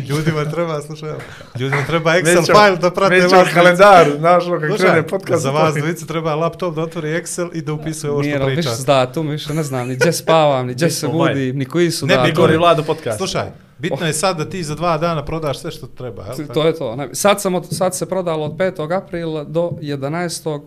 [0.00, 1.18] Ljudima treba, slušaj, evo,
[1.58, 3.52] ljudima treba Excel file da prate Nećemo vas.
[3.54, 5.42] kalendar, znaš, ono, Slušaj, krene podcast.
[5.42, 8.54] za vas dvojicu treba laptop da otvori Excel i da upisuje ovo Nije, što ali
[8.54, 8.68] priča.
[8.68, 11.90] više s datum, više ne znam, ni gdje spavam, ni gdje se budim, ni koji
[11.90, 12.30] su Ne, datumi.
[12.30, 13.18] Igor i Vlado podcast.
[13.18, 13.46] Slušaj,
[13.78, 16.24] bitno je sad da ti za dva dana prodaš sve što treba.
[16.28, 16.46] Jel?
[16.46, 16.96] To je to.
[16.96, 18.96] Ne, Sad, sam od, sad se prodalo od 5.
[18.96, 20.60] aprila do 11.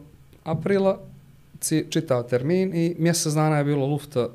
[0.44, 1.00] aprila
[1.90, 4.28] čitao termin i mjesec dana je bilo lufta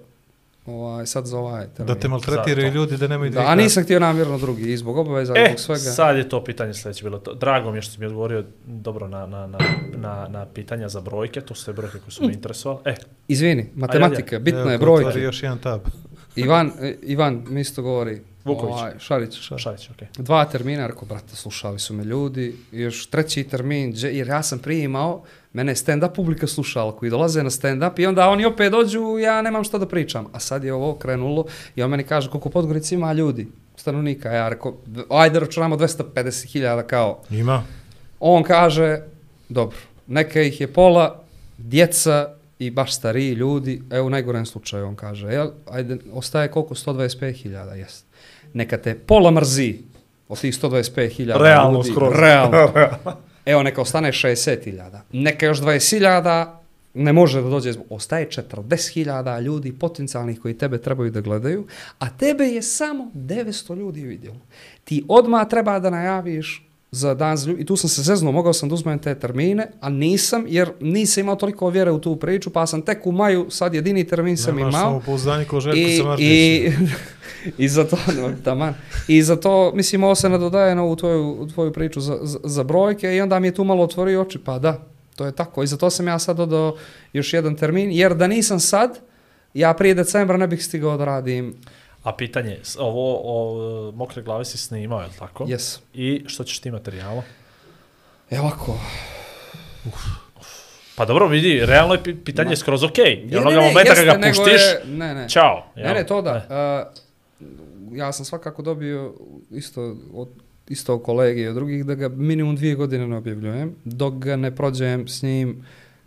[0.67, 1.87] ovaj, sad za ovaj termin.
[1.87, 2.75] Da te maltretiraju Zato.
[2.75, 5.81] ljudi da nemaju Da, a nisam htio namjerno drugi i zbog obaveza E, zbog svega.
[5.93, 7.19] sad je to pitanje sljedeće bilo.
[7.19, 7.35] To.
[7.35, 9.59] Drago mi je što si mi odgovorio dobro na, na, na,
[9.93, 12.81] na, na pitanja za brojke, to su sve brojke koje su me interesovale.
[12.85, 12.95] E,
[13.29, 15.21] Izvini, matematika, bitna Evo, je ko otvori brojke.
[15.21, 15.81] još jedan tab.
[16.37, 18.23] Ivan, e, Ivan mi isto govori.
[18.45, 18.75] Vuković.
[18.75, 19.41] Ovaj, Šarić.
[19.57, 20.09] Šalić, okej.
[20.19, 22.57] Dva termina, rekao, brate, slušali su me ljudi.
[22.73, 25.23] I još treći termin, jer ja sam prije imao,
[25.53, 29.43] mene je stand-up publika slušala, koji dolaze na stand-up i onda oni opet dođu, ja
[29.43, 30.27] nemam što da pričam.
[30.33, 31.45] A sad je ovo krenulo
[31.77, 34.33] i on meni kaže, koliko Podgorica ima ljudi, stanovnika.
[34.33, 34.77] Ja rekao,
[35.11, 37.23] ajde računamo 250.000 kao.
[37.31, 37.63] Ima.
[38.21, 39.01] On kaže,
[39.49, 39.77] dobro,
[40.07, 41.23] neka ih je pola,
[41.59, 46.75] djeca i baš stariji ljudi, evo u najgorem slučaju on kaže, jel, ajde, ostaje koliko?
[46.75, 48.12] 125.000, jest.
[48.55, 49.79] Neka te pola mrzi
[50.29, 51.91] od tih 125.000 Realno ljudi.
[51.91, 52.13] skroz.
[52.17, 52.73] Realno.
[53.47, 55.01] Evo, neka ostane 60.000.
[55.13, 56.47] Neka još 20.000
[56.95, 61.67] ne može da dođe, ostaje 40.000 ljudi potencijalnih koji tebe trebaju da gledaju,
[61.99, 64.41] a tebe je samo 900 ljudi vidjelo.
[64.85, 67.63] Ti odmah treba da najaviš za dan za ljudi.
[67.63, 71.21] I tu sam se zeznuo, mogao sam da uzmem te termine, a nisam, jer nisam
[71.21, 74.57] imao toliko vjere u tu priču, pa sam tek u maju, sad jedini termin sam
[74.57, 74.83] Nemaš imao.
[74.91, 76.27] samopouzdanje ko Željko I, Samarđić.
[76.29, 76.73] i,
[77.65, 78.75] I za to, no, taman.
[79.09, 82.65] I za to, mislim, ovo se nadodaje na ovu tvoju, tvoju priču za, za, za
[82.65, 84.87] brojke i onda mi je tu malo otvorio oči, pa da,
[85.17, 85.63] to je tako.
[85.63, 86.77] I za to sam ja sad dodao
[87.13, 88.99] još jedan termin, jer da nisam sad,
[89.55, 91.55] ja prije decembra ne bih stigao da radim
[92.03, 95.45] A pitanje, ovo o, mokre glave si snimao, je li tako?
[95.49, 95.81] Jes.
[95.95, 97.23] I što ćeš ti materijalo?
[98.31, 98.79] Evo ovako.
[100.97, 102.57] Pa dobro, vidi, realno je pi- pitanje Ma.
[102.57, 103.25] skroz okej.
[103.27, 103.39] Okay.
[103.39, 105.29] Onoga momenta kad jeste, ga puštiš, je- ne, ne.
[105.29, 105.67] čao.
[105.77, 105.87] jel?
[105.89, 106.33] Ne, ne, to da.
[106.33, 106.39] Ne.
[106.39, 109.15] Uh, ja sam svakako dobio
[109.51, 110.29] isto od
[110.69, 114.57] isto kolege i od drugih da ga minimum dvije godine ne objavljujem, dok ga ne
[114.57, 115.65] prođem s njim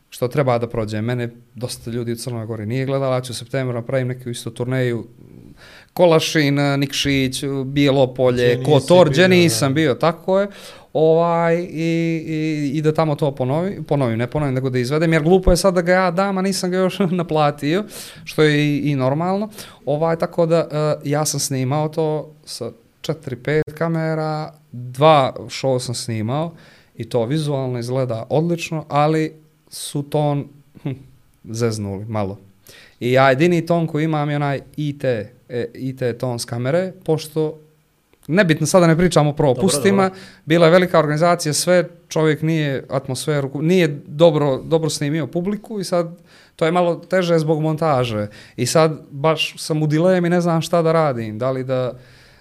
[0.10, 1.06] što treba da prođem.
[1.06, 4.50] Mene dosta ljudi u Crnoj Gori nije gledala, ja ću u septembru napravim neku isto
[4.50, 5.08] turneju
[5.98, 10.48] Kolašin, Nikšić, Bijelo polje, Gdje nisi Kotor, gdje nisam bio, tako je.
[10.94, 15.24] Ovaj, i, i, i da tamo to ponovi, ponovim, ne ponovim, nego da izvedem, jer
[15.24, 17.84] glupo je sad da ga ja dam, a nisam ga još naplatio,
[18.24, 19.50] što je i, i normalno.
[19.86, 26.52] Ovaj, tako da, uh, ja sam snimao to sa 4-5 kamera, dva show sam snimao
[26.96, 29.34] i to vizualno izgleda odlično, ali
[29.70, 30.48] su ton
[30.84, 30.92] hm,
[31.44, 32.38] zeznuli malo.
[33.00, 35.04] I ja jedini ton koji imam je onaj IT,
[35.50, 37.60] e, IT ton s kamere, pošto
[38.28, 40.20] nebitno sada ne pričamo o propustima, dobro.
[40.46, 46.18] bila je velika organizacija, sve, čovjek nije atmosferu, nije dobro, dobro snimio publiku i sad
[46.56, 48.28] to je malo teže zbog montaže.
[48.56, 51.94] I sad baš sam u dilemi, ne znam šta da radim, da li da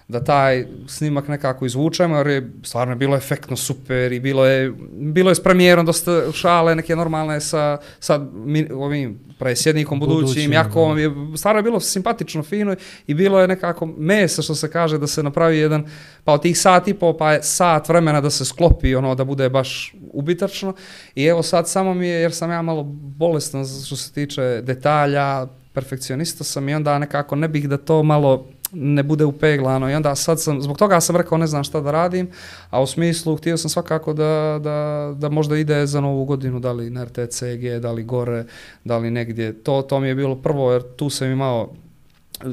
[0.07, 4.73] da taj snimak nekako izvučemo, jer je stvarno je bilo efektno super i bilo je,
[4.91, 10.53] bilo je s premijerom dosta šale neke normalne sa, sa mi, ovim presjednikom budućim, Budućim,
[10.53, 12.75] Jakovom, je, stvarno je bilo simpatično, fino
[13.07, 15.85] i bilo je nekako mesa što se kaže da se napravi jedan,
[16.23, 19.23] pa od tih sat i po, pa je sat vremena da se sklopi ono da
[19.23, 20.73] bude baš ubitačno
[21.15, 22.83] i evo sad samo mi je, jer sam ja malo
[23.17, 28.47] bolestan što se tiče detalja, perfekcionista sam i onda nekako ne bih da to malo
[28.75, 31.91] ne bude upeglano i onda sad sam, zbog toga sam rekao ne znam šta da
[31.91, 32.29] radim,
[32.69, 36.71] a u smislu htio sam svakako da, da, da možda ide za novu godinu, da
[36.71, 38.45] li na RTCG, da li gore,
[38.83, 41.73] da li negdje, to, to mi je bilo prvo jer tu sam imao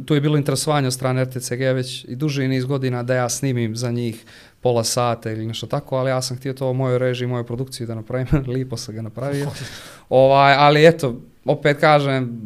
[0.07, 3.77] tu je bilo interesovanje od strane RTCG već i duži niz godina da ja snimim
[3.77, 4.25] za njih
[4.61, 7.87] pola sata ili nešto tako, ali ja sam htio to u mojoj režiji, mojoj produkciji
[7.87, 9.51] da napravim, lipo sam ga napravio.
[10.09, 12.41] ovaj, ali eto, opet kažem,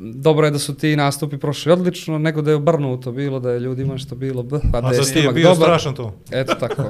[0.00, 3.60] dobro je da su ti nastupi prošli odlično, nego da je obrnuto bilo, da je
[3.60, 5.56] ljudima što bilo, b, pa da A je za snimak bio dobar.
[5.58, 6.14] strašan to.
[6.30, 6.82] Eto tako.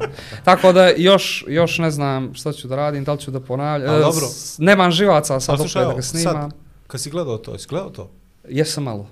[0.45, 3.91] tako da još, još ne znam šta ću da radim, da li ću da ponavljam.
[3.91, 4.27] A dobro.
[4.27, 6.51] s- Nemam živaca sad A opet da ga sad- snimam.
[6.87, 8.11] Kad si gledao to, si gledao to?
[8.49, 9.07] Jesam malo.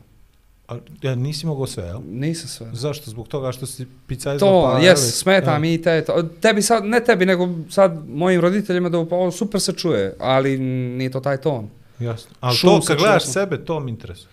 [0.69, 1.99] A, ja nisi mogao sve, jel?
[2.05, 2.67] Nisam sve.
[2.73, 3.11] Zašto?
[3.11, 5.59] Zbog toga što si pica To, pa, jes, smeta Ja.
[5.59, 6.23] mi i te, to.
[6.23, 10.59] tebi sad, ne tebi, nego sad mojim roditeljima da pa, ovo super se čuje, ali
[10.59, 11.69] nije to taj ton.
[12.01, 12.37] Jasno.
[12.41, 13.33] Ali to kad gledaš jasno.
[13.33, 14.31] sebe, to mi interesuje.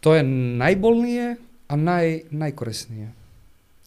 [0.00, 1.36] To je najbolnije,
[1.68, 3.12] a naj, najkorisnije.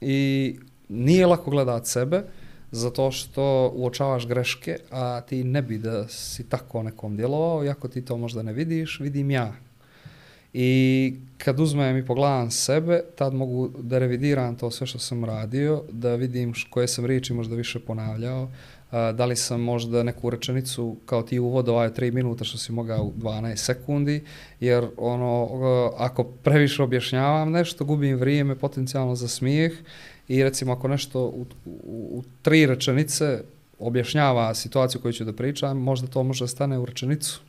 [0.01, 0.55] I
[0.89, 2.23] nije lako gledat sebe,
[2.71, 8.05] zato što uočavaš greške, a ti ne bi da si tako nekom djelovao, iako ti
[8.05, 9.53] to možda ne vidiš, vidim ja.
[10.53, 15.83] I kad uzmem i pogledam sebe, tad mogu da revidiram to sve što sam radio,
[15.91, 18.49] da vidim koje sam riječi možda više ponavljao,
[18.91, 22.71] a, da li sam možda neku rečenicu kao ti uvod ovaj 3 minuta što si
[22.71, 24.23] mogao u 12 sekundi,
[24.59, 25.49] jer ono,
[25.97, 29.71] ako previše objašnjavam nešto, gubim vrijeme potencijalno za smijeh
[30.27, 33.43] i recimo ako nešto u, u, u tri rečenice
[33.79, 37.41] objašnjava situaciju koju ću da pričam, možda to može stane u rečenicu.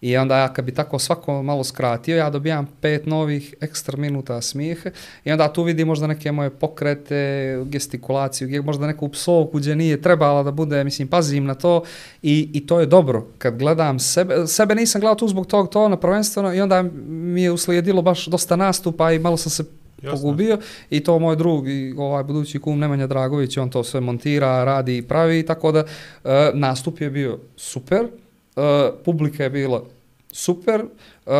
[0.00, 4.40] I onda ja kad bi tako svako malo skratio, ja dobijam pet novih ekstra minuta
[4.40, 4.90] smijeha
[5.24, 10.42] i onda tu vidim možda neke moje pokrete, gestikulaciju, možda neku psovku gdje nije trebala
[10.42, 11.82] da bude, mislim, pazim na to
[12.22, 13.26] i, i to je dobro.
[13.38, 17.50] Kad gledam sebe, sebe nisam gledao tu zbog tog tona prvenstveno i onda mi je
[17.50, 19.64] uslijedilo baš dosta nastupa i malo sam se
[20.02, 20.18] Jasno.
[20.18, 20.58] pogubio
[20.90, 24.96] i to moj drug i ovaj budući kum Nemanja Dragović, on to sve montira, radi
[24.96, 25.84] i pravi, tako da
[26.24, 28.06] e, nastup je bio super,
[28.58, 29.82] e, publika je bila
[30.32, 31.30] super, e,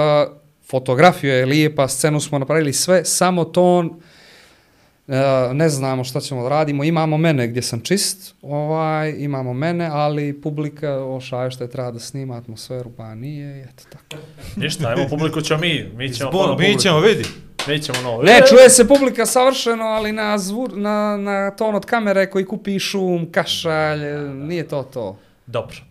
[0.70, 3.90] fotografija je lijepa, scenu smo napravili sve, samo ton,
[5.08, 5.14] e,
[5.52, 10.40] ne znamo šta ćemo da radimo, imamo mene gdje sam čist, ovaj, imamo mene, ali
[10.40, 14.22] publika ošaje što je treba da snima atmosferu, pa nije, i eto tako.
[14.56, 15.90] Ništa, evo publiku ćemo mi.
[15.96, 17.24] Mi ćemo, Zbog, ono, mi ćemo, vidi.
[17.68, 18.22] Mi ćemo novo.
[18.22, 22.78] Ne, čuje se publika savršeno, ali na, zvur, na, na ton od kamere koji kupi
[22.78, 24.00] šum, kašalj,
[24.34, 25.18] nije to to.
[25.46, 25.87] Dobro.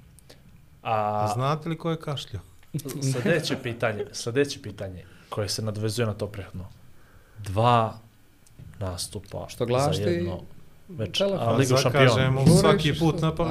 [0.89, 2.41] A Znate li ko je kašljao?
[3.13, 6.65] sljedeće pitanje, sljedeće pitanje koje se nadvezuje na to prethodno.
[7.39, 7.93] Dva
[8.79, 10.39] nastupa Što gledaš za jedno
[10.89, 11.27] večer.
[11.27, 11.47] telefon?
[11.47, 12.61] A Ligu Zakažemo šampiona.
[12.61, 13.43] Svaki put na pa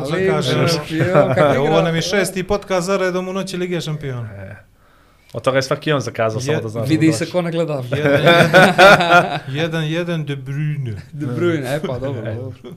[1.34, 4.28] kako E, Ovo nam je šesti podcast za redom u noći Lige šampiona.
[4.30, 4.56] E,
[5.32, 6.88] Od toga je svaki on zakazao, samo Je- da znaš.
[6.88, 7.82] Vidi se ko ne gleda.
[7.90, 8.70] Jedan, jedan,
[9.62, 10.96] jedan, jedan De Bruyne.
[11.12, 12.34] De Bruyne, e pa dobro.
[12.34, 12.70] dobro.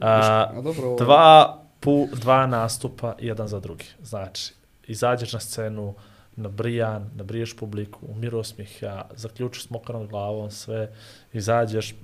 [0.00, 3.84] A, A, dobro ovo- dva, pu, dva nastupa, jedan za drugi.
[4.02, 4.52] Znači,
[4.86, 5.94] izađeš na scenu,
[6.36, 10.88] nabrijan, nabriješ publiku, umiro osmijeha, zaključiš s mokrom glavom, sve,
[11.32, 11.94] izađeš,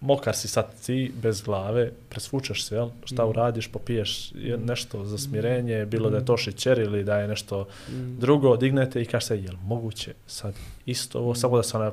[0.00, 2.88] mokar si sad ti, bez glave, presvučeš se, jel?
[3.04, 3.28] Šta Mm.
[3.28, 4.66] uradiš, popiješ je- Mm.
[4.66, 6.26] nešto za smirenje, bilo da je Mm.
[6.26, 8.18] to šićer ili da je nešto Mm.
[8.18, 10.54] drugo, dignete i kaže se, jel moguće sad
[10.86, 11.36] isto ovo, Mm.
[11.36, 11.92] samo da se ona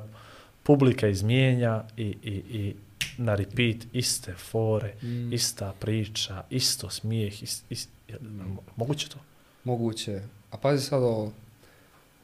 [0.63, 2.75] publika izmijenja i, i, i
[3.17, 5.33] na repeat iste fore, Mm.
[5.33, 9.17] ista priča, isto smijeh, ist, ist, jel, mo- moguće to?
[9.63, 10.21] Moguće.
[10.51, 11.31] A pazi sad ovo.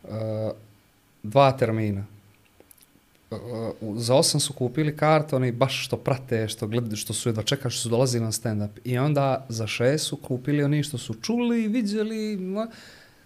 [0.03, 0.09] Uh,
[1.23, 2.05] dva termina.
[3.31, 3.37] Uh,
[3.81, 7.43] u- za osam su kupili karte, oni baš što prate, što gledaju, što su jedva
[7.43, 8.69] čekali, što su dolazili na stand-up.
[8.83, 12.67] I onda za šest su kupili oni što su čuli, vidjeli, ma,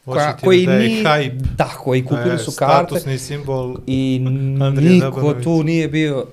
[0.05, 3.75] koja, Osjetili koji da ni, hype, da, koji kupili da su karte Statusni simbol.
[3.87, 4.19] i
[4.73, 6.27] niko tu nije bio, uh,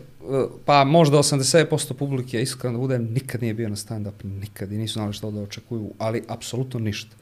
[0.64, 4.92] pa možda 80% publike, iskreno da budem, nikad nije bio na stand-up, nikad i nisu
[4.92, 7.16] znali što da očekuju, ali apsolutno ništa.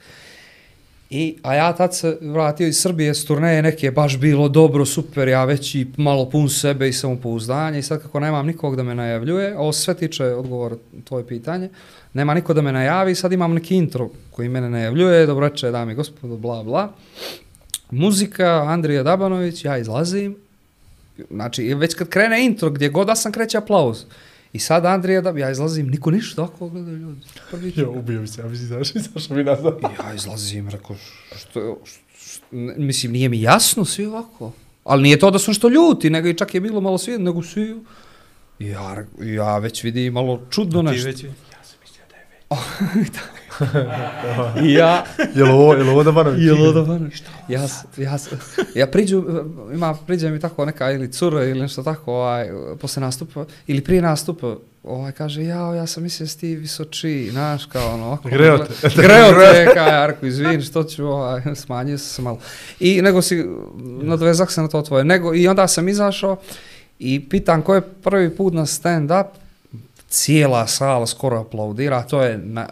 [1.11, 4.85] I, a ja tad se vratio iz Srbije s turneje, neke je baš bilo dobro,
[4.87, 8.83] super, ja već i malo pun sebe i samopouzdanje i sad kako nemam nikog da
[8.83, 11.69] me najavljuje, ovo sve tiče odgovor tvoje pitanje,
[12.15, 15.93] nema niko da me najavi, sad imam neki intro koji mene najavljuje, dobro reče, dame
[15.93, 16.93] i gospodo, bla, bla.
[17.91, 20.37] Muzika, Andrija Dabanović, ja izlazim,
[21.31, 24.05] znači već kad krene intro, gdje god da sam kreće aplauz.
[24.53, 27.21] I sad Andrija da ja izlazim, niko ništa, tako gledaju ljudi.
[27.51, 29.75] Prvi Ja, ubio bi se, ja bi si zašao bi nazad.
[30.01, 30.97] ja izlazim, rekao,
[31.39, 34.53] što, je- što, što, mislim, nije mi jasno svi ovako.
[34.85, 37.43] Ali nije to da su što ljuti, nego i čak je bilo malo svi, nego
[37.43, 37.77] svi,
[38.59, 41.07] ja, ja već vidim malo čudno Ti nešto.
[41.07, 41.25] već
[44.65, 45.05] I ja,
[45.35, 46.45] Jel ovo, jel ovo Dabanović?
[46.45, 47.09] Je lo da vano?
[47.49, 47.61] Ja,
[47.97, 48.19] ja,
[48.75, 49.25] ja priđu,
[49.73, 52.51] ima, priđe mi tako neka ili cura ili nešto tako, ovaj,
[52.81, 57.29] posle nastupa, ili prije nastupa, ovaj, kaže, jao, ja sam mislio da si ti visoči,
[57.33, 58.29] znaš, kao ono, ovako.
[58.29, 58.89] Greo te.
[58.97, 62.39] Greo te, kao, Jarko, izvini, što ću, ovaj, smanjio sam se malo.
[62.81, 63.47] I nego si,
[64.03, 66.37] nadvezak se na to tvoje, nego, i onda sam izašao
[66.99, 69.27] i pitan ko je prvi put na stand-up,
[70.09, 72.67] cijela sala skoro aplaudira, to je na,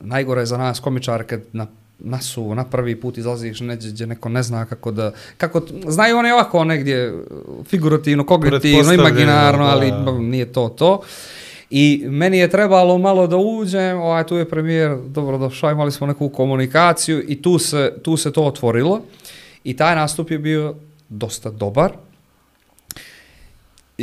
[0.00, 1.66] najgore za nas komičare kad na
[2.04, 6.30] nasu na prvi put izlaziš neđe gdje neko ne zna kako da kako znaju oni
[6.30, 7.14] ovako negdje
[7.64, 10.12] figurativno, kognitivno, imaginarno, ali da.
[10.12, 11.00] nije to to.
[11.70, 16.06] I meni je trebalo malo da uđem, ovaj, tu je premijer, dobro došao, imali smo
[16.06, 19.00] neku komunikaciju i tu se, tu se to otvorilo.
[19.64, 20.74] I taj nastup je bio
[21.08, 21.92] dosta dobar.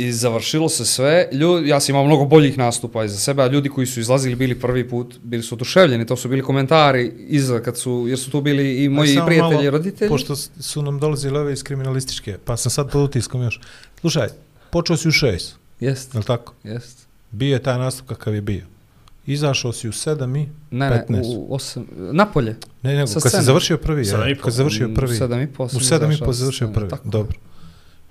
[0.00, 1.28] I završilo se sve.
[1.32, 4.60] Ljudi, ja sam imao mnogo boljih nastupa iza sebe, a ljudi koji su izlazili bili
[4.60, 8.40] prvi put, bili su oduševljeni, to su bili komentari iza, kad su, jer su tu
[8.40, 10.08] bili i moji samo prijatelji malo, i roditelji.
[10.08, 13.60] Pošto su nam dolazili ove iz kriminalističke, pa sam sad pod utiskom još.
[14.00, 14.28] Slušaj,
[14.70, 16.54] počeo si u šest, Jest, je li tako?
[16.64, 17.06] jest.
[17.30, 18.64] Bio je taj nastup kakav je bio.
[19.26, 20.48] Izašao si u sedam i...
[20.70, 21.22] Ne, ne, 15.
[21.24, 22.56] u osam, napolje.
[22.82, 24.42] Ne, nego, Sa kad si završio prvi, Sedam i po.
[24.42, 25.14] kad si završio prvi.
[25.14, 27.08] U sedam i po U sedam i po završio prvi, tako.
[27.08, 27.38] dobro.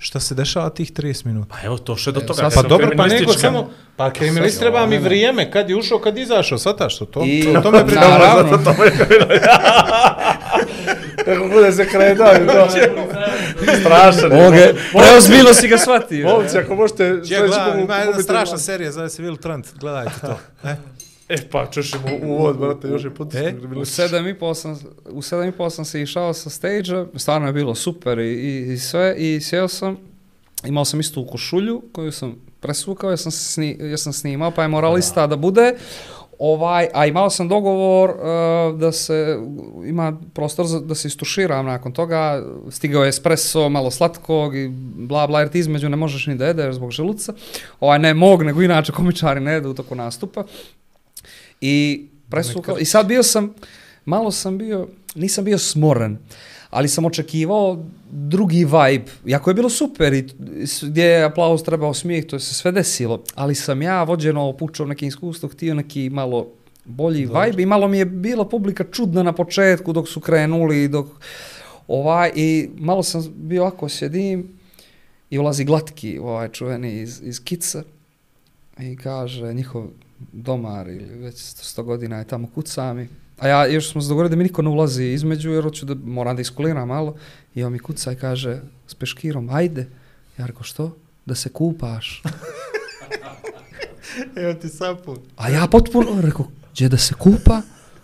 [0.01, 1.55] Šta se dešava tih 30 minuta?
[1.55, 2.41] Pa evo, to što je do Evo, toga.
[2.41, 6.17] ja Pa dobro, pa nego samo, pa kriminalist treba mi vrijeme, kad je ušao, kad
[6.17, 8.17] je izašao, svataš to, to, I, to, to me pridavalo.
[8.17, 8.57] naravno,
[11.25, 12.67] Kako bude se kredao, to
[13.81, 14.31] strašan.
[14.31, 14.47] je.
[14.47, 16.27] Oge, preozbiljno si ga shvatio.
[16.27, 17.21] Momci, ako možete...
[17.27, 20.39] Gledam, ima jedna strašna serija, zove se Will Trent, gledajte to.
[20.63, 20.75] E,
[21.29, 21.69] E, pa,
[22.23, 23.35] u uvod, brate, još je put.
[23.35, 24.79] E, U sedam i po sam,
[25.11, 25.21] u
[25.69, 29.67] sam se išao sa stage stvarno je bilo super i, i, i sve, i sjeo
[29.67, 29.97] sam,
[30.65, 34.67] imao sam istu košulju koju sam presvukao, jer sam, sni, jer sam snimao, pa je
[34.67, 35.35] moralista da.
[35.35, 35.73] bude,
[36.39, 39.37] ovaj, a imao sam dogovor uh, da se,
[39.85, 45.27] ima prostor za, da se istuširam nakon toga, stigao je espresso, malo slatkog i bla
[45.27, 47.33] bla, jer ti između ne možeš ni da jedeš zbog želuca,
[47.79, 50.43] ovaj, ne mog, nego inače komičari ne jedu u toku nastupa,
[51.61, 53.53] i presukao, i sad bio sam,
[54.05, 56.17] malo sam bio, nisam bio smoren,
[56.69, 60.27] ali sam očekivao drugi vibe, jako je bilo super i
[60.81, 64.85] gdje je aplauz trebao smijeh, to je se sve desilo, ali sam ja vođeno pučao
[64.85, 66.47] nekim iskustvom, htio neki malo
[66.85, 71.07] bolji vibe i malo mi je bila publika čudna na početku dok su krenuli, dok
[71.87, 74.59] ovaj, i malo sam bio ako sjedim
[75.29, 77.83] i ulazi Glatki, ovaj čuveni iz, iz Kica
[78.79, 79.87] i kaže njihov
[80.31, 83.09] domar ili već 100 godina je tamo kuca mi.
[83.39, 85.95] A ja još smo se dogovorili da mi niko ne ulazi između jer hoću da
[85.95, 87.15] moram da iskuliram malo.
[87.55, 89.87] I on mi kuca i kaže s peškirom, ajde.
[90.37, 90.97] Ja rekao što?
[91.25, 92.23] Da se kupaš.
[94.35, 95.17] evo ti sapun.
[95.37, 97.61] A ja potpuno rekao, gdje da se kupa?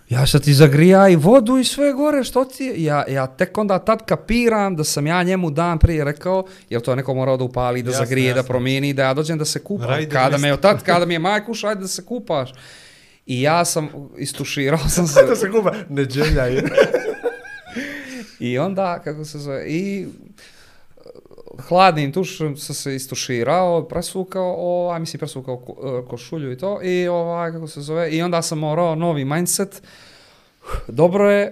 [0.10, 2.84] Ja sad ti zagrija i vodu i sve gore, što ti je?
[2.84, 6.92] Ja, ja tek onda tad kapiram da sam ja njemu dan prije rekao, jer to
[6.92, 8.48] je neko morao da upali, da Jasno, zagrije, da jasno.
[8.48, 9.88] promijeni, da ja dođem da se kupam.
[9.88, 12.54] Rajder kada me je tad, kada mi je majka ušla, ajde da se kupaš.
[13.26, 15.24] I ja sam istuširao sam se.
[15.30, 16.64] Da se kupa, neđelja je.
[18.40, 20.08] I onda, kako se zove, i
[21.60, 27.08] hladnim tušem sam se istuširao, presukao, ovaj, mislim presukao ko- e, košulju i to, i
[27.08, 29.82] ovaj, kako se zove, i onda sam morao novi mindset.
[30.88, 31.44] Dobro je,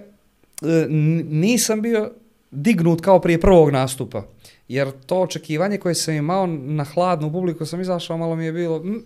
[0.62, 0.86] e,
[1.28, 2.10] nisam bio
[2.50, 4.22] dignut kao prije prvog nastupa,
[4.68, 8.78] jer to očekivanje koje sam imao na hladnu publiku sam izašao, malo mi je bilo,
[8.78, 9.02] mm,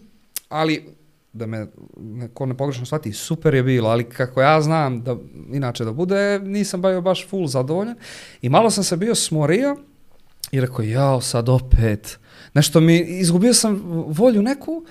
[0.49, 0.85] ali
[1.33, 1.67] da me
[1.97, 5.17] neko ne pogrešno shvati, super je bilo, ali kako ja znam da
[5.53, 7.97] inače da bude, nisam bio baš full zadovoljan
[8.43, 9.77] i malo sam se bio smorio
[10.53, 12.19] i rekao, jao, sad opet,
[12.55, 14.85] nešto mi, izgubio sam volju neku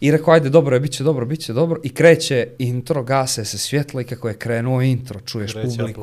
[0.00, 1.80] i rekao, ajde, dobro je, bit će dobro, bit će dobro.
[1.84, 6.00] I kreće intro, gase se svjetlo i kako je krenuo intro, čuješ Kreće publiku,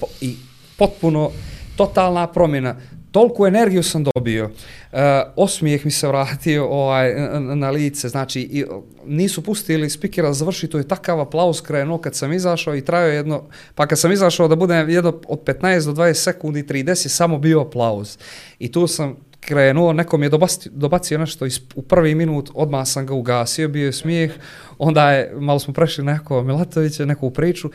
[0.00, 0.36] po, i
[0.76, 1.30] potpuno
[1.76, 2.76] totalna promjena.
[3.12, 4.44] Tolku energiju sam dobio.
[4.44, 4.98] uh,
[5.36, 7.14] osmijeh mi se vratio ovaj,
[7.54, 8.08] na, lice.
[8.08, 8.64] Znači, i,
[9.06, 13.42] nisu pustili spikera završi, to je takav aplauz krenuo kad sam izašao i trajao jedno,
[13.74, 17.60] pa kad sam izašao da budem jedno od 15 do 20 sekundi, 30, samo bio
[17.60, 18.18] aplauz.
[18.58, 22.88] I tu sam krenuo, neko mi je dobacio, dobacio nešto iz, u prvi minut, odmah
[22.88, 24.32] sam ga ugasio, bio je smijeh,
[24.78, 27.70] onda je, malo smo prešli neko Milatovića, neku priču,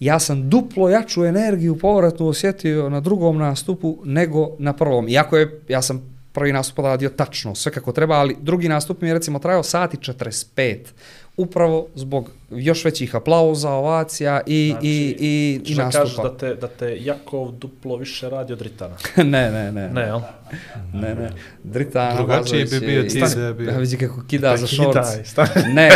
[0.00, 5.08] ja sam duplo jaču energiju povratnu osjetio na drugom nastupu nego na prvom.
[5.08, 9.08] Iako je, ja sam prvi nastup odradio tačno, sve kako treba, ali drugi nastup mi
[9.08, 10.78] je recimo trajao sati 45.
[11.36, 16.28] Upravo zbog još većih aplauza, ovacija i, Znači, i, i, i kažeš nastupa.
[16.28, 18.96] da te, da te Jakov duplo više radi od Ritana?
[19.16, 19.88] ne, ne, ne.
[19.88, 20.20] Ne, jel?
[20.94, 21.30] Ne, ne.
[21.64, 23.78] Drita Drugačiji bi bio ti da je bio.
[23.78, 25.06] Vidi kako kida za Kidaj, šorc.
[25.30, 25.48] stani.
[25.74, 25.88] Ne,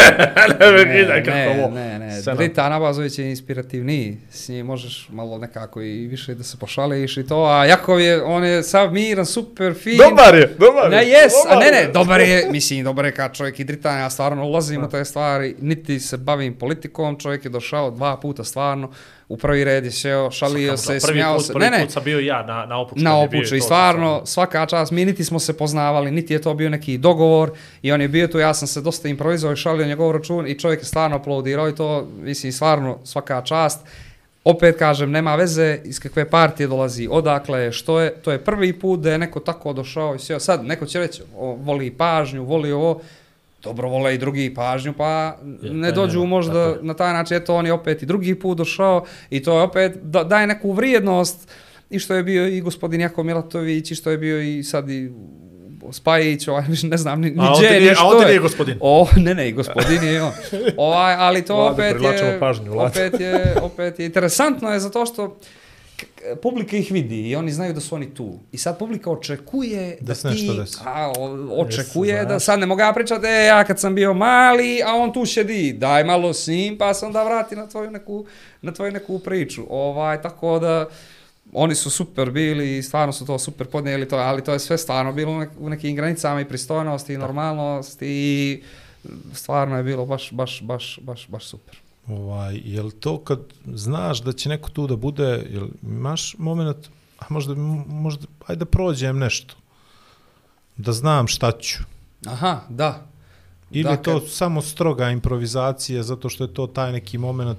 [0.60, 2.20] Ne ne, ne, ne, ne.
[2.20, 2.36] Scena.
[2.36, 4.16] Drita Abazović je inspirativniji.
[4.30, 7.44] S njim možeš malo nekako i više da se pošališ i to.
[7.44, 9.97] A Jakov je, on je sav miran, super, fin.
[9.98, 11.09] Dobar je, dobar Ne, je.
[11.09, 14.47] jes, a ne, ne, dobar je, mislim, dobar je kao čovjek i Dritan, ja stvarno
[14.47, 18.90] ulazim u te stvari, niti se bavim politikom, čovjek je došao dva puta stvarno,
[19.28, 21.92] u prvi red je seo, šalio se, prvi smijao put, se, prvi ne, ne, put
[21.92, 23.04] sam bio ja na, na opučku.
[23.04, 26.54] na opuču i to, stvarno svaka čast, mi niti smo se poznavali, niti je to
[26.54, 27.50] bio neki dogovor
[27.82, 30.58] i on je bio tu, ja sam se dosta improvizovao i šalio njegov račun i
[30.58, 33.80] čovjek je stvarno aplaudirao i to, mislim, stvarno svaka čast.
[34.44, 38.72] Opet kažem, nema veze iz kakve partije dolazi, odakle je, što je, to je prvi
[38.72, 40.40] put da je neko tako došao i sjeo.
[40.40, 43.00] Sad, neko će reći, o, voli pažnju, voli ovo,
[43.69, 46.86] dobro vole i drugi pažnju, pa Je, ne dođu nema, možda tako je.
[46.86, 49.93] na taj način, eto on je opet i drugi put došao i to je opet
[50.03, 51.49] da, daje neku vrijednost
[51.90, 55.11] i što je bio i gospodin Jako Milatović i što je bio i sad i
[55.93, 58.27] Spajić, ovaj, ne znam, ni, ni A gdje, ni a on što je.
[58.27, 58.77] nije gospodin.
[58.81, 60.32] O, ne, ne, gospodin je on.
[60.77, 63.07] Ovaj, ali to Vlade, opet je, pažnju, Vlade.
[63.07, 65.36] opet je, opet je interesantno je zato što
[66.36, 68.38] publika ih vidi i oni znaju da su oni tu.
[68.52, 70.78] I sad publika očekuje da, Da se ti, nešto desi.
[70.84, 74.14] a, o- očekuje Jesi, da sad ne mogu ja pričati, e, ja kad sam bio
[74.14, 77.90] mali, a on tu šedi, daj malo s njim, pa se onda vrati na tvoju
[77.90, 78.26] neku,
[78.62, 79.62] na tvoju neku priču.
[79.70, 80.88] Ovaj, tako da,
[81.52, 84.78] oni su super bili i stvarno su to super podnijeli, to, ali to je sve
[84.78, 88.62] stvarno bilo nek- u nekim granicama i pristojnosti i normalnosti i
[89.32, 91.78] stvarno je bilo baš, baš, baš, baš, baš super.
[92.09, 97.24] Ovaj, jel to kad znaš da će neko tu da bude, jel imaš moment, a
[97.28, 97.55] možda,
[97.86, 99.55] možda, ajde da prođem nešto,
[100.76, 101.78] da znam šta ću.
[102.26, 103.06] Aha, da.
[103.70, 107.59] Ili Da, je to samo stroga improvizacija zato što je to taj neki moment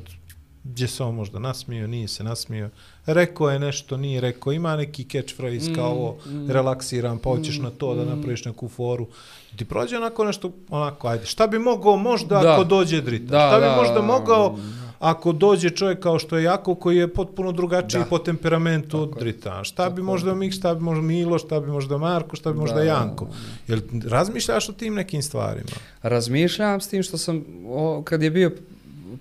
[0.64, 2.70] gdje se on možda nasmio, nije se nasmio,
[3.10, 6.18] rekao je nešto, nije rekao, ima neki catchphrase kao ovo,
[6.48, 9.08] relaksiram, pa hoćeš na to da napraviš neku foru.
[9.56, 12.54] Ti prođe onako nešto, onako, ajde, šta bi mogao možda Da.
[12.54, 13.26] ako dođe drita?
[13.26, 14.62] Da, šta bi da, možda da, mogao da.
[15.00, 18.06] ako dođe čovjek kao što je Jako, koji je potpuno drugačiji Da.
[18.06, 19.24] po temperamentu od Tako je.
[19.24, 19.64] drita?
[19.64, 20.04] Šta bi Tako je.
[20.04, 22.84] možda Mik, šta bi možda Milo, šta bi možda Marko, šta bi možda Da.
[22.84, 23.28] Janko?
[23.68, 25.70] Jel razmišljaš o tim nekim stvarima?
[26.02, 28.52] Razmišljam s tim što sam, o, kad je bio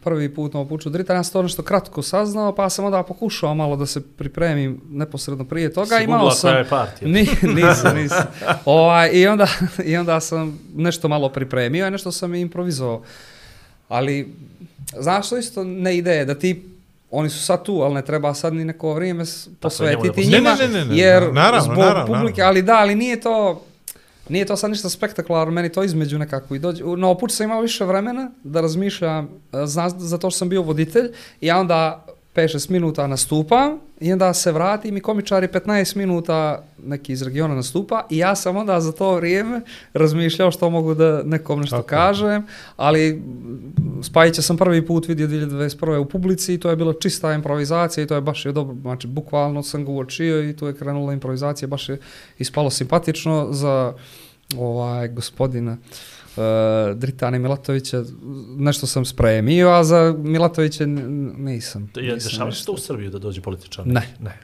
[0.04, 3.54] prvi put na opuču drita, ja sam to nešto kratko saznao, pa sam onda pokušao
[3.54, 5.96] malo da se pripremim neposredno prije toga.
[5.98, 7.08] Si Imao sam, koja je partija.
[7.14, 8.26] Ni, nisam, nisam.
[8.64, 9.46] Ovaj, i, onda,
[9.84, 13.02] I onda sam nešto malo pripremio i nešto sam improvizovao.
[13.88, 14.34] Ali,
[15.00, 16.62] znaš što isto ne ide, da ti
[17.10, 19.24] oni su sad tu, ali ne treba sad ni neko vrijeme
[19.60, 20.36] posvetiti posveti.
[20.36, 22.48] njima, Ne, ne, ne, ne, ne, jer naravno, zbog naravno, publike, naravno.
[22.48, 23.62] ali da, ali nije to,
[24.28, 26.84] nije to sad ništa spektakularno, meni to između nekako i dođe.
[26.84, 31.10] Na opuću sam imao više vremena da razmišljam, e, zna, zato što sam bio voditelj,
[31.40, 32.06] i ja onda
[32.38, 38.06] 5-6 minuta nastupam i onda se vratim i komičari 15 minuta neki iz regiona nastupa
[38.10, 39.60] i ja sam onda za to vrijeme
[39.92, 42.46] razmišljao što mogu da nekom nešto Tako kažem,
[42.76, 43.22] ali
[44.02, 45.96] Spajića sam prvi put vidio 2021.
[45.96, 49.06] u publici i to je bila čista improvizacija i to je baš je dobro, znači
[49.06, 51.98] bukvalno sam ga uočio i tu je krenula improvizacija, baš je
[52.38, 53.94] ispalo simpatično za
[54.56, 56.17] ovaj gospodina uh,
[56.94, 58.02] Dritane Milatovića,
[58.56, 60.86] nešto sam spremio, a za Milatovića
[61.36, 61.90] nisam.
[61.96, 63.86] Je, dešava se to u Srbiji da dođe političar?
[63.86, 64.02] Ne.
[64.20, 64.38] Ne.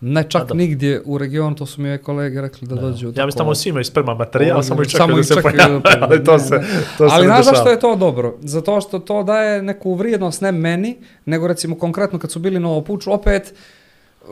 [0.00, 0.54] Ne čak A da.
[0.54, 2.80] nigdje u regionu, to su mi ove kolege rekli da Ne.
[2.80, 3.12] dođu.
[3.16, 5.98] Ja mislim tamo svi imaju sprema materijal, Ovo, samo i čekaju da se pojave, da-
[6.00, 6.60] ali to ne, se,
[6.98, 8.36] to se Ali znaš zašto je to dobro?
[8.40, 12.70] Zato što to daje neku vrijednost ne meni, nego recimo konkretno kad su bili na
[12.70, 13.54] Opuču, opet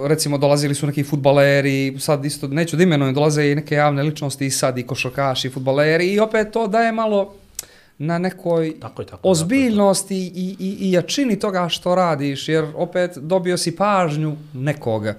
[0.05, 4.47] recimo dolazili su neki futbaleri, sad isto neću da imenujem, dolaze i neke javne ličnosti
[4.47, 7.35] i sad i košarkaši, i futbaleri i opet to daje malo
[7.99, 9.29] na nekoj Tako je, tako.
[9.29, 15.15] ozbiljnosti i, i, i jačini toga što radiš, jer opet dobio si pažnju nekoga.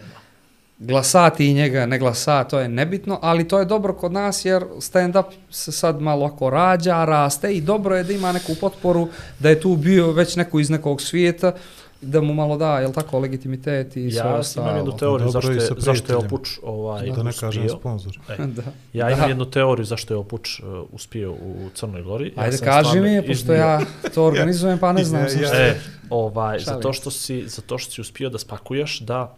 [0.79, 4.63] Glasati i njega, ne glasa, to je nebitno, ali to je dobro kod nas jer
[4.77, 9.07] stand-up se sad malo ako rađa, raste i dobro je da ima neku potporu,
[9.39, 11.53] da je tu bio već neko iz nekog svijeta,
[12.01, 14.65] da mu malo da, jel tako, legitimitet i sve Ja ostalo.
[14.65, 16.17] imam jednu teoriju Dobro zašto je, zašto je.
[16.17, 18.19] Opuč ovaj, Da ne kažem sponsor.
[18.29, 18.61] E, da.
[18.93, 19.27] Ja imam Da.
[19.27, 22.25] jednu teoriju zašto je Opuč uh, uspio u Crnoj Gori.
[22.27, 23.81] Ja Ajde, kaži stvarno mi pošto iznio- ja
[24.13, 25.57] to organizujem, pa ne znam Ja- sam ja- šta.
[25.57, 25.79] E,
[26.09, 29.35] ovaj, Šalim zato što, si, zato što si uspio da spakuješ da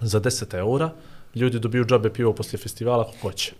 [0.00, 0.90] za 10 eura
[1.34, 3.52] ljudi dobiju džabe pivo poslije festivala kako hoće.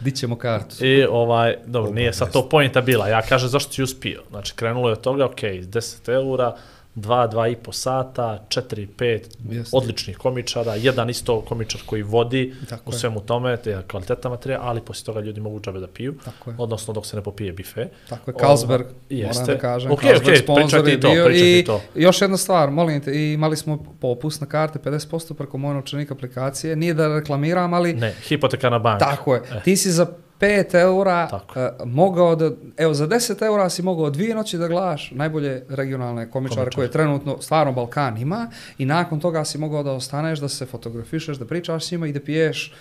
[0.00, 0.76] Di ćemo kartu?
[0.80, 3.08] I ovaj, dobro, Oba, nije sad to pojenta bila.
[3.08, 4.22] Ja kažem zašto si uspio.
[4.30, 6.56] Znači, krenulo je od toga, ok, 10 eura,
[6.94, 9.20] 2, 2 i po sata, 4, 5
[9.50, 9.76] Jeste.
[9.76, 12.98] odličnih komičara, jedan isto komičar koji vodi Tako u je.
[12.98, 16.50] svemu tome, te je kvalitetna materija, ali poslije toga ljudi mogu džabe da piju, Tako
[16.50, 16.56] je.
[16.58, 17.86] odnosno dok se ne popije bife.
[18.08, 21.80] Tako je, Carlsberg, Ovo, moram da kažem, Ok, Carlsberg ok, sponsor je to, i to.
[21.94, 26.10] još jedna stvar, molim te, i imali smo popust na karte 50% preko moje novčanik
[26.10, 29.04] aplikacije, nije da reklamiram, ali Ne, hipotekarna banka.
[29.06, 29.60] tako je, E.
[29.60, 30.06] ti si za
[30.42, 34.68] 5 eura Tako uh, mogao da, evo za 10 eura si mogao dvije noći da
[34.68, 39.92] gledaš najbolje regionalne komičare koje trenutno stvarno Balkan ima i nakon toga si mogao da
[39.92, 42.72] ostaneš, da se fotografišeš, da pričaš s njima i da piješ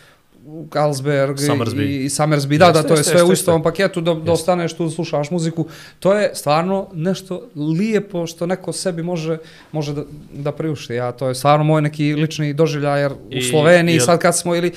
[0.45, 1.83] u Carlsberg i, Summersby.
[1.95, 3.63] i Summersby, da, da, Jeste, to je jeste, sve jeste, u istom jeste.
[3.63, 5.65] paketu, da, da ostaneš tu, da slušaš muziku.
[5.99, 9.37] To je stvarno nešto lijepo što neko sebi može,
[9.71, 10.93] može da, da priušti.
[10.93, 14.37] Ja, to je stvarno moj neki lični doživljaj, jer u I- Sloveniji i- sad kad
[14.37, 14.71] smo, ili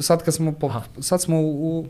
[0.00, 1.86] sad kad smo, po, sad smo u, u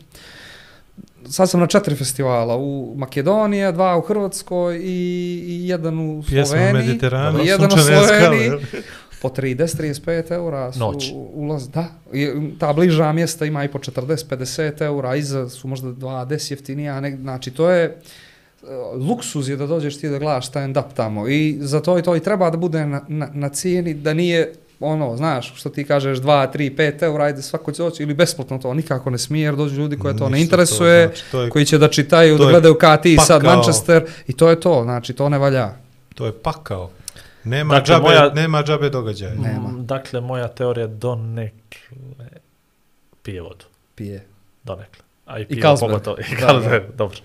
[1.30, 4.80] sad sam na četiri festivala, u Makedoniji, dva u Hrvatskoj i,
[5.46, 6.98] i jedan u Pjesma Sloveniji.
[7.44, 8.50] I jedan u Sloveniji.
[9.22, 11.12] Po 30-35 eura su Noć.
[11.34, 11.68] ulaz.
[11.68, 12.28] Da, i
[12.58, 17.00] ta bliža mjesta ima i po 40-50 eura, iza su možda 2-10 jeftinija.
[17.00, 17.96] Ne, znači, to je e,
[18.94, 22.20] luksuz je da dođeš ti da gledaš stand-up tamo i za to i to i
[22.20, 26.24] treba da bude na, na, na cijeni, da nije ono, znaš, što ti kažeš 2,
[26.48, 29.76] 3, 5 eura, ajde svako će doći ili besplatno to nikako ne smije jer dođu
[29.76, 32.74] ljudi koje to ne interesuje, znači, to, je, koji će da čitaju, to da gledaju
[32.74, 33.42] KT i sad.
[33.44, 35.70] Manchester i to je to, znači to ne valja.
[36.14, 36.90] to je pakao.
[37.44, 39.34] Nema, Dakle, džabe, moja- nema džabe događaja.
[39.34, 39.68] Nema.
[39.74, 42.26] Dakle, moja teorija donekle
[43.22, 43.64] pije vodu.
[43.94, 44.26] Pije.
[44.64, 45.02] Donekle.
[45.26, 45.90] A i I pivo Carlsberg.
[45.92, 46.16] pogotovo.
[46.18, 47.18] I Da, Carlsberg, dobro.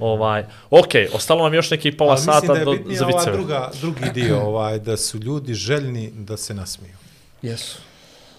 [0.00, 3.16] Ovaj, ok, ostalo nam još neki pola Ali mislim sata da je do, za ova
[3.16, 3.36] viceve.
[3.36, 6.94] druga, drugi dio, ovaj, da su ljudi željni da se nasmiju.
[7.42, 7.78] Jesu.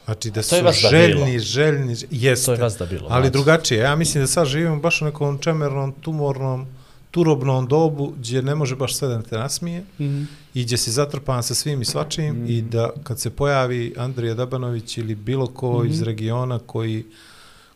[0.06, 1.40] Znači da je su da željni, bilo.
[1.40, 2.46] željni, jeste.
[2.46, 3.04] To je vas da bilo.
[3.04, 3.30] Ali mlađe.
[3.30, 3.80] drugačije.
[3.80, 6.68] Ja mislim da sad živimo baš u nekom čemernom, tumornom,
[7.12, 10.24] turobnom dobu gdje ne može baš sve da te nasmije Mhm.
[10.54, 12.46] i gdje si zatrpan sa svim i svačim Mm.
[12.48, 15.88] i da kad se pojavi Andrija Dabanović ili bilo ko Mhm.
[15.88, 17.06] iz regiona koji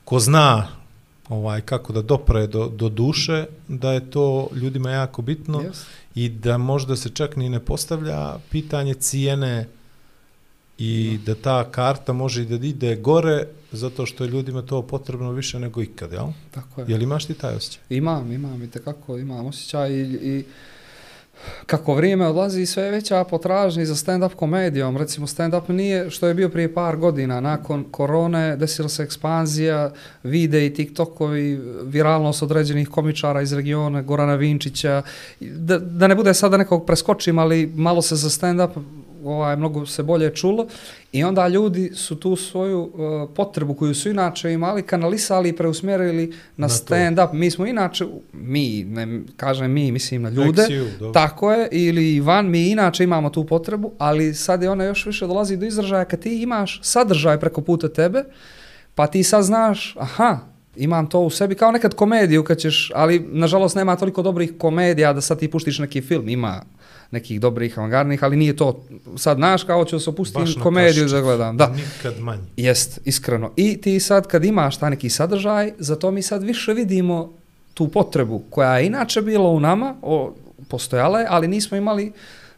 [0.05, 0.67] ko zna
[1.29, 5.83] ovaj kako da dopre do, do duše, da je to ljudima jako bitno Yes.
[6.15, 9.67] i da možda se čak ni ne postavlja pitanje cijene
[10.77, 15.31] i da ta karta može i da ide gore zato što je ljudima to potrebno
[15.31, 16.27] više nego ikad, jel?
[16.51, 16.87] Tako je.
[16.89, 17.83] Jel imaš ti taj osjećaj?
[17.89, 20.45] Imam, imam i tekako imam osjećaj i, i
[21.65, 24.97] kako vrijeme odlazi sve je veća potražnja za stand-up komedijom.
[24.97, 27.41] Recimo stand-up nije što je bio prije par godina.
[27.41, 29.91] Nakon korone desila se ekspanzija,
[30.23, 35.01] vide i TikTokovi, viralnost određenih komičara iz regiona, Gorana Vinčića.
[35.39, 38.69] Da, da ne bude sada nekog preskočim, ali malo se za stand-up
[39.25, 40.67] ovaj, mnogo se bolje čulo
[41.11, 46.27] i onda ljudi su tu svoju uh, potrebu koju su inače imali kanalisali i preusmjerili
[46.27, 46.73] na, Na to.
[46.73, 47.33] stand-up.
[47.33, 50.63] Mi smo inače, mi, ne kažem mi, mislim na ljude,
[50.99, 51.13] dobro.
[51.13, 55.27] tako je, ili van, mi inače imamo tu potrebu, ali sad je ona još više
[55.27, 58.23] dolazi do izražaja kad ti imaš sadržaj preko puta tebe,
[58.95, 60.39] pa ti sad znaš, aha,
[60.75, 65.13] imam to u sebi, kao nekad komediju kad ćeš, ali nažalost nema toliko dobrih komedija
[65.13, 66.61] da sad ti puštiš neki film, ima
[67.11, 68.83] nekih dobrih avangardnih, ali nije to,
[69.17, 71.67] sad znaš kao ću se opustim komediju da gledam, da.
[71.67, 72.41] Nikad manje.
[72.57, 73.51] Jest, iskreno.
[73.55, 77.33] I ti sad kad imaš taj neki sadržaj, zato mi sad više vidimo
[77.73, 80.33] tu potrebu koja je inače bila u nama, o,
[80.67, 82.11] postojala je, ali nismo imali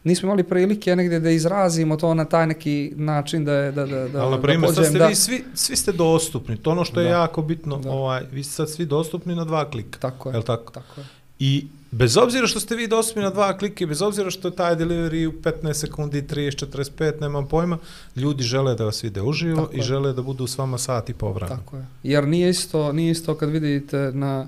[0.03, 4.07] nismo imali prilike negdje da izrazimo to na taj neki način da je, da, da,
[4.07, 6.57] da, Ali, na primjer, sad ste da- vi svi, svi ste dostupni.
[6.57, 7.09] To ono što je Da.
[7.11, 7.77] jako bitno.
[7.77, 7.91] Da.
[7.91, 9.99] Ovaj, vi ste sad svi dostupni na dva klika.
[9.99, 10.71] Tako je, Jel tako?
[10.71, 11.05] tako je.
[11.39, 14.75] I bez obzira što ste vi dostupni na dva klike, bez obzira što je taj
[14.75, 17.77] delivery u 15 sekundi, 30, 45, nemam pojma,
[18.15, 19.83] ljudi žele da vas vide uživo Tako i je.
[19.83, 21.57] žele da budu s vama sat i po vremena.
[21.57, 21.85] Tako je.
[22.03, 24.47] Jer nije isto, nije isto kad vidite na,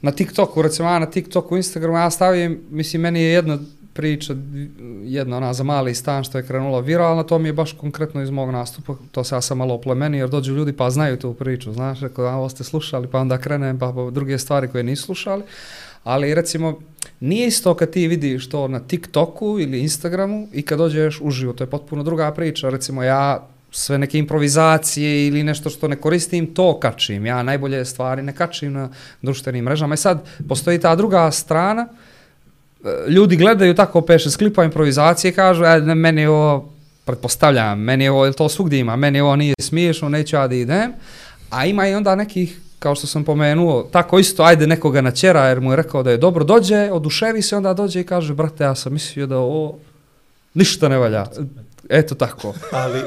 [0.00, 3.58] na TikToku, recimo ja na TikToku, Instagramu, ja stavim, mislim, meni je jedna
[3.98, 4.34] priča,
[5.04, 8.30] jedna ona za mali stan što je krenula viralna, to mi je baš konkretno iz
[8.30, 11.72] mog nastupa, to se ja sam malo oplemeni, jer dođu ljudi pa znaju tu priču,
[11.72, 15.02] znaš, rekao, a ovo ste slušali, pa onda krenem, pa, pa druge stvari koje nisu
[15.02, 15.42] slušali,
[16.08, 16.78] ali recimo,
[17.20, 21.64] nije isto kad ti vidiš to na TikToku ili Instagramu i kad dođeš uživo, to
[21.64, 26.80] je potpuno druga priča, recimo ja sve neke improvizacije ili nešto što ne koristim, to
[26.80, 27.26] kačim.
[27.26, 28.88] Ja najbolje stvari ne kačim na
[29.22, 29.94] društvenim mrežama.
[29.94, 31.86] I sad, postoji ta druga strana,
[32.84, 36.72] e, ljudi gledaju tako peše sklipa improvizacije i kažu, e, ne, meni je ovo,
[37.04, 40.92] pretpostavljam, meni je ovo, to svugdje ima, meni ovo nije smiješno, neću ja da idem.
[41.50, 45.60] A ima i onda nekih, kao što sam pomenuo, tako isto, ajde nekoga načera jer
[45.60, 48.74] mu je rekao da je dobro, dođe, oduševi se, onda dođe i kaže, brate, ja
[48.74, 49.78] sam mislio da ovo
[50.54, 51.26] ništa ne valja.
[51.88, 52.54] Eto tako.
[52.72, 53.00] Ali,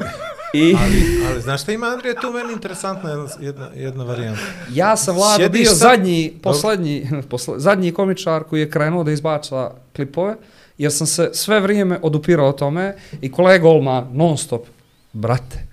[0.54, 4.42] I ali, ali znaš šta ima, Andrija, tu meni interesantna jedna, jedna, jedna varijanta.
[4.74, 9.12] ja sam Vlado Sjediš bio sad- zadnji, poslednji, posle, zadnji komičar koji je krenuo da
[9.12, 10.36] izbača klipove,
[10.78, 14.66] jer sam se sve vrijeme odupirao tome i kolega Olman non stop,
[15.14, 15.68] brate,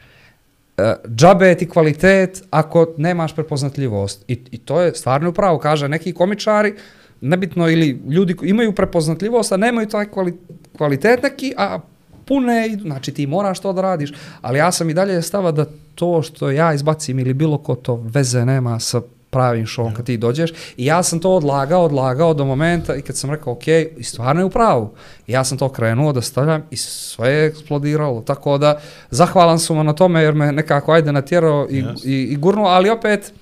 [0.78, 4.24] E, džabe ti kvalitet ako nemaš prepoznatljivost.
[4.28, 6.74] I, I to je stvarno upravo, kaže, neki komičari,
[7.20, 10.38] nebitno ili ljudi koji imaju prepoznatljivost, a nemaju taj kvali,
[10.76, 11.80] kvalitet neki, a
[12.24, 16.22] pune, znači ti moraš to da radiš, ali ja sam i dalje stava da to
[16.22, 19.00] što ja izbacim ili bilo ko to veze nema sa
[19.39, 23.16] pravim šovom kad ti dođeš i ja sam to odlagao, odlagao do momenta i kad
[23.16, 24.90] sam rekao ok, i stvarno je u pravu.
[25.27, 29.77] I ja sam to krenuo da stavljam i sve je eksplodiralo, tako da zahvalan sam
[29.77, 32.06] mu na tome jer me nekako ajde natjerao i, Yes.
[32.06, 33.32] i, i gurnuo, ali opet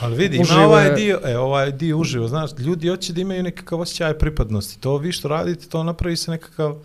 [0.00, 3.80] Ali vidi, ima ovaj dio, e, ovaj dio uživo, znaš, ljudi hoće da imaju nekakav
[3.80, 4.80] osjećaj pripadnosti.
[4.80, 6.76] To vi što radite, to napravi se nekakav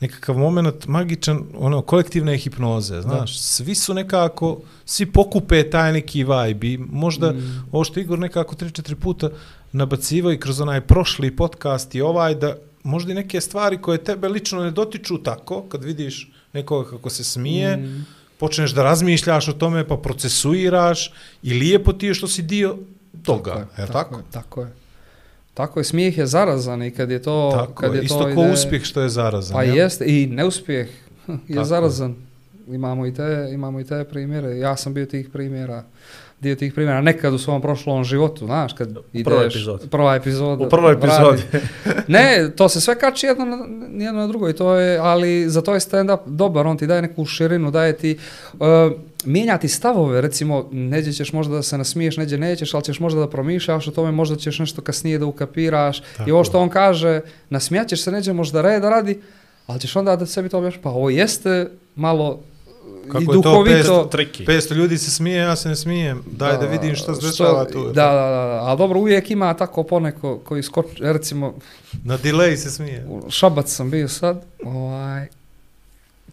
[0.00, 6.66] nekakav moment magičan, ono, kolektivne hipnoze, znaš, svi su nekako, svi pokupe taj neki vibe
[6.66, 7.68] i možda, mm.
[7.72, 9.30] ovo što Igor nekako 3-4 puta
[9.72, 14.28] nabacivao i kroz onaj prošli podcast i ovaj, da možda i neke stvari koje tebe
[14.28, 18.06] lično ne dotiču tako, kad vidiš nekoga kako se smije, mm.
[18.38, 21.12] počneš da razmišljaš o tome, pa procesuiraš
[21.42, 22.76] i lijepo ti je što si dio
[23.22, 24.16] toga, Tako je, je, je tako?
[24.16, 24.72] je, tako je.
[25.58, 27.50] Tako je, smijeh je zarazan i kad je to...
[27.54, 29.54] Tako kad je, isto to ko ide- uspjeh što je zarazan.
[29.54, 29.76] Pa jel?
[29.76, 30.88] jeste, i neuspjeh
[31.28, 32.14] je Tako zarazan.
[32.68, 34.58] Imamo i, te, imamo i te primjere.
[34.58, 35.84] Ja sam bio tih primjera,
[36.40, 39.24] dio tih primjera nekad u svom prošlom životu, znaš, kad ideš...
[39.24, 39.88] prvoj epizodi.
[39.88, 40.66] Prva epizoda.
[40.66, 41.42] U prvoj epizodi.
[42.14, 43.56] ne, to se sve kači jedno na,
[44.04, 47.02] jedno na drugo i to je, ali za to je stand-up dobar, on ti daje
[47.02, 48.18] neku širinu, daje ti,
[48.52, 48.58] uh,
[49.24, 53.20] mijenja ti stavove, recimo, neđe ćeš možda da se nasmiješ, neđe nećeš, ali ćeš možda
[53.20, 56.02] da promišljaš o tome, možda ćeš nešto kasnije da ukapiraš.
[56.16, 57.20] Tako I ovo što on kaže,
[57.50, 59.20] nasmijaćeš se, neđe možda reda radi,
[59.66, 62.40] ali ćeš onda da sebi to objaš, pa ovo jeste malo
[63.08, 64.04] Kako i je to duhovito.
[64.04, 64.44] Triki.
[64.44, 66.22] 500 ljudi se smije, ja se ne smijem.
[66.26, 67.84] Daj da, vidim šta se dešava tu.
[67.84, 71.54] Da, da, da, da, ali dobro, uvijek ima tako poneko koji skoči, recimo,
[72.04, 73.06] Na delay se smije.
[73.28, 75.28] Šabac sam bio sad, ovaj,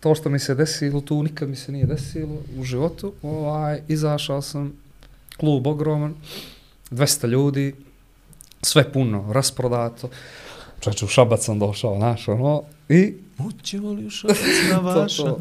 [0.05, 4.41] to što mi se desilo, tu nikad mi se nije desilo u životu, ovaj, izašao
[4.41, 4.73] sam,
[5.37, 6.13] klub ogroman,
[6.91, 7.75] 200 ljudi,
[8.61, 10.09] sve puno, rasprodato,
[10.79, 14.37] čeče u Šabac sam došao, znaš, ono, i Hoćemo li u šabac
[14.71, 15.23] na to, vaša?
[15.23, 15.39] to,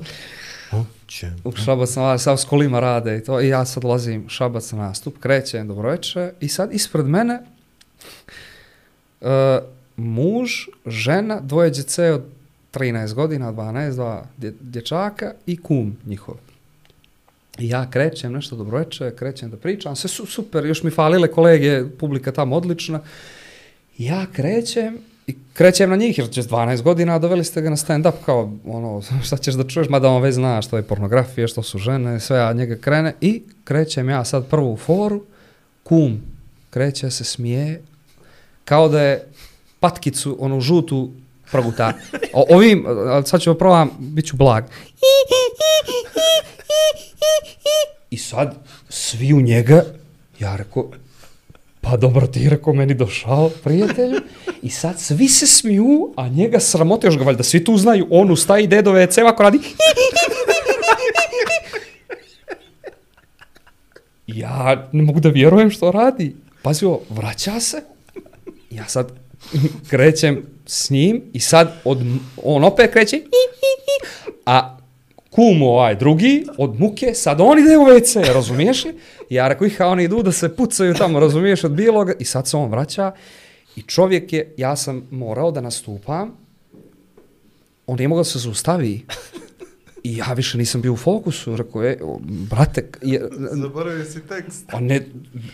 [0.70, 1.36] Hoćemo.
[1.44, 4.28] u Šabac na vas, sad s kolima rade i to, i ja sad dolazim u
[4.28, 7.38] Šabac na nastup, krećem, dobroveče, i sad ispred mene
[9.20, 9.28] uh,
[9.96, 10.50] muž,
[10.86, 12.33] žena, dvoje djece od
[12.74, 14.24] 13 godina, 12, dva
[14.60, 16.34] dječaka i kum njihov.
[17.58, 21.84] I ja krećem nešto dobroveče, krećem da pričam, sve su super, još mi falile kolege,
[21.98, 23.00] publika tamo odlična.
[23.98, 28.12] Ja krećem i krećem na njih, jer će 12 godina, doveli ste ga na stand-up,
[28.26, 31.78] kao, ono, šta ćeš da čuješ, mada on već zna što je pornografija, što su
[31.78, 35.24] žene, sve, a njega krene, i krećem ja sad prvu foru,
[35.82, 36.22] kum
[36.70, 37.82] kreće se smije,
[38.64, 39.26] kao da je
[39.80, 41.10] patkicu, onu žutu
[41.50, 41.92] proguta.
[42.32, 42.84] O, ovim,
[43.24, 44.64] sad ćemo probam, bit ću blag.
[48.10, 48.54] I sad,
[48.88, 49.84] svi u njega,
[50.38, 50.90] ja rekao,
[51.80, 54.20] pa dobro ti je rekao meni došao, prijatelju.
[54.62, 58.30] I sad svi se smiju, a njega sramote još ga valjda svi tu znaju, on
[58.30, 59.58] ustaje i dedove ceva ako radi.
[64.26, 66.36] Ja ne mogu da vjerujem što radi.
[66.62, 67.82] Pazi vraća se.
[68.70, 69.12] Ja sad
[69.88, 71.98] krećem s njim i sad od,
[72.42, 74.78] on opet kreće, i, i, i, a
[75.30, 78.94] kum ovaj drugi, od muke, sad on ide u WC, razumiješ li?
[79.30, 82.56] Ja rekao iha, oni idu da se pucaju tamo, razumiješ, od biloga, i sad se
[82.56, 83.12] on vraća,
[83.76, 86.36] i čovjek je, ja sam morao da nastupam,
[87.86, 89.04] on nije mogao da se zaustavi,
[90.04, 94.64] i ja više nisam bio u fokusu, rekao je, brate, je, Zaboravio si tekst.
[94.70, 95.06] Pa ne,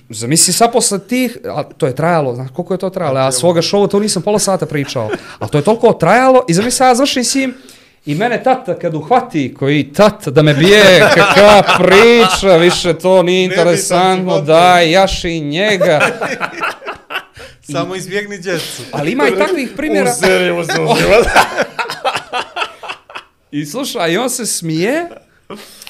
[0.08, 3.62] zamisli sad posle tih, a to je trajalo, znaš koliko je to trajalo, ja svoga
[3.62, 7.24] šova to nisam pola sata pričao, a to je toliko trajalo i zamisli ja završim
[7.24, 7.54] s njim
[8.06, 13.44] i mene tata kad uhvati, koji tata da me bije, kakva priča, više to nije
[13.44, 16.00] interesantno, daj, jaši njega,
[17.72, 18.82] Samo izbjegni djecu.
[18.92, 20.12] ali ima i takvih primjera.
[20.12, 20.72] seriju se
[23.50, 25.08] I slušaj, i on se smije,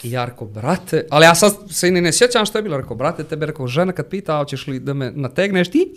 [0.02, 2.96] I ja rekao, brate, ali ja sad se i ne sjećam što je bilo, rekao,
[2.96, 5.94] brate, tebe rekao, žena kad pita, hoćeš li da me nategneš ti?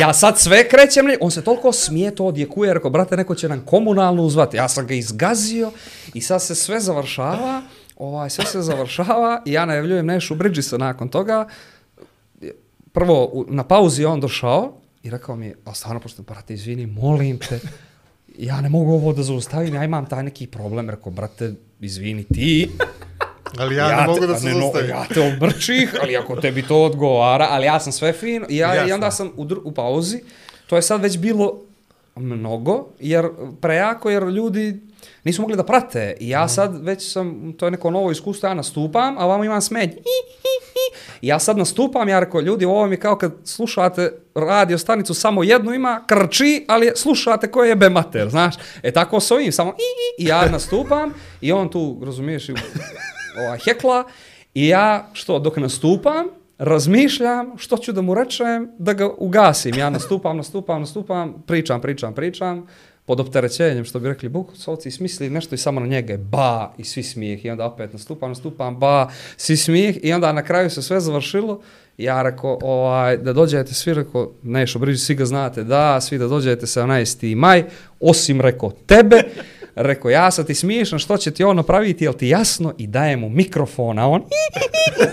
[0.00, 3.60] ja sad sve krećem, on se toliko smije, to odjekuje, rekao, brate, neko će nam
[3.66, 4.56] komunalno uzvati.
[4.56, 5.72] Ja sam ga izgazio
[6.14, 7.62] i sad se sve završava,
[7.96, 11.48] ovaj, sve se završava i ja najavljujem Nešu Bridgesa nakon toga.
[12.92, 17.38] Prvo, na pauzi je on došao i rekao mi, a stvarno, pošto, brate, izvini, molim
[17.38, 17.60] te,
[18.38, 21.50] ja ne mogu ovo da zaustavim, ja imam taj neki problem, rekao, brate,
[21.80, 22.70] izvini ti,
[23.58, 24.90] Ali ja, ne mogu te- da a se ne, no, zastavim.
[24.90, 28.74] Ja te obrčih, ali ako tebi to odgovara, ali ja sam sve fin, i, ja,
[28.74, 28.94] i Jasno.
[28.94, 30.20] onda sam u, u pauzi,
[30.66, 31.60] to je sad već bilo
[32.16, 33.28] mnogo, jer
[33.60, 34.80] prejako, jer ljudi
[35.24, 36.16] nisu mogli da prate.
[36.20, 39.60] I ja sad već sam, to je neko novo iskustvo, ja nastupam, a vamo imam
[39.60, 39.90] smenj.
[41.20, 45.42] I ja sad nastupam, ja rekao, ljudi, ovo mi kao kad slušate radio stanicu, samo
[45.42, 48.54] jednu ima, krči, ali slušate koje je bemater, znaš.
[48.82, 52.54] E tako s ovim, samo i, i, i ja nastupam i on tu, razumiješ, i
[53.38, 54.04] ova hekla
[54.54, 56.26] i ja, što, dok nastupam,
[56.58, 59.74] razmišljam što ću da mu rečem da ga ugasim.
[59.74, 62.66] Ja nastupam, nastupam, nastupam, pričam, pričam, pričam,
[63.08, 66.84] pod opterećenjem, što bi rekli Bukovcovci, smisli nešto i samo na njega je ba i
[66.84, 70.82] svi smijeh i onda opet nastupam, nastupam, ba, svi smijeh i onda na kraju se
[70.82, 71.60] sve završilo
[71.98, 76.28] ja rekao, ovaj, da dođete svi, rekao, Nešo briži, svi ga znate, da, svi da
[76.28, 77.34] dođete 17.
[77.34, 77.64] maj,
[78.00, 79.22] osim, rekao, tebe,
[79.74, 82.74] rekao, ja sad ti smiješan, što će ti on napraviti, jel ti jasno?
[82.78, 84.22] I daje mu mikrofon, a on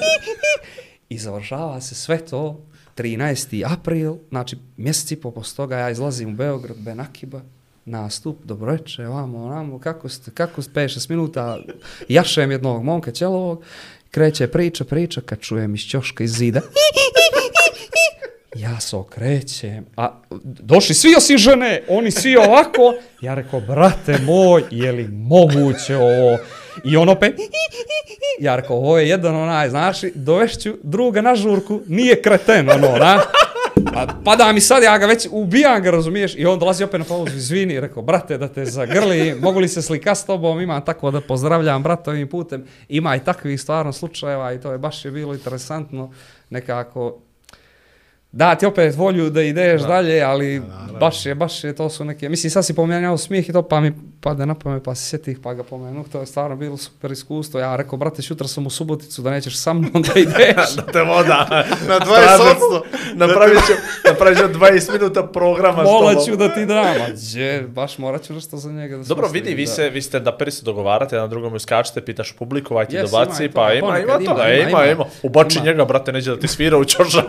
[1.09, 2.65] i završava se sve to
[2.97, 3.73] 13.
[3.73, 7.41] april, znači mjesec i po posto toga ja izlazim u Beograd, Benakiba,
[7.85, 11.57] nastup, dobro večer, vamo, onamo, kako ste, kako ste, 5-6 minuta,
[12.09, 13.63] jašem jednog momka ćelovog,
[14.11, 16.61] kreće priča, priča, kad čujem iz ćoška iz zida,
[18.55, 24.63] ja se okrećem, a došli svi osim žene, oni svi ovako, ja rekao, brate moj,
[24.71, 26.37] je li moguće ovo?
[26.83, 27.35] I on opet,
[28.39, 33.21] ja rekao, ovo je jedan onaj, znaš, dovešću druga na žurku, nije kreten, ono, na.
[33.83, 36.99] Pa, A pada mi sad, ja ga već ubijam ga, razumiješ, i on dolazi opet
[36.99, 40.85] na pauzu, izvini, rekao, brate, da te zagrli, mogu li se slika s tobom, imam
[40.85, 45.05] tako da pozdravljam brata ovim putem, ima i takvih stvarno slučajeva i to je baš
[45.05, 46.11] je bilo interesantno,
[46.49, 47.21] nekako,
[48.35, 49.87] da ti opet volju da ideš da.
[49.87, 50.61] dalje, ali
[50.99, 53.79] baš je, baš je, to su neke, mislim sad si pomenjao smijeh i to pa
[53.79, 57.11] mi pade na pamet pa se sjetih pa ga pomenu, to je stvarno bilo super
[57.11, 60.75] iskustvo, ja rekao, brate, šutra sam u Suboticu da nećeš sa mnom da ideš.
[60.75, 61.47] da te voda.
[61.89, 62.81] Na 20%.
[63.27, 63.73] Napravit ću,
[64.09, 66.25] napravit ću 20 minuta programa s Mola tobom.
[66.25, 69.27] ću da ti dam, a gdje, baš morat ću nešto za njega da se Dobro,
[69.27, 69.71] vidi, vi da.
[69.71, 73.11] se, vi ste da prvi se dogovarate, jedan drugom skačete, pitaš publiku, aj ti Jes,
[73.11, 74.91] dobaci, ima i to, pa ima, ponekad ima to, ima, ima, ima, ima, ima.
[74.91, 75.05] ima.
[75.23, 75.65] Ubači Ima.
[75.65, 77.25] njega, brate, neće da ti svira u čošak.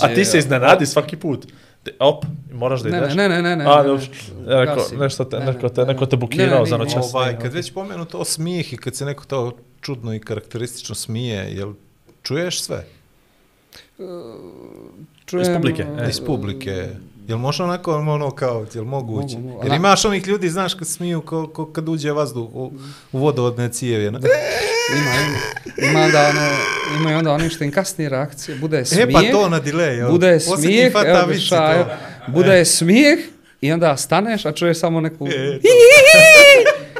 [0.00, 1.46] A ti se iznenadi svaki put.
[1.82, 3.14] Te, op, moraš da Ne, ideš.
[3.14, 4.04] ne, ne, ne, ne, A, ne, dobro.
[4.46, 4.66] ne.
[4.66, 6.20] Neko, nešto te, Ne, neko ne, te, ne, neko te ne.
[6.20, 7.14] bukirao Ne, ne, za noćas.
[7.14, 11.54] Ovaj, kad već pomenu to smijeh i kad se neko to čudno i karakteristično smije,
[11.54, 11.72] jel
[12.22, 12.84] čuješ sve?
[15.26, 16.08] Čujem, Iz publike, e, e.
[16.10, 16.88] Iz publike.
[17.28, 19.36] Jel može onako ono kao, jel moguće?
[19.36, 19.66] Mogu, mogu.
[19.66, 22.72] Jer imaš onih ljudi, znaš, kad smiju ko, ko kad uđe vazduh u,
[23.12, 24.06] u vodovodne cijevi.
[24.06, 24.18] ono.
[24.18, 24.28] Ima,
[24.98, 25.90] ima.
[25.90, 26.48] Ima onda ono,
[27.00, 29.08] ima i onda oni što im kasnije reakcije, bude smijeh.
[29.08, 30.10] E pa to na delay, jel?
[30.10, 32.32] Bude smijeh, evo šajo, to.
[32.32, 33.18] bude smijeh
[33.60, 35.26] i onda staneš, a čuješ samo neku...
[35.26, 35.58] E,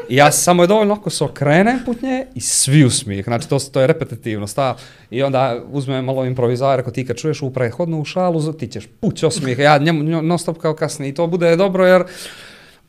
[0.08, 3.24] I ja samo je dovoljno ako se okrenem put nje i svi u smijeh.
[3.24, 4.80] Znači to, to je repetitivno stav.
[5.10, 9.22] I onda uzme malo improvizar, ako ti kad čuješ u prethodnu šalu, ti ćeš puć
[9.22, 9.58] osmijeh.
[9.58, 11.10] Ja njemu non stop kao kasnije.
[11.10, 12.04] I to bude dobro jer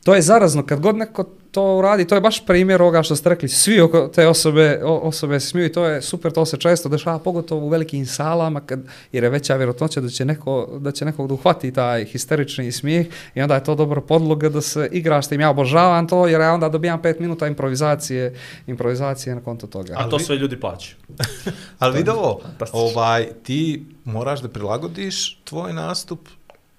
[0.04, 0.66] to je zarazno.
[0.66, 3.48] Kad god neko to uradi, to je baš primjer ovoga što ste rekli.
[3.48, 6.88] Svi oko te osobe, o, osobe se smiju i to je super, to se često
[6.88, 8.80] dešava, pogotovo u velikim salama, kad,
[9.12, 13.06] jer je veća vjerojatnoća da će, neko, da će nekog da uhvati taj histerični smijeh
[13.34, 15.40] i onda je to dobro podloga da se igraš s tim.
[15.40, 18.34] Ja obožavam to jer ja onda dobijam pet minuta improvizacije,
[18.66, 19.94] improvizacije na konto toga.
[19.98, 20.96] A to sve ljudi plaćaju.
[21.78, 22.40] Ali vidi ovo,
[22.72, 26.28] ovaj, ti moraš da prilagodiš tvoj nastup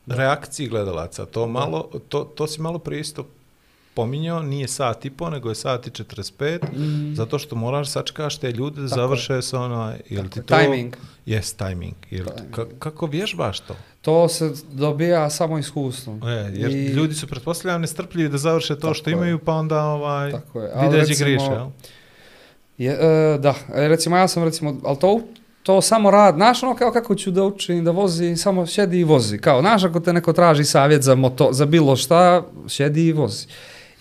[0.05, 1.25] reakciji gledalaca.
[1.25, 3.27] To, malo, to, to si malo pristup
[3.93, 7.15] pominjao, nije sat i po, nego je sat i 45, Mm.
[7.15, 8.87] zato što moraš sačekaš te ljude da je.
[8.87, 10.57] završe sa ono, jel ti je, to...
[10.57, 10.95] timing.
[11.25, 11.93] Jes, timing.
[12.09, 12.53] Jel, Timing.
[12.53, 13.75] ka, kako vježbaš to?
[14.01, 16.21] To se dobija samo iskustvom.
[16.23, 19.13] E, jer I- ljudi su pretpostavljamo nestrpljivi da završe to Tako što je.
[19.13, 20.71] imaju, pa onda ovaj, Tako je.
[20.75, 21.67] Ali recimo- griše, jel?
[22.77, 25.19] Je, e, da, e, recimo ja sam recimo, ali to,
[25.63, 29.03] to samo rad, znaš ono kao kako ću da učim da vozi, samo sjedi i
[29.03, 29.37] vozi.
[29.37, 33.45] Kao, znaš ako te neko traži savjet za, moto, za bilo šta, sjedi i vozi.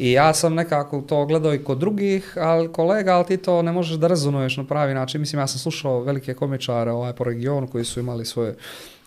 [0.01, 3.73] I ja sam nekako to gledao i kod drugih, ali kolega, ali ti to ne
[3.73, 5.21] možeš da rezonuješ na pravi način.
[5.21, 8.57] Mislim, ja sam slušao velike komičare ovaj, po regionu koji su imali svoje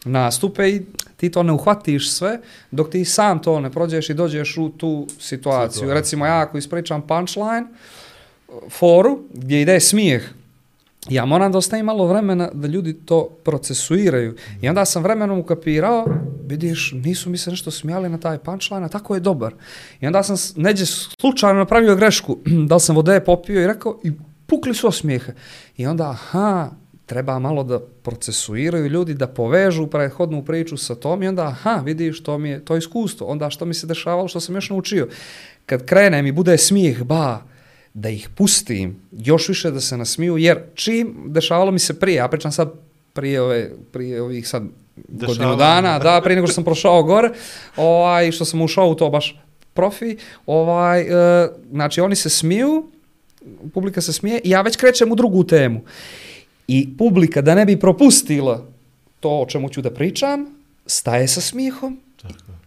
[0.06, 0.82] nastupe i
[1.18, 2.40] ti to ne uhvatiš sve
[2.72, 5.20] dok ti sam to ne prođeš i dođeš u tu situaciju.
[5.20, 5.94] Situaciju.
[5.94, 7.66] Recimo ja ako ispričam punchline,
[8.70, 10.24] foru gdje ide smijeh,
[11.10, 14.36] ja moram da ostavim malo vremena da ljudi to procesuiraju.
[14.62, 16.06] I onda sam vremenom ukapirao,
[16.46, 19.54] vidiš, nisu mi se nešto smijali na taj punchline, a tako je dobar.
[20.02, 22.38] I onda sam neđe slučajno napravio grešku,
[22.70, 24.12] da sam vode popio i rekao, i
[24.46, 25.34] pukli su osmijehe.
[25.78, 26.70] I onda, aha,
[27.06, 32.24] treba malo da procesuiraju ljudi, da povežu prethodnu priču sa tom i onda, aha, vidiš,
[32.24, 33.28] to mi je to iskustvo.
[33.28, 35.08] Onda što mi se dešavalo, što sam još naučio.
[35.66, 37.42] Kad krenem i bude smijeh, ba,
[37.94, 42.28] da ih pustim, još više da se nasmiju, jer čim dešavalo mi se prije, ja
[42.28, 42.72] pričam sad
[43.14, 44.64] prije, ove, prije ovih sad
[44.96, 45.56] godinu Dešavanja.
[45.56, 47.30] dana, da, prije nego što sam prošao gore,
[47.78, 49.40] ovaj, što sam ušao u to baš
[49.74, 52.90] profi, ovaj, e, znači oni se smiju,
[53.74, 55.82] publika se smije i ja već krećem u drugu temu.
[56.68, 58.66] I publika, da ne bi propustila
[59.20, 60.46] to o čemu ću da pričam,
[60.86, 61.42] staje sa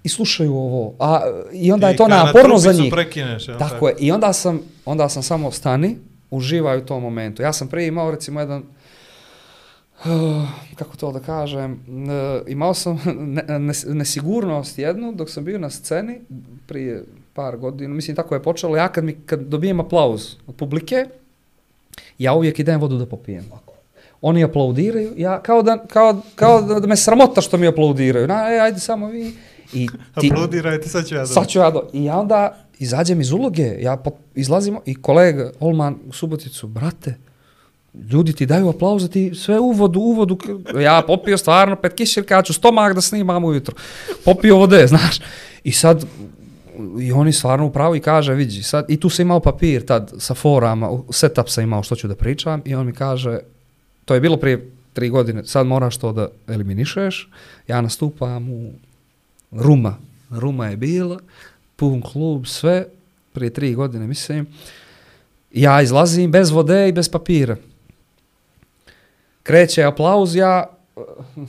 [0.03, 0.95] i slušaju ovo.
[0.99, 1.21] A,
[1.53, 2.93] I onda je I to kad na naporno za njih.
[2.93, 3.59] prekineš, jel?
[3.59, 3.95] Tako je.
[3.99, 5.97] I onda sam, onda sam samo stani,
[6.31, 7.43] uživaj u tom momentu.
[7.43, 8.63] Ja sam prije imao recimo jedan
[10.05, 13.01] Uh, kako to da kažem, uh, imao sam
[13.35, 16.21] ne, nes- nesigurnost jednu dok sam bio na sceni
[16.67, 17.05] prije
[17.35, 21.07] par godina, mislim tako je počelo, ja kad, mi, kad dobijem aplauz od publike,
[22.19, 23.45] ja uvijek idem vodu da popijem.
[24.23, 28.27] Oni aplaudiraju, ja kao da, kao, kao da, da me sramota što mi aplaudiraju.
[28.27, 29.35] Na, e, ajde samo vi.
[29.73, 29.89] I
[30.21, 31.27] ti, Aplaudirajte, sad ću ja da...
[31.27, 31.83] Sad ću ja do...
[31.93, 34.03] I ja onda izađem iz uloge, ja
[34.35, 37.15] izlazimo i kolega Olman u Suboticu, brate,
[38.11, 40.39] ljudi ti daju aplauze, ti sve uvodu, uvodu,
[40.81, 43.75] ja popio stvarno pet kiširka, ja ću stomak da snimam ujutro.
[44.25, 45.21] Popio vode, znaš.
[45.65, 46.05] I sad,
[47.01, 50.35] i oni stvarno upravo i kaže, vidi, sad, i tu sam imao papir tad sa
[50.35, 53.39] forama, setup sam imao što ću da pričam i on mi kaže,
[54.05, 57.31] to je bilo prije tri godine, sad moraš to da eliminišeš,
[57.69, 58.71] ja nastupam u
[59.59, 59.99] Ruma.
[60.31, 61.19] Ruma je bila,
[61.77, 62.87] pun klub, sve,
[63.33, 64.47] prije tri godine, mislim.
[65.53, 67.57] Ja izlazim bez vode i bez papira.
[69.43, 70.67] Kreće aplauz, ja...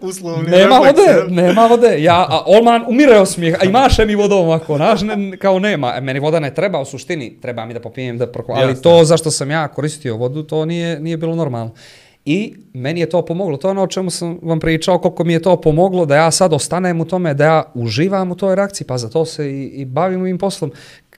[0.00, 2.02] Uslovni Nema refleks, vode, nema vode.
[2.02, 5.58] Ja, a Olman umire od smijeha, a i maše mi vodom ovako, znaš, ne, kao
[5.58, 5.94] nema.
[5.96, 8.52] E, meni voda ne treba, u suštini treba mi da popijem, da proko...
[8.52, 11.72] Ali to zašto sam ja koristio vodu, to nije, nije bilo normalno.
[12.24, 15.32] I meni je to pomoglo, to je ono o čemu sam vam pričao, koliko mi
[15.32, 18.86] je to pomoglo, da ja sad ostanem u tome, da ja uživam u toj reakciji,
[18.86, 20.72] pa za to se i, i bavim ovim poslom.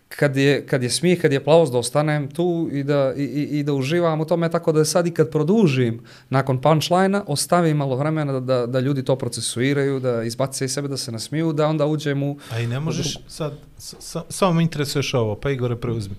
[0.09, 3.63] Kad je, kad je smijeh, kad je aplauz, da ostanem tu i da, i, i,
[3.63, 6.01] da uživam u tome, tako da sad i kad produžim
[6.31, 10.89] nakon punchline-a, ostavim malo vremena da, da, da ljudi to procesuiraju, da izbace iz sebe,
[10.89, 12.37] da se nasmiju, da onda uđem u...
[12.51, 16.15] A i ne možeš sad, s- s- samo me interesuješ ovo, pa Igore preuzmi.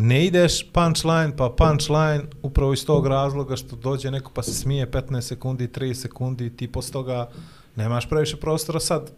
[0.00, 4.86] Ne ideš punchline, pa punchline upravo iz tog razloga što dođe neko pa se smije
[4.86, 7.28] 15 sekundi, 3 sekundi, ti posle toga
[7.76, 9.10] nemaš previše prostora sad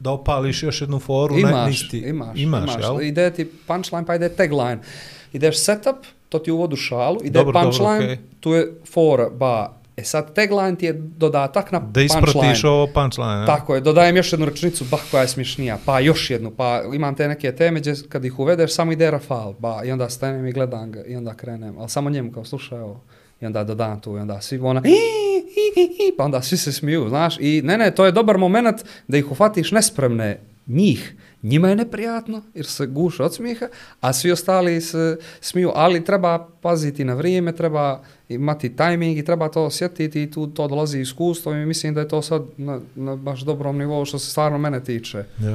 [0.00, 1.34] da opališ još jednu foru.
[1.34, 2.82] ne- Imaš, nisi ti- imaš, imaš, imaš.
[2.82, 3.02] jel?
[3.02, 4.78] Ide ti punchline, pa ide tagline.
[5.32, 5.96] Ideš setup,
[6.28, 8.18] to ti uvodu šalu, ide Dobro, dobro, punchline, okej.
[8.40, 9.76] tu je fora, ba.
[9.96, 12.58] E sad tagline ti je dodatak na Da ispratiš punchline.
[12.66, 13.40] ovo punchline.
[13.40, 13.46] ne?
[13.46, 17.14] Tako je, dodajem još jednu rečenicu, bah koja je smišnija, pa još jednu, pa imam
[17.14, 20.52] te neke teme gdje kad ih uvedeš samo ide rafal, ba, i onda stanem i
[20.52, 23.00] gledam ga i onda krenem, ali samo njemu kao slušaj ovo,
[23.40, 24.90] i onda dodam tu i onda svi ona, "Hi,
[25.44, 28.38] hi, hi, hi", pa onda svi se smiju, znaš, i ne, ne, to je dobar
[28.38, 28.76] moment
[29.08, 31.14] da ih uhvatiš nespremne, njih,
[31.44, 33.66] njima je neprijatno jer se guše od smijeha,
[34.00, 39.48] a svi ostali se smiju, ali treba paziti na vrijeme, treba imati tajming i treba
[39.48, 43.16] to osjetiti i tu to dolazi iskustvo i mislim da je to sad na, na
[43.16, 45.24] baš dobrom nivou što se stvarno mene tiče.
[45.38, 45.54] Uh,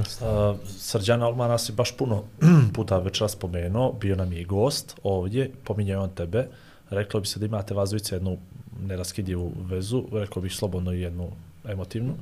[0.78, 2.24] Srđana Olmana si baš puno
[2.76, 6.48] puta već spomenuo, bio nam je i gost ovdje, pominjao je on tebe,
[6.90, 8.38] reklo bi se da imate vas dvojice jednu
[8.82, 11.32] neraskidivu vezu, rekao bih slobodno i jednu
[11.66, 12.14] emotivnu,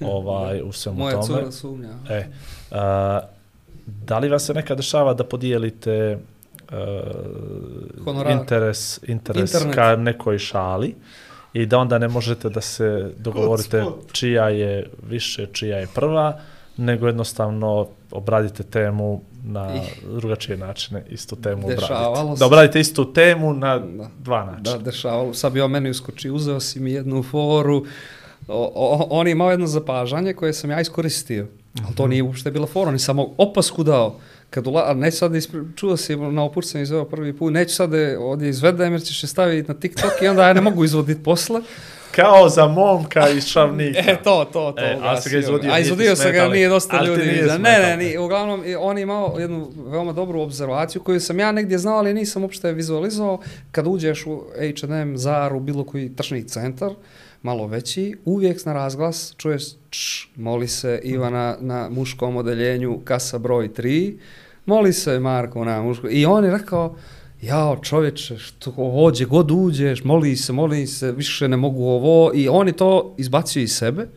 [0.06, 1.26] ovaj, u svemu Moja tome.
[1.26, 1.88] cura sumnja.
[2.10, 2.26] E,
[2.70, 3.20] a,
[3.86, 6.18] da li vas se nekad dešava da podijelite
[6.62, 8.32] uh, Honorar.
[8.32, 9.74] interes, interes Internet.
[9.74, 10.94] ka nekoj šali
[11.52, 16.40] i da onda ne možete da se dogovorite čija je više, čija je prva,
[16.76, 19.70] nego jednostavno obradite temu na
[20.10, 22.36] drugačije načine, istu temu Dešavalo obradite.
[22.36, 22.40] se.
[22.40, 24.08] Da obradite istu temu na Da.
[24.18, 24.62] dva načina.
[24.72, 25.34] Da, dešavalo.
[25.34, 27.84] Sad bi on meni uskočio, uzeo si mi jednu foru,
[28.48, 31.46] o, o, on je imao jedno zapažanje koje sam ja iskoristio.
[31.86, 34.16] Ali to nije uopšte bila fora, on je samo opasku dao.
[34.50, 37.74] Kad ula, a neću sad da ispre, čuo si na opurcanju izveo prvi put, neću
[37.74, 40.60] sad da je ovdje izvedem jer ćeš je staviti na TikTok i onda ja ne
[40.60, 41.60] mogu izvoditi posle.
[42.16, 43.98] Kao za momka iz Šavnika.
[44.06, 44.82] E, to, to, to.
[44.84, 47.22] E, ali si ga izvodio, A izvodio sam ga, nije dosta ljudi.
[47.22, 48.20] nije ne, ne, nije.
[48.20, 52.42] Uglavnom, on je imao jednu veoma dobru obzervaciju koju sam ja negdje znao, ali nisam
[52.42, 53.38] uopšte vizualizovao.
[53.70, 56.90] Kad uđeš u H&M, Zaru, bilo koji tržni centar,
[57.46, 63.68] malo veći, uvijek na razglas čuješ č, moli se Ivana na muškom odeljenju, kasa broj
[63.68, 64.16] 3,
[64.66, 66.08] moli se Marko na muško.
[66.10, 66.96] I on je rekao,
[67.42, 72.32] jao čovječe, što ođe god uđeš, moli se, moli se, više ne mogu ovo.
[72.34, 74.08] I on je to izbacio iz sebe.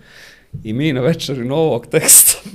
[0.64, 2.50] I mi na večeri novog teksta,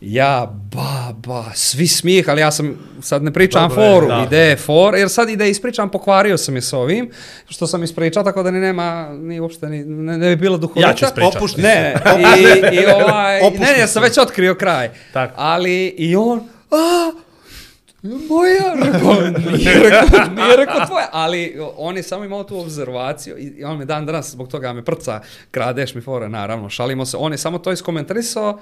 [0.00, 4.24] ja, ba, ba, svi smijeh, ali ja sam, sad ne pričam Dobro je, foru, da.
[4.26, 7.10] ide je for, jer sad ide ispričam, pokvario sam je s ovim,
[7.48, 10.88] što sam ispričao, tako da ni nema, ni uopšte, ni, ne, ne bi bilo duhovita.
[10.88, 11.36] Ja ću ispričati.
[11.36, 11.94] Opušti Ne,
[12.72, 13.92] i, i ovaj, Opušti ne, ja se.
[13.92, 14.90] sam već otkrio kraj.
[15.12, 15.34] Tako.
[15.36, 16.38] Ali i on,
[16.70, 17.10] a,
[18.02, 19.14] moja, rekao,
[19.56, 23.78] nije rekao, nije rekao tvoja, ali on je samo imao tu obzervaciju i i on
[23.78, 25.20] me dan danas zbog toga me prca,
[25.50, 28.60] kradeš mi fore, naravno, šalimo se, on je samo to iskomentarisao,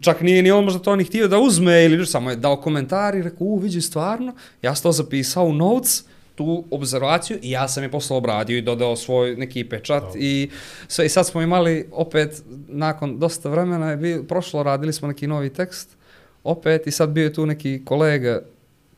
[0.00, 2.56] čak nije ni on možda to ni htio da uzme ili nešto, samo je dao
[2.56, 6.04] komentar i rekao, u, vidi stvarno, ja sam to zapisao u notes,
[6.34, 10.50] tu obzervaciju i ja sam je posle obradio i dodao svoj neki pečat i
[10.88, 11.06] sve.
[11.06, 15.50] I sad smo imali opet nakon dosta vremena je bio, prošlo radili smo neki novi
[15.50, 15.96] tekst
[16.44, 18.42] opet i sad bio je tu neki kolega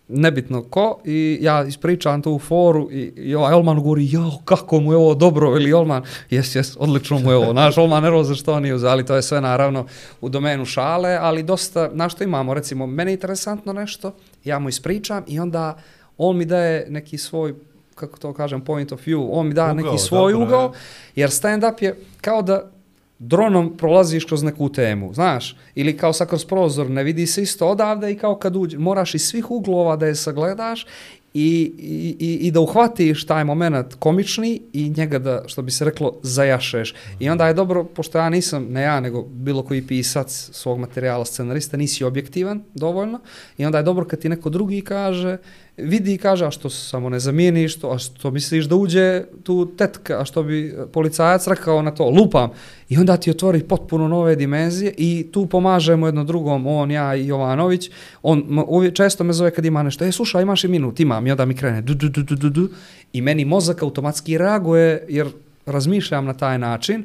[0.09, 4.93] nebitno ko i ja ispričam tu foru i, i ovaj Olman govori jao kako mu
[4.93, 5.57] je ovo dobro?
[5.57, 7.53] Ili Olman jes jes odlično mu je ovo.
[7.53, 9.87] Naš Olman nervozan što on nije uzeo ali to je sve naravno
[10.21, 12.55] u domenu šale ali dosta na što imamo?
[12.55, 14.13] Recimo meni je interesantno nešto
[14.45, 15.79] ja mu ispričam i onda
[16.19, 17.55] on mi daje neki svoj
[17.95, 20.71] kako to kažem point of view on mi da Ugao, neki svoj ugao je.
[21.15, 22.71] jer stand up je kao da
[23.19, 27.69] dronom prolaziš kroz neku temu, znaš, ili kao sa kroz prozor, ne vidi se isto
[27.69, 30.86] odavde i kao kad uđe, moraš iz svih uglova da je sagledaš
[31.35, 35.85] i, i, i, i da uhvatiš taj moment komični i njega da, što bi se
[35.85, 36.95] reklo, zajašeš.
[37.20, 41.24] I onda je dobro, pošto ja nisam, ne ja, nego bilo koji pisac svog materijala,
[41.24, 43.20] scenarista, nisi objektivan dovoljno
[43.59, 45.39] i onda je dobro kad ti neko drugi kaže,
[45.79, 49.77] vidi i kaže, a što samo ne zamijeniš to, a što misliš da uđe tu
[49.77, 52.51] tetka, a što bi e, policajac rekao na to, lupam.
[52.89, 57.27] I onda ti otvori potpuno nove dimenzije i tu pomažemo jedno drugom, on, ja i
[57.27, 57.91] Jovanović.
[58.23, 61.31] On uvijek, često me zove kad ima nešto, e, slušaj, imaš i minut, imam, i
[61.31, 62.69] onda mi krene, du, du, du, du, du, du,
[63.13, 65.29] i meni mozak automatski reaguje, jer
[65.67, 67.05] razmišljam na taj način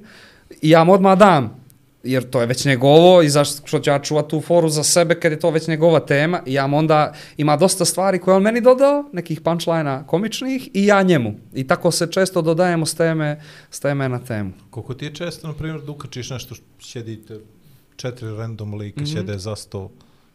[0.62, 1.62] i ja mu odmah dam,
[2.04, 5.20] jer to je već njegovo i zašto što ću ja čuvat tu foru za sebe
[5.20, 8.44] kad je to već njegova tema i ja mu onda ima dosta stvari koje on
[8.44, 11.34] meni dodao, nekih punchlina komičnih i ja njemu.
[11.54, 14.52] I tako se često dodajemo s teme, s teme na temu.
[14.70, 17.40] Koliko ti je često, na primjer, da ukačiš nešto, što sjedite
[17.96, 19.06] četiri random lika, mm.
[19.06, 19.14] -hmm.
[19.14, 19.92] sjede za sto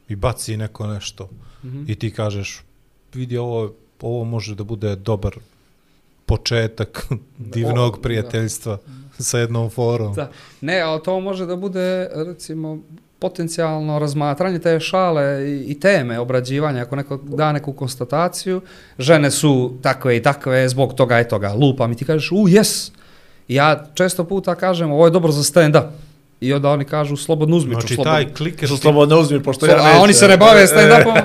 [0.08, 1.28] i baci neko nešto
[1.64, 1.84] Mhm.
[1.86, 2.62] i ti kažeš,
[3.14, 5.34] vidi ovo, ovo može da bude dobar
[6.26, 7.06] početak
[7.38, 8.78] divnog O, prijateljstva
[9.18, 10.14] sa jednom forom.
[10.14, 10.30] Da.
[10.60, 12.78] Ne, ali to može da bude, recimo,
[13.18, 18.60] potencijalno razmatranje te šale i, i teme obrađivanja, ako neko da neku konstataciju,
[18.98, 22.90] žene su takve i takve zbog toga i toga, lupam i ti kažeš, u, jes.
[23.48, 25.88] Ja često puta kažem, ovo je dobro za stand-up.
[26.40, 28.12] I onda oni kažu, slobodno uzmi, Znači, slobodno.
[28.12, 28.68] taj kliker...
[28.68, 30.02] Što slobodno uzmi, pošto ja a neću.
[30.02, 31.20] oni se ne bave stand-upom,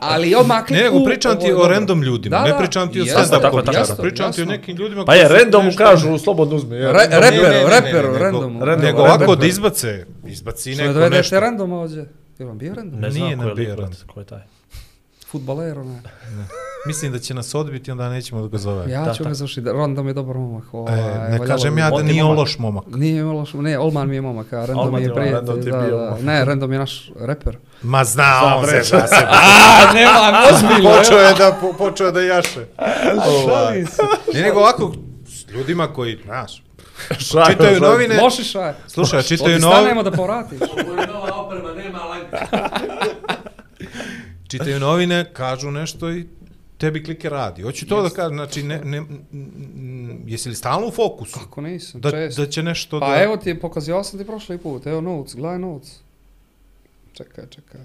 [0.00, 3.04] ali odmah klik, Ne, nego u, pričam ti o random ljudima, ne pričam ti o
[3.04, 3.62] jasno, stand-up tako,
[4.02, 6.76] pričam ti o nekim ljudima Pa je, nešto- kažu, slobodno uzmi.
[6.76, 6.82] je.
[6.82, 8.64] Re, Ne, ne, ne, reperu, ne, ne, reperu, nego- randomu.
[8.64, 9.12] random, Nego Reper.
[9.12, 11.40] ovako da izbace, izbaci Što ne neko dovedete nešto.
[11.40, 12.06] random ovdje?
[12.38, 13.00] Je vam bio random?
[13.00, 13.94] Ne znam Nije ko nam je bio random.
[14.06, 14.40] ko je taj.
[15.30, 16.02] Futbaler, ne.
[16.86, 18.88] Mislim da će nas odbiti, onda nećemo da ga zovemo.
[18.88, 19.28] Ja Da, ću da.
[19.28, 19.68] ga završiti.
[19.68, 20.74] Random je dobar momak.
[20.74, 22.38] Ovaj, E, ne valjalo kažem ja da nije momak.
[22.38, 22.84] loš momak.
[22.88, 25.34] Nije loš, ne, Olman mi je momak, a Random Olman mi je prijatelj.
[25.36, 26.16] Random ti da, bio da.
[26.22, 27.56] Ne, Random je naš reper.
[27.82, 29.26] Ma zna Znam on se za sebe.
[29.30, 30.10] A, nema,
[30.52, 30.90] ozbiljno.
[30.92, 32.66] počeo je da po, počeo da jaše.
[33.46, 34.02] Šalim se.
[34.34, 34.92] Ne nego ovako
[35.26, 36.62] s ljudima koji, znaš,
[37.10, 38.72] Šajno, čitaju novine, Loši šaj.
[38.86, 40.58] slušaj, čitaju novine, stanemo da povratiš.
[40.62, 42.46] Ovo je nova oprema, nema lanka.
[44.48, 46.26] Čitaju novine, kažu nešto i
[46.78, 47.62] tebi klike radi.
[47.62, 49.02] Hoću to da kažem, znači, ne, ne,
[50.26, 51.38] jesi li stalno u fokusu?
[51.40, 52.44] Kako nisam, Da, često.
[52.44, 53.22] da će nešto Pa da...
[53.22, 56.00] evo ti, pokazio sam ti prošli put, evo notes, gledaj notes.
[57.12, 57.80] Čekaj, čekaj.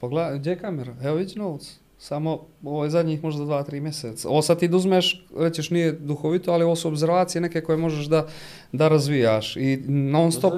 [0.00, 0.94] Pogledaj, gdje je kamera?
[1.02, 1.78] Evo vidi notes.
[1.98, 4.28] Samo ovo je zadnjih možda dva, tri mjeseca.
[4.28, 8.06] Ovo sad ti da uzmeš, rećeš nije duhovito, ali ovo su obzervacije neke koje možeš
[8.06, 8.26] da,
[8.72, 9.56] da razvijaš.
[9.56, 10.54] I non stop,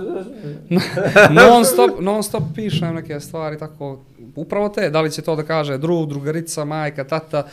[1.31, 4.05] non stop, non stop pišem neke stvari tako,
[4.37, 7.47] upravo te, da li će to da kaže drug, drugarica, majka, tata,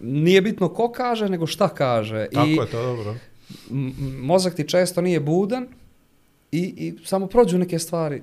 [0.00, 2.26] nije bitno ko kaže, nego šta kaže.
[2.32, 3.14] Tako I je to dobro.
[4.20, 5.66] mozak ti često nije budan
[6.52, 8.22] i, i samo prođu neke stvari.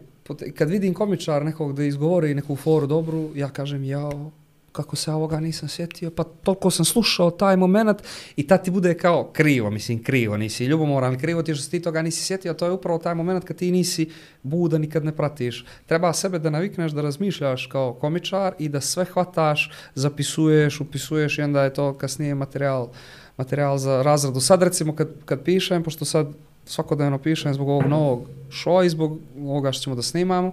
[0.55, 4.31] Kad vidim komičar nekog da izgovori neku foru dobru, ja kažem jao,
[4.75, 7.97] kako se ovoga nisam sjetio, pa toliko sam slušao taj moment
[8.35, 11.81] i tad ti bude kao krivo, mislim krivo, nisi ljubomoran, krivo ti što si ti
[11.81, 14.09] toga nisi sjetio, to je upravo taj moment kad ti nisi
[14.43, 15.65] budan i kad ne pratiš.
[15.85, 21.41] Treba sebe da navikneš da razmišljaš kao komičar i da sve hvataš, zapisuješ, upisuješ i
[21.41, 22.89] onda je to kasnije materijal
[23.37, 24.39] materijal za razradu.
[24.39, 26.27] Sad recimo kad, kad pišem, pošto sad
[26.65, 30.51] svakodnevno pišem zbog ovog novog showa i zbog ovoga što ćemo da snimamo,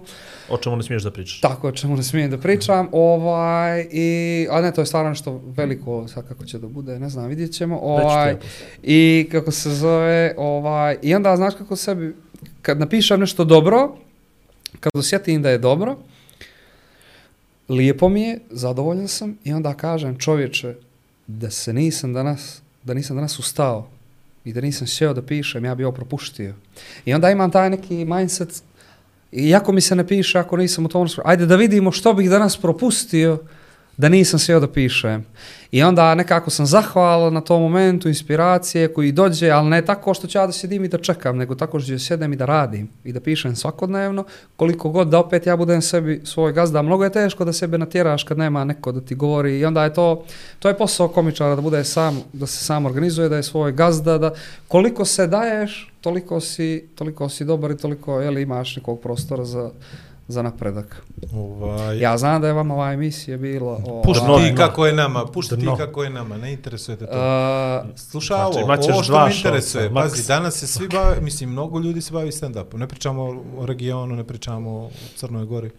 [0.49, 1.41] O čemu ne smiješ da pričaš?
[1.41, 5.41] tako o čemu ne smijem da pričam, ovaj, i, a ne, to je stvarno nešto
[5.45, 8.35] veliko, sad kako će da bude, ne znam, vidjet ćemo, ovaj,
[8.83, 12.15] i kako se zove, ovaj, i onda znaš kako sebi,
[12.61, 13.95] kad napišem nešto dobro,
[14.79, 15.97] kad osjetim da je dobro,
[17.69, 20.75] lijepo mi je, zadovoljan sam i onda kažem čovječe
[21.27, 23.87] da se nisam danas, da nisam danas ustao
[24.45, 26.53] i da nisam sjeo da pišem, ja bi ovo propuštio.
[27.05, 28.63] I onda imam taj neki mindset,
[29.31, 32.57] iako mi se ne piše, ako nisam u tom, ajde da vidimo što bih danas
[32.57, 33.37] propustio
[33.97, 35.25] da nisam sjeo da pišem.
[35.71, 40.27] I onda nekako sam zahvalan na tom momentu inspiracije koji dođe, ali ne tako što
[40.27, 42.89] ću ja da sjedim i da čekam, nego tako što ću sjedem i da radim
[43.03, 44.23] i da pišem svakodnevno,
[44.55, 46.81] koliko god da opet ja budem sebi svoj gazda.
[46.81, 49.93] Mnogo je teško da sebe natjeraš kad nema neko da ti govori i onda je
[49.93, 50.23] to,
[50.59, 54.17] to je posao komičara da bude sam, da se sam organizuje, da je svoj gazda,
[54.17, 54.33] da
[54.67, 59.71] koliko se daješ, toliko si, toliko si dobar i toliko jeli, imaš nekog prostora za,
[60.27, 61.03] za napredak.
[61.33, 63.81] Ovaj, Ja znam da je vama ova emisija bila...
[63.85, 64.57] Ovaj, Pušti ti dno.
[64.57, 65.77] kako je nama, pušti ti Dno.
[65.77, 67.11] kako je nama, ne interesuje te to.
[67.83, 71.79] Uh, Slušaj Znači, ovo, što me interesuje, šorca, pazi, danas se svi bave, mislim, mnogo
[71.79, 75.71] ljudi se bavi stand-upom, ne pričamo o regionu, ne pričamo o Crnoj Gori,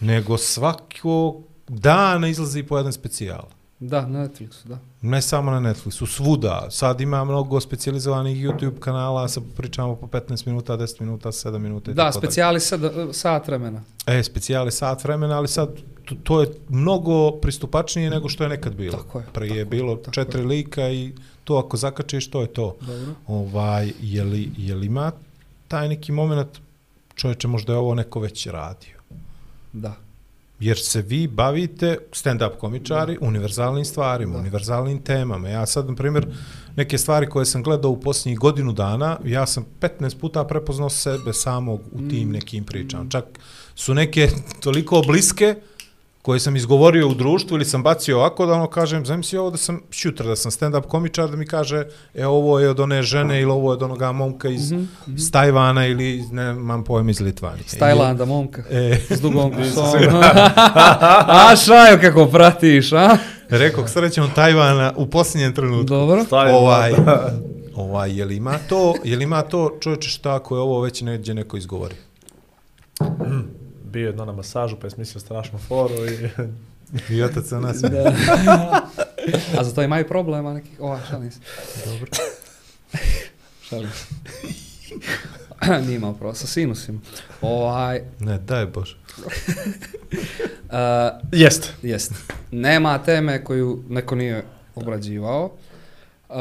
[0.00, 3.42] nego svakog dana izlazi po jedan specijal.
[3.88, 4.78] Da, na Netflixu, da.
[5.02, 6.66] Ne samo na Netflixu, svuda.
[6.70, 11.90] Sad ima mnogo specijalizovanih YouTube kanala, sad pričamo po 15 minuta, 10 minuta, 7 minuta
[11.90, 12.80] i Da, tako specijali sad,
[13.12, 13.82] sat vremena.
[14.06, 15.68] E, specijali sat vremena, ali sad
[16.04, 18.96] to, to je mnogo pristupačnije nego što je nekad bilo.
[18.96, 21.12] Tako je, Pre je bilo tako četiri lika i
[21.44, 22.76] to ako zakačiš, to je to.
[22.80, 23.14] Dobro.
[23.26, 25.12] Ovaj, je li, je li ima
[25.68, 26.48] taj neki moment,
[27.14, 28.96] čovječe, možda je ovo neko već radio?
[29.72, 29.94] Da.
[30.62, 34.38] Jer se vi bavite, stand-up komičari, univerzalnim stvarima, Da.
[34.38, 35.48] univerzalnim temama.
[35.48, 36.26] Ja sad, na primjer,
[36.76, 41.32] neke stvari koje sam gledao u posljednjih godinu dana, ja sam 15 puta prepoznao sebe
[41.32, 42.32] samog u tim Mm.
[42.32, 43.10] nekim pričama.
[43.10, 43.24] Čak
[43.74, 44.28] su neke
[44.60, 45.54] toliko bliske
[46.22, 49.56] koje sam izgovorio u društvu ili sam bacio ovako da ono kažem, zamisli ovo da
[49.56, 53.40] sam šutra, da sam stand-up komičar, da mi kaže, e ovo je od one žene
[53.40, 54.84] ili ovo je od onoga momka iz, Mhm,
[55.16, 57.64] iz Tajvana ili iz, ne mam pojma iz Litvanije.
[57.66, 58.62] S Tajlanda, momka.
[58.70, 59.52] E, S dugom
[61.38, 63.16] a šaju kako pratiš, a?
[63.48, 65.84] Rekao srećom Tajvana u posljednjem trenutku.
[65.84, 66.24] Dobro.
[66.30, 66.92] Ovaj,
[67.74, 71.00] ovaj, je li ima to, je li ima to čovječe šta ako je ovo već
[71.00, 71.94] neđe neko izgovori?
[73.92, 76.28] Bio jedno na masažu, pa je smislio strašnu foru i...
[77.14, 77.80] I otac sa nas.
[77.80, 78.12] Da.
[79.58, 80.80] A za to imaju problema nekih...
[80.80, 81.38] Ova, šalim se.
[81.86, 82.06] Dobro.
[83.62, 84.04] Šalim se.
[85.86, 87.00] Nije imao pravo, sa sinusima.
[87.40, 88.96] Ovaj, Ne, daj Bože.
[89.18, 90.78] uh,
[91.32, 91.72] Jest.
[91.82, 92.12] Jest.
[92.50, 94.44] Nema teme koju neko nije
[94.74, 95.50] obrađivao.
[96.28, 96.36] Uh,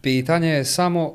[0.00, 1.14] pitanje je samo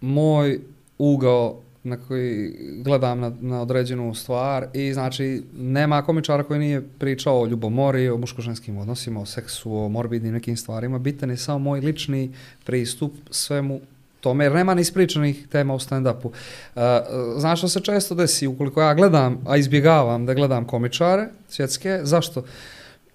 [0.00, 0.60] moj
[0.98, 2.54] ugao na koji
[2.84, 8.16] gledam na, na određenu stvar i znači nema komičara koji nije pričao o ljubomori, o
[8.16, 10.98] muško-ženskim odnosima, o seksu, o morbidnim nekim stvarima.
[10.98, 12.32] Bitan je samo moj lični
[12.64, 13.80] pristup svemu
[14.20, 16.26] tome, jer nema ni ispričanih tema u stand-upu.
[16.26, 16.82] Uh,
[17.36, 22.44] znaš što se često desi, ukoliko ja gledam, a izbjegavam da gledam komičare svjetske, zašto?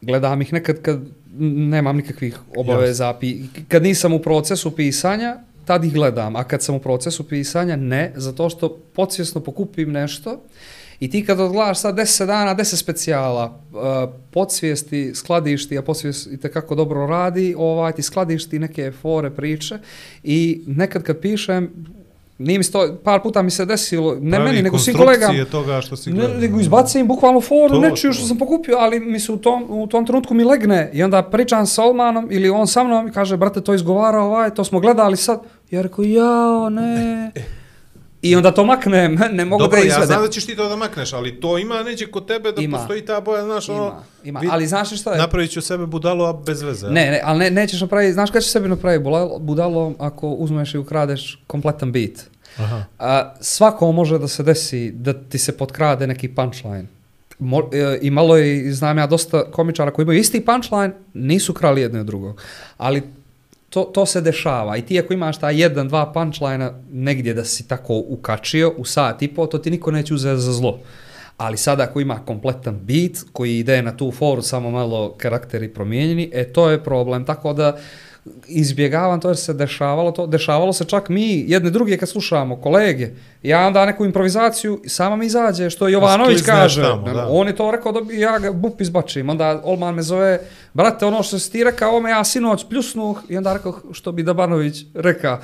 [0.02, 0.99] Gledam ih nekad kad
[1.38, 3.14] nemam nikakvih obaveza,
[3.68, 5.38] kad nisam u procesu pisanja,
[5.72, 10.41] tad ih gledam, a kad sam u procesu pisanja, ne, zato što podsvjesno pokupim nešto
[10.99, 13.80] i ti kad odgledaš sad 10 dana, 10 specijala, uh,
[14.31, 19.77] podsvijesti, skladišti, a podsvijest i kako dobro radi, ovaj, ti skladišti neke fore, priče
[20.23, 21.72] i nekad kad pišem,
[22.41, 25.81] nije mi to, par puta mi se desilo, ne Pravi meni, nego svim kolegama, toga
[25.81, 26.38] što si ne, gledao.
[26.38, 28.13] nego izbacim bukvalno foru, To, nečiju to.
[28.13, 31.22] što sam pokupio, ali mi se u tom, u tom trenutku mi legne i onda
[31.23, 34.80] pričam sa Olmanom ili on sa mnom i kaže, brate, to izgovara ovaj, to smo
[34.80, 35.39] gledali sad.
[35.72, 37.31] Ja rekao, jao, ne.
[38.22, 40.07] I onda to maknem, ne mogu Dobro, da ja izvedem.
[40.07, 42.77] znam da ćeš ti to da makneš, ali to ima neđe kod tebe da Ima.
[42.77, 44.39] postoji ta boja, znaš, ono, Ima, ima.
[44.39, 45.18] vi- Ali znaš što je?
[45.18, 46.88] napravit ću sebe budalo, a bez veze.
[46.88, 49.03] Ne, ne, ali ne, nećeš napraviti, znaš kada ćeš sebi napraviti
[49.39, 52.11] budalo, ako uzmeš i ukradeš kompletan beat.
[52.57, 52.84] Aha.
[52.99, 56.85] A, svako može da se desi da ti se potkrade neki punchline.
[57.39, 61.81] Mo, e, I malo je, znam ja dosta komičara koji imaju isti punchline, nisu krali
[61.81, 62.41] jedno od drugog.
[62.77, 63.03] Ali
[63.72, 67.68] to, to se dešava i ti ako imaš ta jedan, dva punchline negdje da si
[67.68, 70.80] tako ukačio u sat i po, to ti niko neće uzeti za zlo.
[71.38, 76.30] Ali sada ako ima kompletan beat koji ide na tu foru samo malo karakteri promijenjeni,
[76.34, 77.26] e to je problem.
[77.26, 77.77] Tako da
[78.48, 80.27] izbjegavam to jer se dešavalo to.
[80.27, 83.10] Dešavalo se čak mi, jedne druge kad slušamo, kolege,
[83.43, 86.81] ja onda neku improvizaciju, sama mi izađe, što Jovanović kaže.
[86.81, 87.27] tamo, da.
[87.30, 89.30] On je to rekao da ja ga bup izbačim.
[89.30, 90.39] Onda Olman me zove,
[90.73, 94.23] brate, ono što si ti rekao, ome ja sinoć pljusnuh i onda rekao što bi
[94.23, 95.39] Dabanović reka.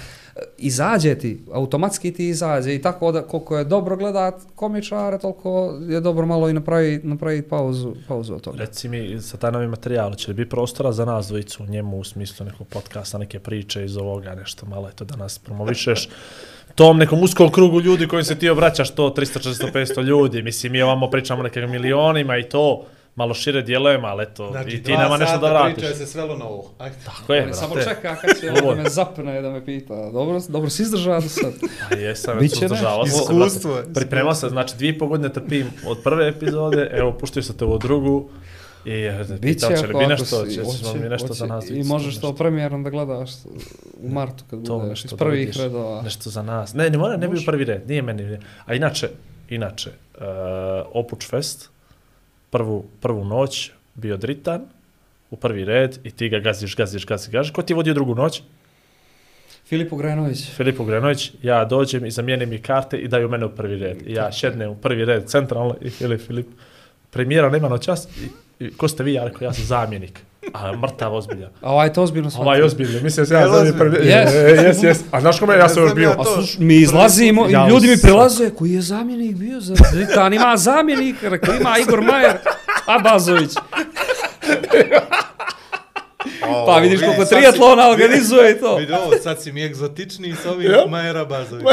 [0.58, 6.02] Izađe ti, automatski ti izađe i tako da koliko je dobro gledat komičare, toliko je
[6.02, 8.58] dobro malo i napraviti napravi pauzu, pauzu od toga.
[8.58, 12.00] Reci mi, sa taj novi materijal, će li biti prostora za nas dvojicu u njemu
[12.00, 16.10] u smislu nekog podcasta, neke priče iz ovoga, nešto malo, eto da nas promovišeš
[16.76, 20.72] tom nekom uskom krugu ljudi kojim se ti obraćaš, to 300, 400, 500 ljudi, mislim,
[20.72, 22.86] mi ovamo pričamo o nekim milionima i to,
[23.18, 25.74] malo šire djelujemo, ali eto, i ti nama nešto da vratiš.
[25.76, 26.72] Priča je se svelo na ovo.
[26.78, 26.96] Ajde.
[27.06, 27.90] Tako je, On samo brate.
[27.90, 28.76] čeka kad će Ovo.
[28.76, 30.10] da me zapne da me pita.
[30.12, 31.54] Dobro, dobro si izdržao do sad.
[31.92, 33.08] A jesam, već sam sam, brate.
[33.08, 37.58] Iskustvo Pripremao se, znači dvije i pol godine trpim od prve epizode, evo, puštio sam
[37.58, 38.30] te u drugu.
[38.86, 41.84] I Biće pitao će li ako, bi nešto, će hoće- mi nešto za nas I
[41.84, 43.32] možeš to premijerom da gledaš
[44.04, 46.02] u martu kad to budeš iz prvih vidiš, redova.
[46.02, 46.74] Nešto za nas.
[46.74, 48.38] Ne, ne mora, ne bi prvi red, nije meni.
[48.66, 49.10] A inače,
[49.50, 50.24] inače, uh,
[50.94, 51.70] Opuč Fest,
[52.58, 54.62] prvu, prvu noć, bio dritan,
[55.30, 57.52] u prvi red i ti ga gaziš, gaziš, gaziš, gaziš.
[57.54, 58.42] Ko ti je vodio drugu noć?
[59.66, 60.46] Filip Ugrenović.
[60.56, 64.08] Filip Ugrenović, ja dođem i zamijenim mi karte i daju mene u prvi red.
[64.08, 66.48] I ja šednem u prvi red centralno i Filip, Filip,
[67.12, 68.08] premijera nema noćas.
[68.08, 68.30] I,
[68.66, 69.14] i, ko ste vi?
[69.14, 70.22] Ja rekao, ja sam zamjenik.
[70.54, 71.50] A mrtav ozbiljan.
[71.62, 72.46] A ovaj to ozbiljno shvatio.
[72.48, 73.78] Ovaj je ozbiljno, mislim se ja zovem ozbiljno?
[73.78, 73.98] prvi.
[74.06, 74.28] Yes.
[74.34, 74.98] E, Jes, jes.
[75.12, 76.10] A znaš kome ja sam još znam bio?
[76.10, 80.34] ja A sluš, mi izlazimo i ljudi mi prilaze, koji je zamjenik bio za Dritan,
[80.34, 82.38] ima zamjenik, rekao, ima Igor Majer,
[82.86, 83.52] Abazović.
[86.66, 88.76] Pa vidiš koliko triatlona organizuje i to.
[88.76, 90.86] Vidi ovo, sad si mi egzotičniji s ovim Ja.
[90.90, 91.66] Majera Bazović.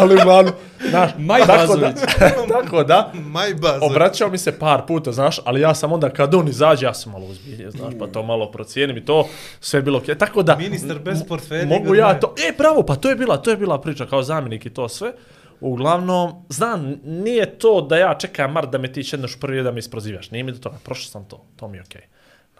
[0.00, 0.52] Ali uglavnom,
[0.90, 2.14] znaš, Maj tako da, Bazović.
[2.62, 3.90] tako da, Maj Bazović.
[3.90, 7.12] obraćao mi se par puta, znaš, ali ja sam onda kad on izađe, ja sam
[7.12, 9.28] malo uzbiljen, znaš, pa to malo procijenim i to,
[9.60, 10.18] sve je bilo okej.
[10.18, 11.66] Tako da, Ministar bez portfelja.
[11.66, 14.66] mogu ja to, e, bravo, pa to je bila, to je bila priča kao zamjenik
[14.66, 15.12] i to sve.
[15.60, 19.78] Uglavnom, znam, nije to da ja čekam mar da me ti šedneš prvi da me
[19.78, 20.30] isprozivaš.
[20.30, 22.02] Nije mi do toga, prošao sam to, to mi je okej.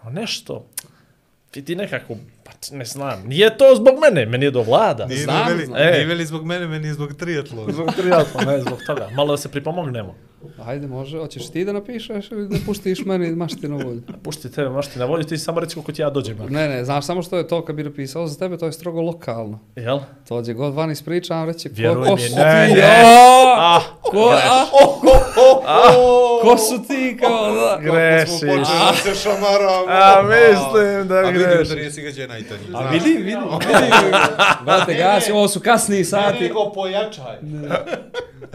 [0.05, 0.67] No nešto,
[1.51, 2.17] ti nekako,
[2.51, 5.07] pa ne znam, nije to zbog mene, meni je do vlada.
[5.07, 5.79] Nije Znam, veli, znam.
[5.79, 5.91] E.
[5.93, 7.73] nije veli zbog mene, meni je zbog triatlona.
[7.73, 9.09] Zbog triatlona, ne zbog toga.
[9.17, 10.15] Malo da se pripomognemo.
[10.67, 14.03] Ajde, može, hoćeš ti da napišeš ili da puštiš meni mašti na volju?
[14.25, 16.37] Pušti tebe, možete na volju, ti samo reci koliko ti ja dođem.
[16.49, 19.01] Ne, ne, znaš samo što je to kad bi napisao za tebe, to je strogo
[19.01, 19.59] lokalno.
[19.77, 19.99] Jel?
[20.29, 23.03] To gdje god van ispričam, reći ko, Vjeruj ko mi, su ne, ti, ne.
[23.05, 24.33] a, Ah, ko,
[25.67, 25.93] a,
[26.43, 27.79] ko su ti, kao da.
[27.83, 28.31] grešiš.
[28.31, 29.87] Počeli da se šamaramo.
[29.89, 32.65] A, mislim da A vidim da nisi ga najtanji.
[32.75, 34.17] A vidi, vidi, vidi.
[34.65, 36.41] Brate, gasi, ovo su kasniji sati.
[36.41, 37.37] Nego pojačaj.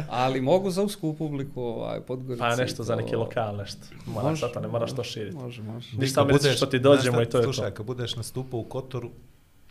[0.09, 2.39] Ali mogu za usku publiku, ovaj, Podgorici.
[2.39, 3.79] Pa nešto za to- neki lokal, nešto.
[4.05, 5.35] Mora Može, sada, ne moraš to širiti.
[5.35, 5.97] Može, može.
[5.97, 7.75] Ništa samo reći što ti dođemo i to je Slušaj, to.
[7.75, 9.09] kad budeš nastupao u Kotoru,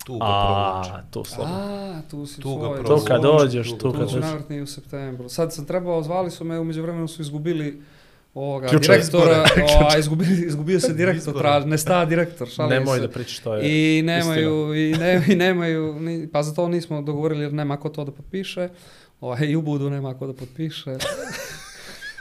[0.04, 0.90] tu ga provuče.
[0.92, 1.56] A, tu slobodno.
[1.56, 2.84] A, tu si Tu svoj.
[2.84, 4.20] Tu kad dođeš, tu ga tu Tu kad ću dođeš.
[4.22, 5.28] navrtni u septembru.
[5.28, 7.82] Sad sam trebao, zvali su me, umeđu vremenu su izgubili
[8.34, 8.96] ovoga Ključeve.
[8.96, 9.64] direktora, Izbore.
[9.78, 13.02] o, a, izgubili, izgubio se direktor, traž, ne sta direktor, šalim Nemoj se.
[13.02, 17.02] da pričaš to je I nemaju, i, ne, i nemaju, ni, pa za to nismo
[17.02, 18.68] dogovorili jer nema ko to da potpiše.
[19.20, 20.90] Ovaj, I u Budu nema ko da potpiše.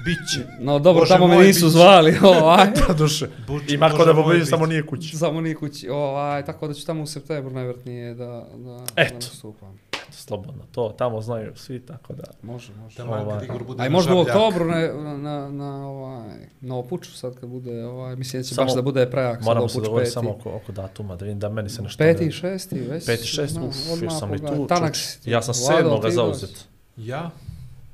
[0.06, 0.48] Biće.
[0.60, 1.70] No dobro, Bože tamo me nisu bit će.
[1.70, 2.16] zvali.
[2.24, 2.68] Ovaj.
[2.74, 2.94] istina.
[2.94, 3.28] duše.
[3.48, 5.18] Buč- Ima ko da bit samo nije kući.
[5.18, 5.90] Samo ni kući.
[5.90, 8.26] Ovaj, tako da ću tamo u septembru najvjerojatnije da,
[8.56, 10.18] da, da Eto.
[10.18, 10.44] nastupam.
[10.44, 12.24] Slobodno, to tamo znaju svi, tako da.
[12.42, 12.98] Može, može.
[12.98, 13.46] Kad Ovaj.
[13.46, 16.30] Igor bude A i na možda u oktobru ne, na, na, ovaj,
[16.62, 19.46] na opuču sad kad bude, ovaj, mislim da će Samo baš da bude prejak sad
[19.46, 20.14] Moramo se opuč dogovoriti peti.
[20.14, 21.98] samo oko, oko datuma, da vidim da meni se nešto...
[21.98, 23.06] Peti i ne- šesti, već.
[23.06, 24.68] Peti, šest, znam, uf, odmah još sam i tu.
[24.68, 24.94] Tanak.
[25.26, 26.66] Ja sam sedmoga zauzet.
[26.98, 27.32] Ja?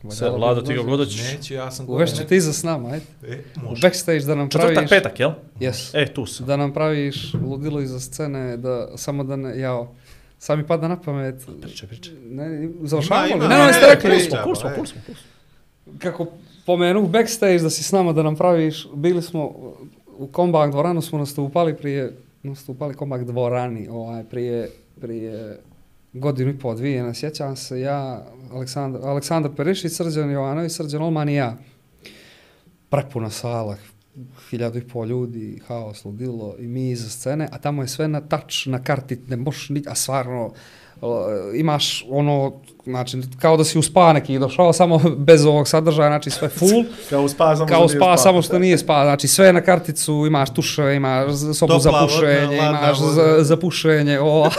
[0.10, 1.34] Se, Vlado, ti kako god hoćeš.
[1.34, 1.90] Neću, ja sam...
[1.90, 3.06] Uvešće ti za s nama, ajde.
[3.28, 3.82] E, U može.
[3.82, 4.70] backstage da nam praviš...
[4.70, 5.32] Četvrtak, petak, jel?
[5.60, 5.90] Yes.
[6.04, 6.46] E, tu sam.
[6.46, 9.96] Da nam praviš ludilo iza scene, da samo da ne, jao,
[10.40, 11.36] sad mi pada na pamet.
[11.62, 12.14] Pričaj, pričaj.
[12.26, 13.40] Ne, završavamo li?
[13.40, 14.44] Ne, ne, ne, ste rekli, priča.
[14.44, 14.76] Kul smo, e.
[14.76, 15.94] kul smo, kul smo.
[16.00, 16.28] kako
[16.66, 19.44] pomenu backstage da si s nama da nam praviš, bili smo
[20.18, 24.70] u Kombak dvoranu smo nastupali prije, nastupali Kombak dvorani, ovaj, prije,
[25.02, 25.60] prije
[26.14, 31.30] godinu i po, dvije, ne sjećam se, ja, Aleksandar, Aleksandar Perišić, Srđan Jovanović, Srđan Olman
[31.30, 31.58] i ja.
[32.90, 33.78] Prepuna sala,
[34.50, 38.22] hiljadu i pol ljudi, haos, ludilo i mi iza scene, a tamo je sve na
[38.22, 40.52] tač, na karti, ne možeš ni, a stvarno,
[41.56, 42.54] imaš ono,
[42.86, 46.84] znači, kao da si u spa neki došao, samo bez ovog sadržaja, znači sve full,
[47.10, 50.50] Kao u spa, samo kao spa, samo što nije spa, znači sve na karticu, imaš
[50.52, 53.14] tuše, imaš sobu Topla za pušenje, ladna imaš voda.
[53.14, 54.50] za, za pušenje, o.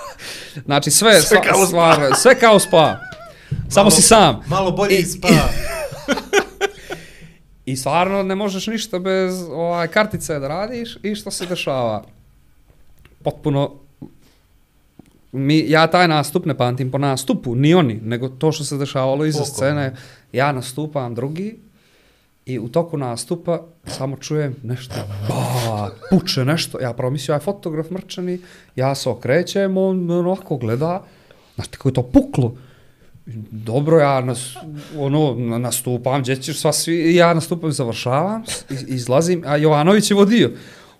[0.66, 1.66] znači sve, Sve kao spa.
[1.66, 2.98] stvar, sve kao spa.
[3.68, 4.40] Samo Malo- si sam.
[4.46, 5.28] Malo bolje I- spa.
[5.28, 5.32] I
[7.76, 12.04] stvarno ne možeš ništa bez ovaj, kartice da radiš i što se dešava.
[13.22, 13.74] Potpuno
[15.32, 19.24] mi, ja taj nastup ne pamtim po nastupu, ni oni, nego to što se dešavalo
[19.24, 19.50] iza Oko.
[19.50, 19.96] scene.
[20.32, 21.56] Ja nastupam drugi
[22.46, 24.94] i u toku nastupa samo čujem nešto,
[25.28, 26.80] ba, puče nešto.
[26.80, 28.40] Ja prvo mislio, ja je fotograf mrčani,
[28.76, 31.02] ja se okrećem, on onako gleda,
[31.54, 32.56] znaš ti kako je to puklo.
[33.50, 34.54] Dobro, ja nas,
[34.98, 38.42] ono, na- nastupam, gdje ćeš sva svi, ja nastupam, završavam,
[38.86, 40.50] izlazim, a Jovanović je vodio.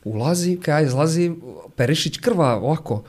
[0.04, 1.42] Ulazim, kada ja izlazim,
[1.76, 3.02] Perišić krva, ovako.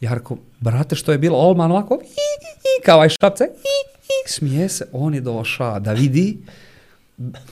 [0.00, 1.38] Jarko, brate, što je bilo?
[1.38, 2.10] Olman ovako, i, i,
[2.80, 3.76] i, kao aj šapce, i,
[4.06, 4.88] i, smije se.
[4.92, 6.38] On je došao da vidi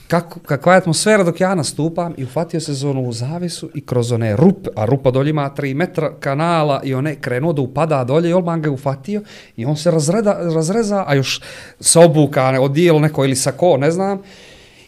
[0.07, 4.11] kako, kakva je atmosfera dok ja nastupam i ufatio se za onu zavisu i kroz
[4.11, 8.29] one rupe, a rupa dolje ima 3 metra kanala i one krenuo da upada dolje
[8.29, 9.21] i Olman ga je ufatio
[9.57, 11.41] i on se razreda, razreza, a još
[11.79, 14.21] se obuka ne, odijelo neko ili sako, ne znam.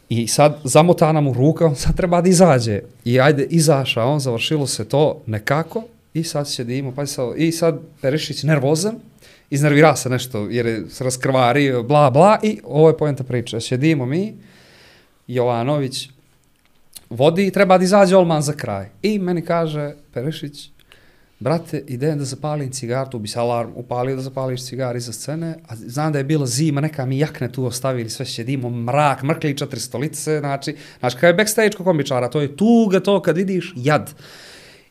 [0.09, 2.81] I sad zamotana mu ruka, on sad treba da izađe.
[3.05, 5.83] I ajde, izaša on, završilo se to nekako
[6.13, 8.95] i sad sjedimo, pa sad, i sad Perišić nervozan,
[9.49, 13.61] iznervira se nešto jer je se raskrvario, bla bla i ovo je poenta priče.
[13.61, 14.33] Sjedimo mi,
[15.27, 16.09] Jovanović
[17.09, 18.89] vodi i treba da izađe Olman za kraj.
[19.01, 20.69] I meni kaže Perišić,
[21.39, 25.55] brate, idem da zapalim cigar, tu bi se alarm upalio da zapališ cigar iza scene,
[25.67, 29.57] a znam da je bila zima, neka mi jakne tu ostavili, sve sjedimo, mrak, mrkli
[29.57, 33.73] četiri stolice, znači, znači kada je backstage kod komičara, to je tuga to kad vidiš
[33.75, 34.13] jad.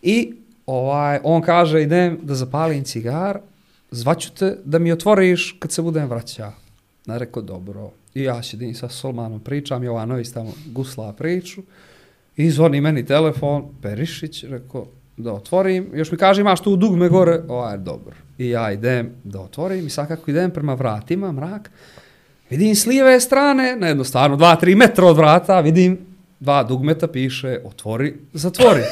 [0.03, 0.35] I
[0.67, 3.41] ovaj, on kaže, idem da zapalim cigar,
[3.91, 6.53] zvaću te da mi otvoriš kad se budem vraća.
[7.07, 7.91] Na rekao, dobro.
[8.17, 11.63] I ja sjedim sa Solmanom pričam, Jovanović tamo gusla priču.
[12.37, 14.87] I zvoni meni telefon, Perišić, rekao,
[15.17, 15.91] da otvorim.
[15.95, 18.15] Još mi kaže, imaš tu dugme gore, ovaj, dobro.
[18.39, 21.71] I ja idem da otvorim i sad kako idem prema vratima, mrak,
[22.51, 25.99] vidim s lijeve strane, na jednostavno, dva, tri metra od vrata, vidim
[26.41, 28.83] dva dugmeta, piše, otvori, zatvori.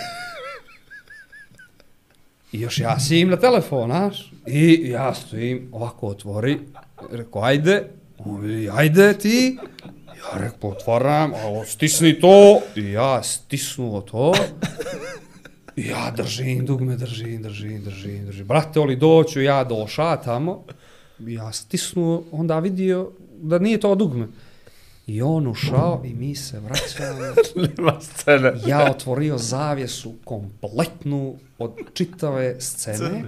[2.52, 6.58] I još ja sijim na telefon, znaš, i ja stojim, ovako otvori,
[7.10, 7.88] reko ajde,
[8.18, 9.58] on vidi, ajde ti,
[10.06, 14.32] ja rekao, otvaram, a on stisni to, i ja stisnuo to,
[15.76, 20.64] i ja držim dugme, držim, držim, držim, držim, brate, oli doću, ja doša tamo,
[21.18, 23.10] i ja stisnuo, onda vidio
[23.42, 24.26] da nije to dugme.
[25.06, 27.18] I on ušao i mi se vraćamo.
[27.76, 28.52] Nema scene.
[28.66, 33.24] Ja otvorio zavjesu kompletnu od čitave scene.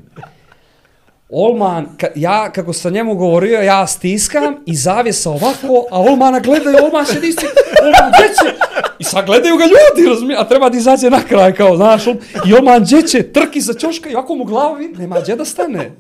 [1.29, 6.77] Olman, ka, ja kako sam njemu govorio, ja stiskam i zavjesa ovako, a Olmana gledaju,
[6.85, 7.47] Olman se nisi,
[7.83, 8.53] Olman gdje
[8.99, 12.17] I sad gledaju ga ljudi, razumije, a treba da izađe na kraj, kao, znaš, Ol-
[12.49, 15.45] i Olman gdje će, trki za čoška i ovako mu glavu vidi, nema gdje da
[15.45, 15.93] stane.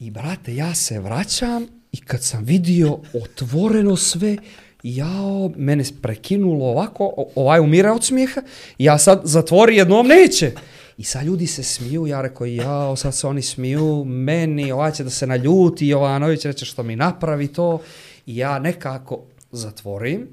[0.00, 4.36] I brate, ja se vraćam i kad sam vidio otvoreno sve,
[4.82, 8.40] jao, mene prekinulo ovako, ovaj umire od smijeha,
[8.78, 10.52] ja sad zatvori jednom neće.
[10.98, 15.04] I sad ljudi se smiju, ja rekao, jao, sad se oni smiju, meni, ovaj će
[15.04, 17.80] da se naljuti, Jovanović reće što mi napravi to.
[18.26, 19.20] I ja nekako
[19.52, 20.28] zatvorim,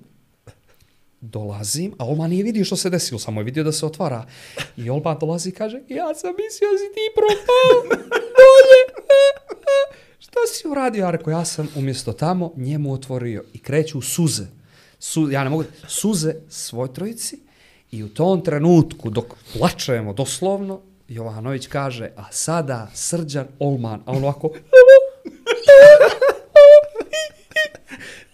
[1.21, 4.25] dolazim, a Olman nije vidio što se desilo, samo je vidio da se otvara.
[4.77, 7.97] I Olman dolazi i kaže, ja sam mislio da si ti propao,
[8.39, 8.81] dolje,
[10.25, 11.01] šta si uradio?
[11.01, 14.45] Ja rekao, ja sam umjesto tamo njemu otvorio i kreću suze.
[14.99, 17.44] Su, ja ne mogu, suze svoj trojici
[17.95, 24.23] i u tom trenutku dok plačemo doslovno, Jovanović kaže, a sada Srđan Olman, a on
[24.23, 24.49] ovako,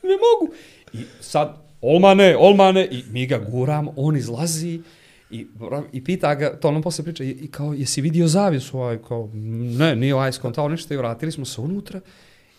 [0.04, 0.54] ne mogu.
[0.94, 4.82] I sad, Olmane, Olmane, i mi ga guramo, on izlazi
[5.32, 5.48] i,
[5.92, 8.78] i pita ga, to ono nam posle priča, i, i kao, jesi vidio zavjesu?
[8.78, 12.02] Ovaj, kao, ne, nije ovaj skontao ništa i vratili smo se unutra.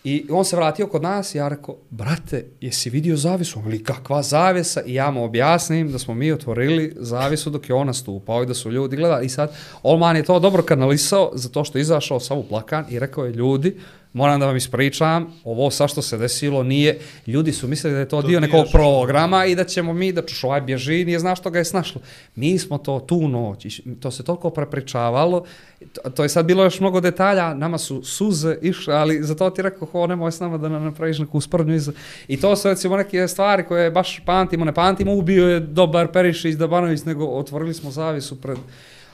[0.05, 3.59] I on se vratio kod nas i ja rekao, brate, jesi vidio zavisu?
[3.59, 4.83] On li kakva zavisa?
[4.87, 8.55] I ja mu objasnim da smo mi otvorili zavisu dok je ona stupao i da
[8.55, 9.27] su ljudi gledali.
[9.27, 13.25] I sad, Olman je to dobro kanalisao zato što je izašao sav plakan i rekao
[13.25, 13.77] je, ljudi,
[14.15, 18.09] Moram da vam ispričam, ovo sa što se desilo nije, ljudi su mislili da je
[18.09, 21.19] to, To dio nekog što- programa i da ćemo mi da čuš ovaj bježi, nije
[21.19, 22.01] zna što ga je snašlo.
[22.35, 23.67] Mi smo to tu noć,
[24.01, 25.45] to se toliko prepričavalo,
[25.93, 29.51] to, to je sad bilo još mnogo detalja, nama su suze išle, ali za to
[29.51, 31.93] ti rekao, ho, nemoj s nama da nam napraviš neku sprdnju iza.
[32.29, 36.55] I to su recimo neke stvari koje baš pamtimo, ne pamtimo, ubio je dobar Perišić,
[36.55, 38.59] Dabanović, nego otvorili smo zavisu pred,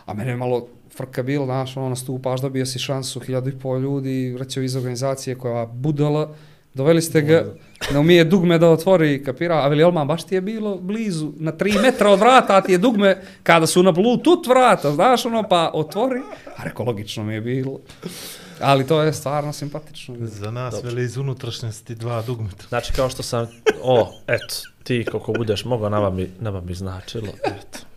[0.07, 0.67] a mene je malo
[0.99, 5.39] frka bilo, znaš, ono, nastupaš, dobio si šansu, hiljadu i pol ljudi, recimo iz organizacije
[5.39, 6.35] koja budala,
[6.75, 7.45] doveli ste ga,
[7.93, 11.53] ne umije dugme da otvori, kapira, a veli, Olman, baš ti je bilo blizu, na
[11.53, 15.43] tri metra od vrata, a ti je dugme, kada su na bluetooth vrata, znaš, ono,
[15.49, 16.21] pa otvori,
[16.57, 17.79] a reko, logično mi je bilo.
[18.61, 20.17] Ali to je stvarno simpatično.
[20.21, 22.65] Za nas veli iz unutrašnjosti dva dugmeta.
[22.69, 23.47] Znači, kao što sam,
[23.83, 27.88] o, eto, ti koliko budeš mogao, nama bi, nama bi značilo, eto.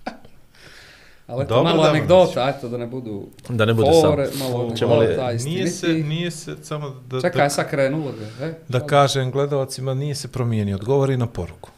[1.31, 4.49] Ali eto, Dobro, malo dobro, anegdota, eto, da ne budu Da ne bude fore, samo.
[4.49, 8.45] malo Ćemo li- anegdota, Nije se, nije se, samo da, Čekaj, da, sad krenulo ga,
[8.45, 8.53] e?
[8.67, 11.69] da kažem gledalcima, nije se promijenio, odgovori na poruku.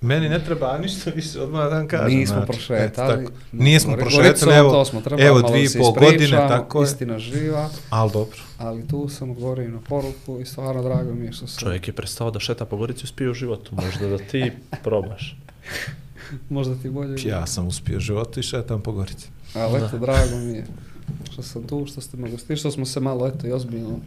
[0.00, 2.18] Meni ne treba ništa više, odmah da vam kažem.
[2.18, 2.84] Nismo znači, prošetali.
[2.84, 3.32] eto tako.
[3.52, 6.84] Nismo prošetali, evo, to smo trebali evo dvije i pol godine, tako je.
[6.84, 8.38] Istina živa, Ali dobro.
[8.58, 11.60] ali tu sam odgovorio na poruku i stvarno drago mi je što sam...
[11.60, 14.52] Čovjek je prestao da šeta po Gorici i uspio u životu, možda da ti
[14.82, 15.36] probaš.
[16.50, 17.28] Možda ti bolje...
[17.28, 19.28] Ja sam uspio u životu i šetam po Gorici.
[19.54, 20.66] Ali eto, drago mi je
[21.32, 23.98] što sam tu, što ste me gostili, što smo se malo, eto, i ozbiljno...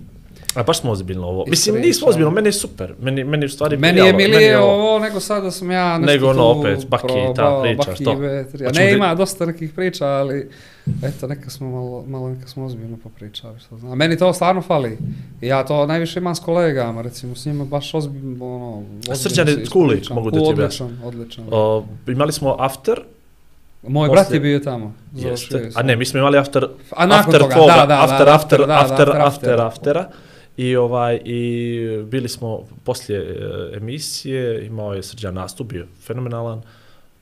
[0.58, 1.44] A baš smo ozbiljno ovo.
[1.48, 2.94] Mislim, nismo ozbiljno, meni je super.
[3.00, 6.14] Meni, meni u stvari Meni je milije ovo- ovo nego sad da sam ja nešto
[6.14, 8.14] Nego ono opet, Baki ta priča, Baki što?
[8.14, 8.66] i Vetri.
[8.66, 10.50] A Hoćemo ne, da- ima dosta nekih priča, ali
[11.04, 13.60] eto, neka smo malo, malo neka smo ozbiljno popričali.
[13.60, 13.92] Što znam.
[13.92, 14.98] A meni to stvarno fali.
[15.42, 18.78] I ja to najviše imam s kolegama, recimo, s njima baš ozbiljno, ono...
[18.78, 20.16] ozbiljno Srđan je se cool lik, ispričam.
[20.16, 21.46] mogu da ti Odličan, odličan.
[21.52, 23.02] O, imali smo after,
[23.84, 24.94] Moj poslije- brat je bio tamo.
[25.14, 28.26] jeste, je a ne, mi smo imali after, A nakon after toga, da, da, after,
[28.26, 29.62] da, after, after, da, after, da, after, after.
[29.62, 30.10] aftera.
[30.58, 36.62] I ovaj i bili smo poslije e, emisije, imao je Srđan nastup, bio fenomenalan.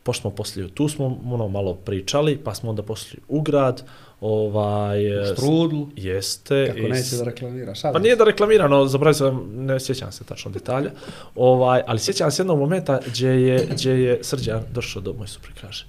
[0.03, 3.83] Pošto smo poslije, tu smo ono malo pričali, pa smo onda poslije u grad,
[4.21, 5.31] ovaj...
[5.31, 6.67] e, Strudl, Jeste.
[6.67, 7.81] kako i neće da reklamiraš.
[7.81, 10.91] Pa nije da reklamiram, no, zaboravio sam, ne sjećam se tačno detalja,
[11.35, 15.51] ovaj, ali sjećam se jednog momenta gdje je, gdje je Srđan došao do moj supri
[15.61, 15.85] kaže,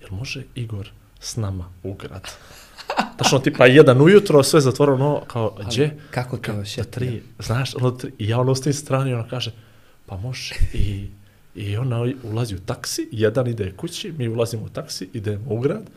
[0.00, 2.30] jel može Igor s nama u grad?
[3.18, 5.98] Tačno tipa jedan ujutro, sve zatvoreno, kao, gdje?
[6.10, 6.90] kako te Kao, do osjetio?
[6.90, 9.52] tri, znaš, ono tri, i ja ono s tim strani, ono kaže,
[10.06, 11.08] pa može, i,
[11.54, 15.90] i ona ulazi u taksi, jedan ide kući, mi ulazimo u taksi, idemo u grad,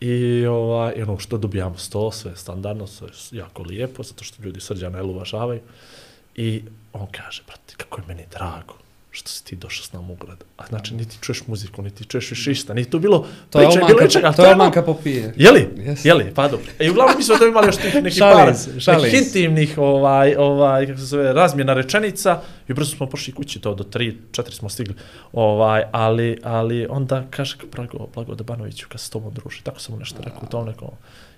[0.00, 4.60] I, ovaj, i ono što dobijamo sto, sve standardno, sve jako lijepo, zato što ljudi
[4.60, 5.60] srđana jel uvažavaju.
[6.36, 6.62] I
[6.92, 8.74] on kaže, brate, kako je meni drago
[9.10, 10.44] što si ti došao s nam u grad.
[10.56, 14.18] A znači, niti čuješ muziku, niti čuješ više išta, niti tu bilo To je priče,
[14.18, 15.34] bilo ali to je Olmanka popije.
[15.36, 15.68] Jeli?
[15.76, 16.08] Jeste.
[16.08, 16.32] Jeli?
[16.34, 16.66] Pa dobro.
[16.78, 18.54] E, uglavnom mi smo to imali još tih nekih Šalim
[18.86, 23.60] par, nekih intimnih, ovaj, ovaj, kako se zove, razmjena rečenica i brzo smo pošli kući,
[23.60, 24.94] to do 3, 4 smo stigli,
[25.32, 29.94] ovaj, ali, ali onda kaže Blago, Blago Debanoviću kad se s tobom druži, tako sam
[29.94, 30.88] mu nešto rekao u tom nekom,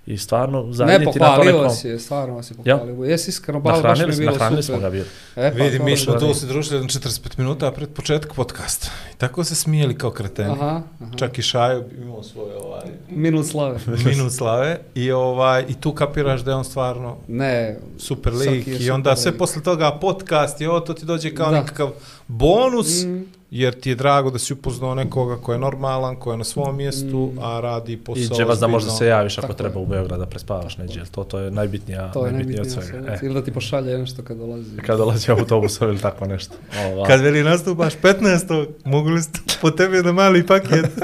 [0.07, 3.05] i stvarno Ne, zajedniti na to nekom, je, stvarno vas je pohvalio.
[3.05, 4.81] Jesi iskreno, baš, baš mi je smo- bilo nahranili smo super.
[4.83, 5.07] ga bili.
[5.37, 8.89] E, pa, Vidi, to mi smo tu se družili jedno 45 minuta pred početak podcasta.
[9.15, 10.51] I tako se smijeli kao kreteni.
[10.53, 10.67] Aha,
[11.01, 11.13] aha.
[11.17, 13.79] Čak i Šajo bi imao svoj ovaj, Minut slave.
[14.07, 18.73] minut slave i ovaj i tu kapiraš da je on stvarno Ne, super lik i
[18.73, 21.57] super onda sve posle toga podcast i ovo to ti dođe kao Da.
[21.57, 21.91] nekakav
[22.33, 23.23] bonus Mm.
[23.51, 26.77] jer ti je drago da si upoznao nekoga ko je normalan, ko je na svom
[26.77, 28.23] mjestu, a radi posao.
[28.25, 29.83] I će vas da možda se javiš ako Tako treba je.
[29.83, 33.05] u Beograd da prespavaš neđe, to, to je najbitnija, to je najbitnije od najbitnije svega.
[33.07, 33.15] sve.
[33.19, 34.77] E, Ili da ti pošalje nešto kad dolazi.
[34.77, 36.55] kad dolazi autobus ili tako nešto.
[36.87, 37.07] Ova.
[37.07, 38.67] Kad veli nastupaš 15.
[38.85, 40.87] mogli ste po tebi da mali paket.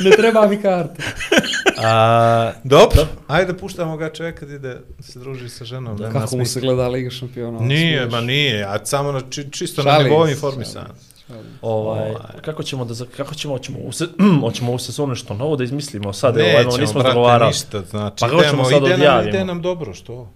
[0.00, 1.02] Ne treba mi karta.
[1.86, 4.58] A, Dobro, ajde puštamo ga kad ide
[4.96, 5.96] da se druži sa ženom.
[5.96, 7.60] nema Kako mu se gleda Liga šampiona?
[7.60, 8.12] Nije, smiješ.
[8.12, 10.86] ma nije, a samo na, či, čisto na Šalim nivou se, informisanja.
[11.28, 12.20] šalim Ovaj, Ovaj.
[12.42, 14.06] kako ćemo da za- kako ćemo hoćemo u se,
[14.40, 17.48] hoćemo u sezonu nešto novo da izmislimo sad evo Nećemo, ono nismo brate, dogovarali.
[17.48, 20.30] ništa, znači, Pa kako ćemo sad ide nam, ide nam dobro, što?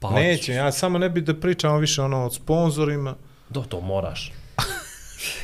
[0.00, 3.14] Pa Neće, ja samo ne bi da pričamo više ono od sponzorima.
[3.50, 4.32] Do to moraš.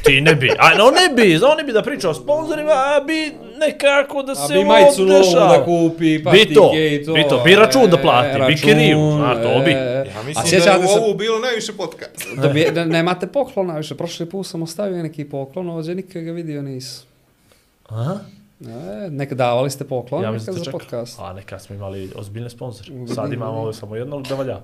[0.03, 3.01] Ti ne bi, a no ne bi, on ne bi da priča o sponzorima, a
[3.01, 7.05] bi nekako da A se bi ovo majicu novu da kupi, Bi patike to, i
[7.05, 7.13] to.
[7.13, 9.71] bi to, bi račun da plati, bi račun, kiriju, znaš, to bi.
[9.71, 9.75] e.
[10.07, 12.29] Ja A mislim da sjećate je u se, ovu bilo najviše podcast.
[12.37, 16.63] dobije, da nemate poklona više, prošli put sam ostavio neki poklon, ovdje nikad ga vidio
[16.63, 17.03] nis.
[17.87, 18.19] Aha.
[18.63, 20.73] E, nek davali ste poklon, Ja nekad da za čekam.
[20.73, 21.19] podcast.
[21.21, 22.91] A nekad smo imali ozbiljne sponzore.
[22.91, 24.61] Vidim, Sad imamo samo jednog da valja.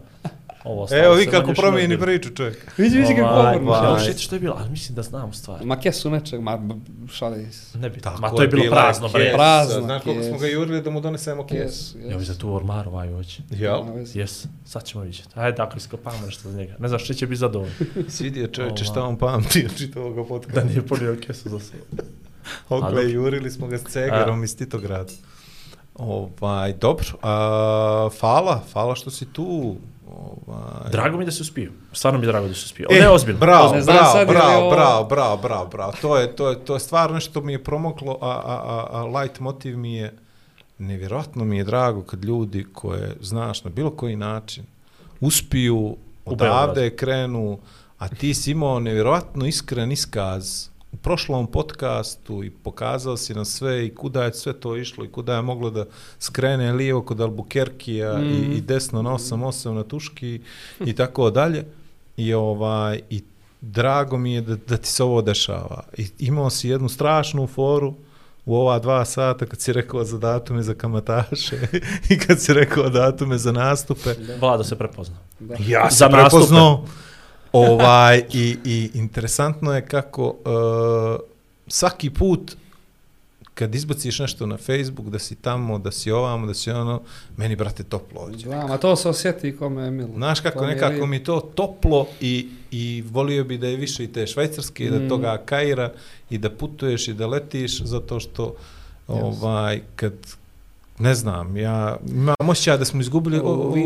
[0.65, 2.73] Ovo Evo vi kako promijeni priču čovjek.
[2.79, 3.75] Vidi, vidi kako Ovaj, govorimo.
[3.75, 4.05] Ja Ovaj.
[4.05, 5.67] sjeti što je bilo, ali mislim da znam stvari.
[5.67, 6.61] Ma kesu nečeg, ma
[7.13, 7.79] šali se.
[7.79, 9.33] Ne bi, Tako ma to je bilo prazno, bre.
[9.35, 10.41] Prazno, Znaš koliko smo kes.
[10.41, 11.99] ga jurili da mu donesemo kesu?
[11.99, 13.43] Ja bi za tu ormaru ovaj hoće.
[13.51, 13.81] Jel?
[14.15, 15.29] Jes, sad ćemo vidjeti.
[15.35, 16.75] Ajde, ako iskopamo nešto za njega.
[16.79, 17.75] Ne znaš, što će biti zadovoljno.
[18.09, 20.61] Svidio čovječe šta on pamti od čitavog podcasta.
[20.61, 21.79] da nije ponio kesu za sve.
[22.69, 25.13] Okle, jurili smo ga s Cegerom iz Titograda.
[25.95, 27.07] Ovaj, dobro.
[27.23, 29.77] A, hvala, hvala što si tu.
[30.21, 30.91] Ovaj.
[30.91, 31.73] Drago mi da se uspio.
[31.93, 32.87] Stvarno mi je drago da se uspio.
[32.91, 33.39] Ovo je ozbiljno.
[33.41, 35.93] Bravo, Ne znam bravo, sad li bravo, ovo- bravo, bravo, bravo, bravo.
[36.03, 38.87] To je, to je, to je stvarno nešto što mi je promoklo, a, a, a,
[38.93, 40.15] a light motiv mi je,
[40.79, 44.65] nevjerojatno mi je drago kad ljudi koje znaš na bilo koji način
[45.21, 47.59] uspiju, odavde krenu,
[47.99, 53.87] a ti si imao nevjerojatno iskren iskaz u prošlom podcastu i pokazao si nam sve
[53.87, 55.85] i kuda je sve to išlo i kuda je moglo da
[56.19, 58.25] skrene lijevo kod Albuquerqueja mm.
[58.25, 60.41] i, i desno na 8-8 na Tuški
[60.87, 61.65] i tako dalje.
[62.17, 63.23] I ovaj i
[63.61, 65.85] drago mi je da, da ti se ovo dešava.
[65.97, 67.95] I imao si jednu strašnu foru
[68.45, 71.57] u ova dva sata kad si rekao za datume za kamataše
[72.11, 74.15] i kad si rekao datume za nastupe.
[74.41, 75.17] Vlado se prepozna.
[75.41, 75.57] Da.
[75.67, 76.45] Ja sam nastupe.
[77.53, 81.21] Ovaj, i, I interesantno je kako uh,
[81.67, 82.57] svaki put
[83.55, 87.01] kad izbaciš nešto na Facebook, da si tamo, da si ovamo, da si ono,
[87.37, 88.49] meni, brate, toplo ovdje.
[88.49, 90.11] Da, ma to se osjeti kome je milo.
[90.17, 94.13] Znaš kako je nekako mi to toplo i, i volio bi da je više i
[94.13, 95.09] te švajcarske, i da Mm.
[95.09, 95.93] toga Kaira
[96.31, 98.55] i da putuješ i da letiš zato što
[99.09, 100.13] ovaj kad
[101.01, 103.41] ne znam, ja imam osjećaj da smo izgubili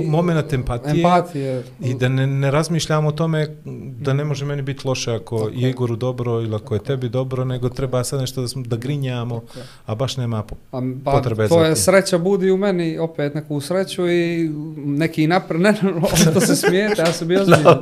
[0.07, 0.97] moment empatije.
[0.97, 1.65] Empatije.
[1.81, 3.57] I da ne, ne razmišljamo o tome
[4.01, 5.71] da ne može meni biti loše ako Tako je je.
[5.71, 9.41] Igoru dobro ili ako je tebi dobro, nego treba sad nešto da, smo, da grinjamo,
[9.41, 9.65] Tako je.
[9.87, 10.55] a baš nema po...
[10.73, 11.83] A, pa, potrebe to za je tim.
[11.83, 17.03] sreća budi u meni opet neku sreću i neki napred, ne, ne, to se smijete,
[17.03, 17.79] ja sam bio ozbiljan.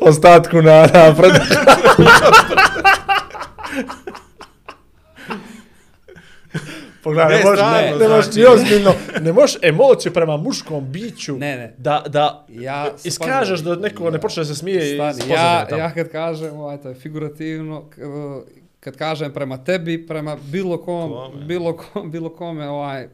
[0.00, 1.32] Ostatku na napred.
[7.04, 10.92] Pogledaj, Ne, ne, možeš, ne, ne možeš znači- ni ozbiljno, ne možeš emociju prema muškom
[10.92, 11.74] biću Ne, ne.
[11.78, 15.66] da, da Ja iskažeš da neko ne počne da se smije i Stani, spoznaje ja,
[15.66, 15.80] tamo.
[15.80, 17.84] ja kad kažem, ovaj, to je figurativno,
[18.80, 21.44] kad kažem prema tebi, prema bilo kom, Kome?
[21.44, 23.08] bilo kom, bilo kome, ovaj,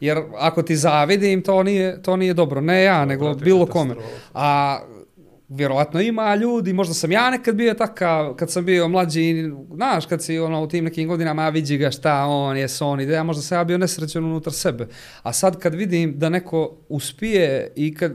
[0.00, 2.60] jer ako ti zavidim, to nije, to nije dobro.
[2.60, 3.94] Ne ja, nego bilo kome.
[4.34, 4.78] A
[5.48, 10.22] vjerovatno ima ljudi, možda sam ja nekad bio takav, kad sam bio mlađi, znaš, kad
[10.22, 13.22] si ono, u tim nekim godinama, a vidi ga šta on je, on ide, a
[13.22, 14.88] možda sam ja bio nesrećen unutar sebe.
[15.22, 18.12] A sad kad vidim da neko uspije i kad,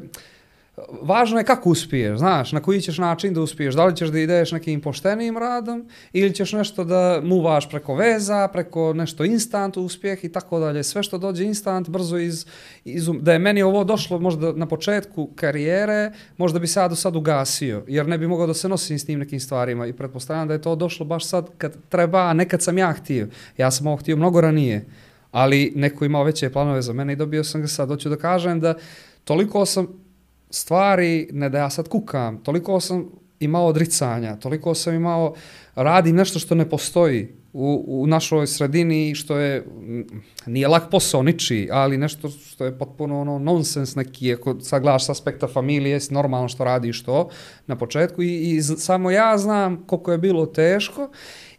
[1.01, 4.19] važno je kako uspiješ, znaš, na koji ćeš način da uspiješ, da li ćeš da
[4.19, 10.23] ideš nekim poštenim radom ili ćeš nešto da muvaš preko veza, preko nešto instant uspjeh
[10.23, 10.83] i tako dalje.
[10.83, 12.45] Sve što dođe instant, brzo iz,
[12.85, 16.95] iz um- da je meni ovo došlo možda na početku karijere, možda bi sad do
[16.95, 20.47] sad ugasio, jer ne bi mogao da se nosim s tim nekim stvarima i pretpostavljam
[20.47, 23.27] da je to došlo baš sad kad treba, a nekad sam ja htio.
[23.57, 24.85] Ja sam ovo htio mnogo ranije,
[25.31, 27.89] ali neko imao veće planove za mene i dobio sam ga sad.
[27.89, 28.73] Hoću da kažem da
[29.23, 30.00] toliko sam
[30.51, 33.09] stvari, ne da ja sad kukam, toliko sam
[33.39, 35.33] imao odricanja, toliko sam imao,
[35.75, 40.01] radim nešto što ne postoji u, u našoj sredini, što je, mm,
[40.45, 45.05] nije lak posao ničiji, ali nešto što je potpuno ono nonsens neki, ako sad gledaš
[45.05, 47.29] s aspekta familije, jesi normalno što radiš to
[47.67, 51.09] na početku i, i samo ja znam koliko je bilo teško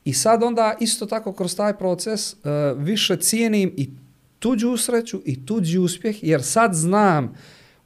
[0.04, 2.38] i sad onda isto tako kroz taj proces uh,
[2.76, 3.90] više cijenim i
[4.38, 7.34] tuđu sreću i tuđi uspjeh, jer sad znam,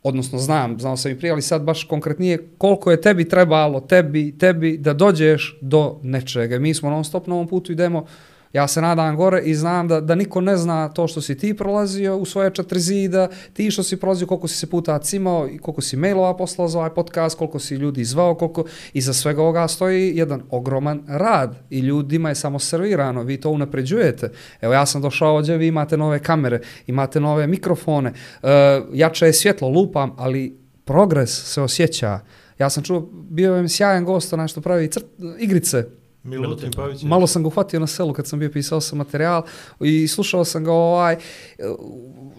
[0.09, 4.39] odnosno znam, znao sam i prije, ali sad baš konkretnije koliko je tebi trebalo, tebi,
[4.39, 6.59] tebi da dođeš do nečega.
[6.59, 8.07] Mi smo non stop na ovom putu idemo,
[8.53, 11.55] ja se nadam gore i znam da, da niko ne zna to što si ti
[11.55, 15.59] prolazio u svoje četiri zida, ti što si prolazio, koliko si se puta cimao i
[15.59, 19.43] koliko si mailova poslao za ovaj podcast, koliko si ljudi zvao, koliko I za svega
[19.43, 24.31] ovoga stoji jedan ogroman rad i ljudima je samo servirano, vi to unapređujete.
[24.61, 28.13] Evo ja sam došao ovdje, vi imate nove kamere, imate nove mikrofone,
[28.43, 28.49] uh,
[28.93, 32.21] jače je svjetlo, lupam, ali progres se osjeća.
[32.59, 35.85] Ja sam čuo, bio je sjajan gost, onaj što pravi crt, e, igrice,
[36.27, 37.03] Milutin Pavić.
[37.03, 39.43] Malo sam ga uhvatio na selu kad sam bio pisao sam materijal
[39.81, 41.17] i slušao sam ga ovaj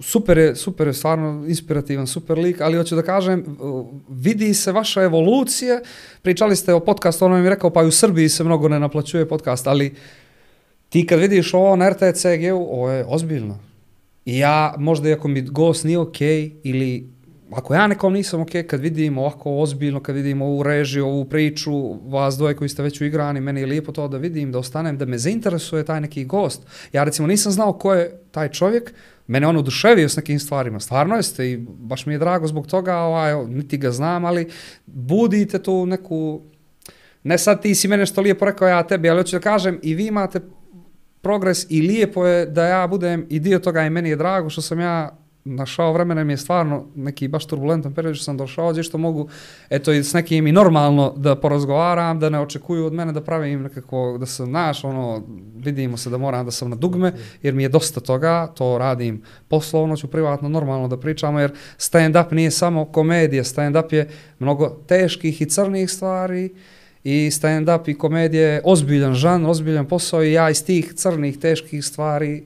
[0.02, 3.58] super je, super je, stvarno inspirativan, super lik, ali hoću da kažem,
[4.10, 5.80] vidi se vaša evolucija.
[6.22, 9.30] Pričali ste o podcastu, ono mi rekao, pa i u Srbiji se mnogo ne naplaćuje
[9.30, 9.96] podcast, ali
[10.90, 13.60] ti kad vidiš ovo na RTCG-u, ovo je ozbiljno.
[14.26, 17.17] I ja, možda i ako mi gost nije okej ili
[17.52, 21.94] ako ja nekom nisam ok, kad vidim ovako ozbiljno, kad vidim ovu režiju, ovu priču,
[22.10, 25.06] vas dvoje koji ste već uigrani, meni je lijepo to da vidim, da ostanem, da
[25.06, 26.62] me zainteresuje taj neki gost.
[26.94, 28.94] Ja recimo nisam znao ko je taj čovjek,
[29.28, 30.80] mene on oduševio s nekim stvarima.
[30.80, 34.50] Stvarno jeste i baš mi je drago zbog toga, ovaj, niti ga znam, ali
[34.86, 36.42] budite tu neku,
[37.24, 39.96] ne sad ti si mene što lijepo rekao ja tebi, ali hoću da kažem i
[39.96, 40.40] vi imate
[41.22, 44.62] progres i lijepo je da ja budem i dio toga i meni je drago što
[44.62, 45.18] sam ja
[45.56, 49.28] našao vremena mi je stvarno neki baš turbulentan period što sam došao ovdje što mogu
[49.70, 53.62] eto i s nekim i normalno da porazgovaram, da ne očekuju od mene da pravim
[53.62, 55.24] nekako, da sam naš, ono,
[55.56, 59.22] vidimo se da moram da sam na dugme, jer mi je dosta toga, to radim
[59.48, 64.10] poslovno, ću privatno, normalno da pričamo, jer stand-up nije samo komedija, stand-up je
[64.40, 66.50] mnogo teških i crnih stvari,
[67.04, 71.86] i stand-up i komedije je ozbiljan žan, ozbiljan posao i ja iz tih crnih, teških
[71.86, 72.44] stvari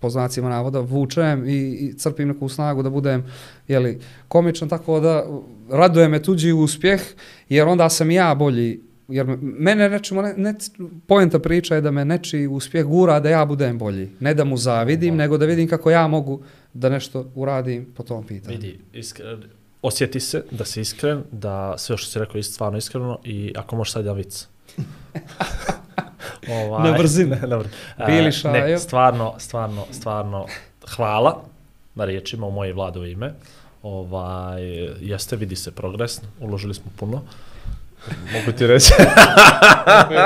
[0.00, 3.24] po znacima navoda, vučem i, i crpim neku snagu da budem
[3.68, 3.98] jeli,
[4.28, 5.26] komičan, tako da
[5.70, 7.00] raduje me tuđi uspjeh,
[7.48, 10.54] jer onda sam ja bolji, jer me- mene rečemo, ne, ne,
[11.06, 14.56] poenta priča je da me nečiji uspjeh gura da ja budem bolji, ne da mu
[14.56, 16.42] zavidim, nego da vidim kako ja mogu
[16.74, 18.56] da nešto uradim po tom pitanju.
[18.56, 19.42] Vidi, iskren,
[19.82, 23.76] osjeti se da si iskren, da sve što si rekao je stvarno iskreno i ako
[23.76, 24.48] možeš sad vic.
[26.50, 27.36] ovaj, Na brzinu.
[27.42, 27.74] Ne, na brzinu.
[27.96, 28.66] A, Bili šajo.
[28.66, 30.46] Ne, stvarno, stvarno, stvarno,
[30.96, 31.42] hvala
[31.94, 33.34] na riječima u moje vlado ime.
[33.82, 34.62] Ovaj,
[35.00, 37.22] jeste, vidi se progres, uložili smo puno.
[38.32, 38.92] Mogu ti reći.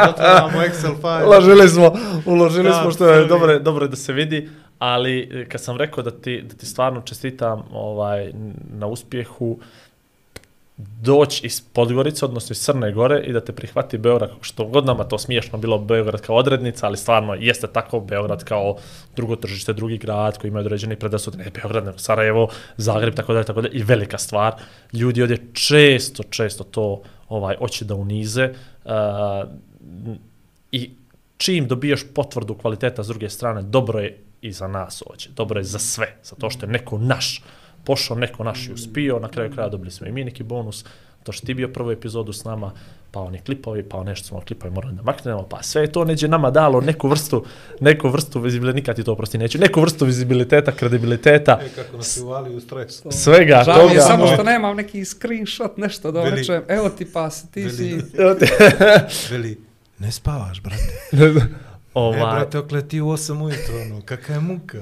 [0.08, 1.26] Otvaramo Excel file.
[1.26, 1.92] uložili smo,
[2.26, 4.48] uložili Da, smo što je dobro, dobro je da se vidi,
[4.78, 8.32] ali e, kad sam rekao da ti, da ti stvarno čestitam ovaj,
[8.70, 9.58] na uspjehu,
[11.00, 15.04] doći iz Podgorice, odnosno iz Crne Gore i da te prihvati Beograd, što god nama
[15.04, 18.76] to smiješno bilo Beograd kao odrednica, ali stvarno jeste tako Beograd kao
[19.16, 23.44] drugo tržište, drugi grad koji ima određeni predasud, ne Beograd, nego Sarajevo, Zagreb, tako dalje,
[23.44, 24.54] tako dalje, i velika stvar.
[24.92, 28.50] Ljudi ovdje često, često to ovaj hoće da unize
[28.84, 28.92] uh,
[30.72, 30.90] i
[31.36, 35.64] čim dobijaš potvrdu kvaliteta s druge strane, dobro je i za nas hoće, dobro je
[35.64, 37.42] za sve, zato što je neko naš,
[37.84, 40.84] pošao neko naš i uspio, na kraju kraja dobili smo i mi neki bonus,
[41.22, 42.72] to što ti bio prvu epizodu s nama,
[43.10, 46.28] pa oni klipovi, pa nešto smo klipovi morali da maknemo, pa sve je to neđe
[46.28, 47.44] nama dalo neku vrstu,
[47.80, 52.16] neku vrstu vizibiliteta, nikad ti to prosti neću, neku vrstu vizibiliteta, kredibiliteta, E, kako nas
[52.16, 53.02] je uvali u stres.
[53.12, 53.94] svega Žao mi toga.
[53.94, 58.02] je samo što nemam neki screenshot, nešto da rečem, evo ti pas, ti Veli- si...
[59.30, 59.60] Veli,
[59.98, 60.92] ne spavaš, brate.
[61.94, 64.78] ovaj, Ne, brate, okle ti u 8 ujutro, ono, kakva je muka.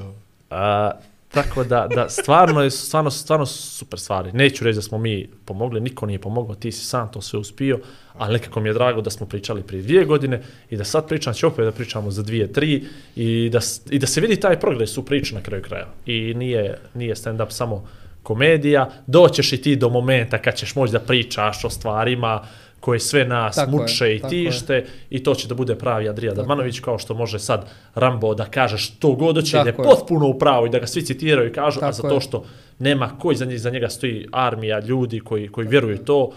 [0.51, 0.91] A,
[1.35, 4.33] tako da, da stvarno je stvarno, stvarno super stvari.
[4.33, 7.81] Neću reći da smo mi pomogli, niko nije pomogao, ti si sam to sve uspio,
[8.19, 11.35] ali nekako mi je drago da smo pričali prije dvije godine i da sad pričam,
[11.35, 12.85] će opet da pričamo za dvije, tri
[13.17, 15.87] i da, i da se vidi taj progres u priči na kraju kraja.
[16.07, 17.89] I nije, nije stand-up samo
[18.23, 22.43] komedija, doćeš i ti do momenta kad ćeš moći da pričaš o stvarima
[22.81, 24.45] koje sve nas Tako je, muče i tako je.
[24.45, 28.45] tište i to će da bude pravi Adrija Dadmanović kao što može sad Rambo da
[28.45, 29.89] kaže što god hoće da je Tako je.
[29.89, 32.21] potpuno u pravu i da ga svi citiraju i kažu, a Tako za to je.
[32.21, 32.45] što
[32.79, 36.31] nema koji za, njega, za njega stoji armija ljudi koji, koji vjeruju to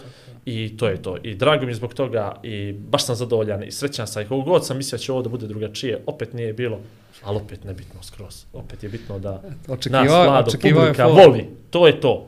[0.44, 1.16] i to je to.
[1.22, 4.50] I drago mi je zbog toga i baš sam zadovoljan i srećan sam i koliko
[4.50, 6.78] god sam mislio da će ovo da bude drugačije, opet nije bilo,
[7.22, 8.44] ali opet nebitno skroz.
[8.52, 11.46] Opet je bitno da nas Očekivao, vlado je publika voli.
[11.70, 12.26] To je to.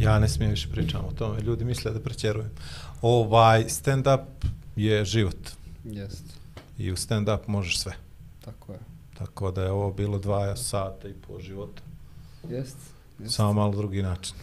[0.00, 2.50] Ja ne smijem više pričam o tome, ljudi misle da prećerujem.
[3.02, 4.24] Ovaj, stand-up
[4.76, 5.50] je život.
[5.84, 6.24] Jest,
[6.78, 7.92] I u stand-up možeš sve.
[8.44, 8.78] tako je.
[9.18, 11.82] Tako da je ovo bilo dva sata i po života.
[12.50, 12.76] Jest.
[13.18, 13.34] jest.
[13.34, 14.34] Samo malo drugi način.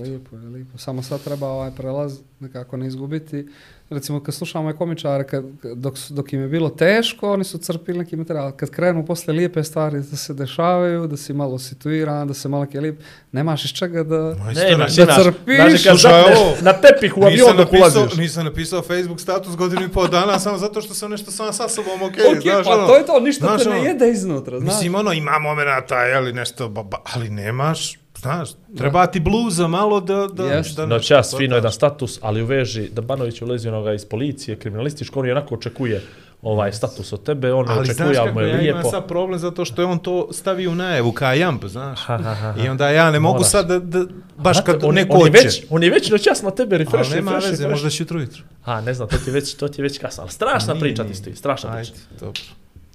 [0.00, 0.78] Lijepo je, lijepo.
[0.78, 3.48] Samo sad treba ovaj prelaz nekako ne izgubiti.
[3.90, 5.44] Recimo, kad slušamo ove komičare, kad,
[5.74, 8.52] dok, dok im je bilo teško, oni su crpili neki materijal.
[8.52, 12.66] Kad krenu posle lijepe stvari da se dešavaju, da si malo situiran, da se malo
[12.66, 13.00] ke lijep,
[13.32, 14.34] nemaš iz čega da...
[14.34, 15.22] Ne, imaš, da imaš.
[15.22, 15.56] crpiš.
[15.56, 18.16] Znači, kad Slušaj, zapneš ovo, na tepih u avion Nisam dok ulaziš.
[18.18, 21.68] nisam napisao Facebook status godinu i pol dana samo zato što sam nešto sam sa
[21.68, 22.86] sobom ok, Ok, znaš pa ono.
[22.86, 24.74] to je to, ništa znaš, te ne ono, jede iznutra, znaš.
[24.74, 30.00] Mislim, ono, ima momenata, jeli, nešto, ba, ba, ali nemaš, znaš, treba ti bluza malo
[30.00, 30.26] da...
[30.26, 30.76] da, Jest.
[30.76, 31.56] da Noćas, to fino da.
[31.56, 35.54] jedan status, ali u veži da Banović ulazi onoga iz policije, kriminalističko, on je onako
[35.54, 36.02] očekuje
[36.42, 38.90] ovaj status od tebe, on Ali očekuje, znaš ali mu je ja imam lijepo.
[38.90, 42.00] sad problem zato što je on to stavio u najavu kao jamp, znaš.
[42.00, 42.62] Ha, ha, ha, ha.
[42.64, 43.50] I onda ja ne mogu Moraš.
[43.50, 44.04] sad da, da
[44.36, 45.44] baš Znate, kad on, neko on je hoće.
[45.44, 48.20] već, on je već noćas na tebe refresh, Ali nema refresh, veze, možda će jutro
[48.20, 48.42] jutro.
[48.64, 50.80] A, ne znam, to ti je već, to ti je već kasno, ali strašna Nije,
[50.80, 52.04] priča ti stoji, strašna Ajde, priča.
[52.20, 52.40] dobro.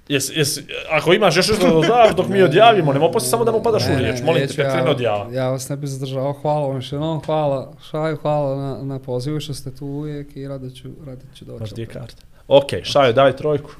[0.08, 0.58] Jes, jes,
[0.90, 3.82] ako imaš još nešto da daš dok mi odjavimo, nema posle samo da mu padaš
[3.84, 5.28] u riječ, molim te, kad krene odjava.
[5.32, 9.40] Ja vas ne bi zadržao, hvala vam još jednom, hvala Šaju, hvala na, na pozivu
[9.40, 11.74] što ste tu uvijek i rado ću, rado ću doći.
[11.74, 11.96] Dvije opet.
[11.96, 12.22] karte.
[12.48, 13.70] Ok, Šajo, daj trojku.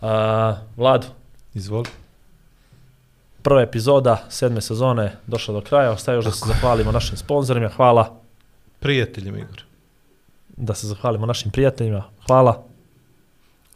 [0.00, 0.08] Uh,
[0.76, 1.06] Vlado,
[1.54, 1.88] Izvoli.
[3.42, 5.90] Prva epizoda sedme sezone došla do kraja.
[5.90, 7.68] Ostaje još da se zahvalimo našim sponzorima.
[7.68, 8.20] Hvala.
[8.80, 9.62] Prijateljem Igor.
[10.56, 12.02] Da se zahvalimo našim prijateljima.
[12.26, 12.71] Hvala.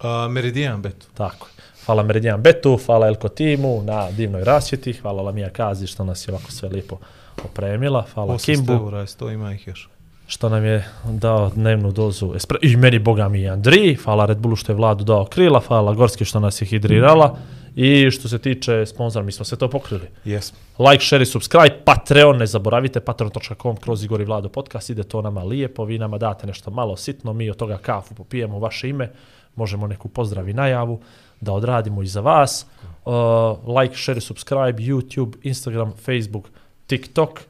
[0.00, 1.08] A, Meridian bet.
[1.15, 1.47] Tako.
[1.47, 1.57] je.
[1.86, 6.34] Hvala Meridian Betu, hvala Elko timu na divnoj rasvjeti, hvala Lamija Kazi što nas je
[6.34, 6.99] ovako sve lijepo
[7.44, 9.89] opremila, hvala 800 Kimbu eura, 100 ima ih još.
[10.26, 12.58] što nam je dao dnevnu dozu espre...
[12.62, 15.94] i meni boga mi i Andri, hvala Red Bullu što je vladu dao krila, hvala
[15.94, 17.36] Gorski što nas je hidrirala
[17.76, 20.08] i što se tiče sponzora, mi smo sve to pokrili.
[20.25, 20.58] Jesmo.
[20.78, 25.23] Like, share i subscribe, Patreon, ne zaboravite, patreon.com kroz Igor i Vlado podcast, ide to
[25.23, 29.12] nama lijepo, vi nama date nešto malo sitno, mi od toga kafu popijemo vaše ime,
[29.57, 31.01] možemo neku pozdrav i najavu
[31.41, 32.67] da odradimo i za vas.
[33.05, 33.12] Uh,
[33.81, 36.44] like, share, subscribe, YouTube, Instagram, Facebook,
[36.86, 37.41] TikTok.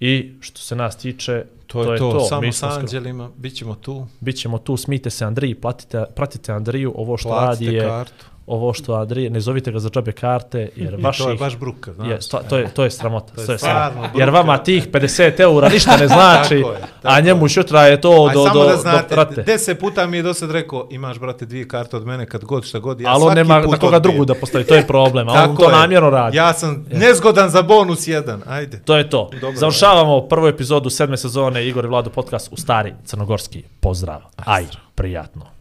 [0.00, 3.56] I što se nas tiče, To, je to, samo Mi s smo skoro- anđelima, bit
[3.56, 7.80] ćemo tu, Bićemo tu, smijte se Andriji, platite, pratite Andriju, ovo što radi platite je,
[7.80, 8.24] kartu.
[8.48, 11.24] Ovo što Andrije, ne zovite ga za džabe karte, jer I vaših...
[11.24, 12.08] to je baš bruka, znaš.
[12.08, 13.34] Je, sta, to, je, to je sramota.
[13.34, 14.08] To je To je stvarno.
[14.16, 17.48] Jer vama tih 50 eura ništa ne znači, Tako je, a njemu je.
[17.48, 19.42] šutra je to Aj, do, samo do, da do znate, rate.
[19.42, 22.64] deset puta mi je do sad rekao, imaš, brate, dvije karte od mene, kad god,
[22.64, 24.86] šta god, ja Ali on svaki nema put na koga drugu da postavi, to je
[24.86, 25.76] problem, a on to je.
[25.76, 26.36] namjerno radi.
[26.36, 28.80] Ja sam nezgodan za bonus jedan, ajde.
[28.84, 29.30] To je to.
[29.40, 34.20] Dobro, Završavamo prvu epizodu sedme sezone Igor i Vlado podcast u stari crnogorski pozdrav.
[34.36, 35.57] Aj, prijatno.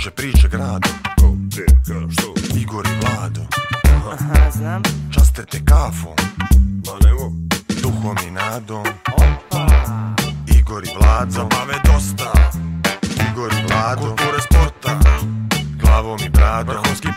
[0.00, 1.64] kruže priče gradom Ko, gdje,
[2.10, 2.34] što?
[2.58, 3.40] Igor i Vlado.
[4.12, 4.82] Aha, znam.
[5.14, 6.14] Časte te kafom.
[6.86, 7.32] Ma nemo
[7.82, 8.84] Duhom i nadom.
[9.12, 9.66] Opa.
[10.58, 11.30] Igor i Vlado.
[11.30, 12.32] Zabave dosta.
[13.30, 14.00] Igor i Vlado.
[14.00, 15.00] Kulture sporta.
[15.80, 16.74] Glavom i bradom.
[16.74, 17.08] Vrhovski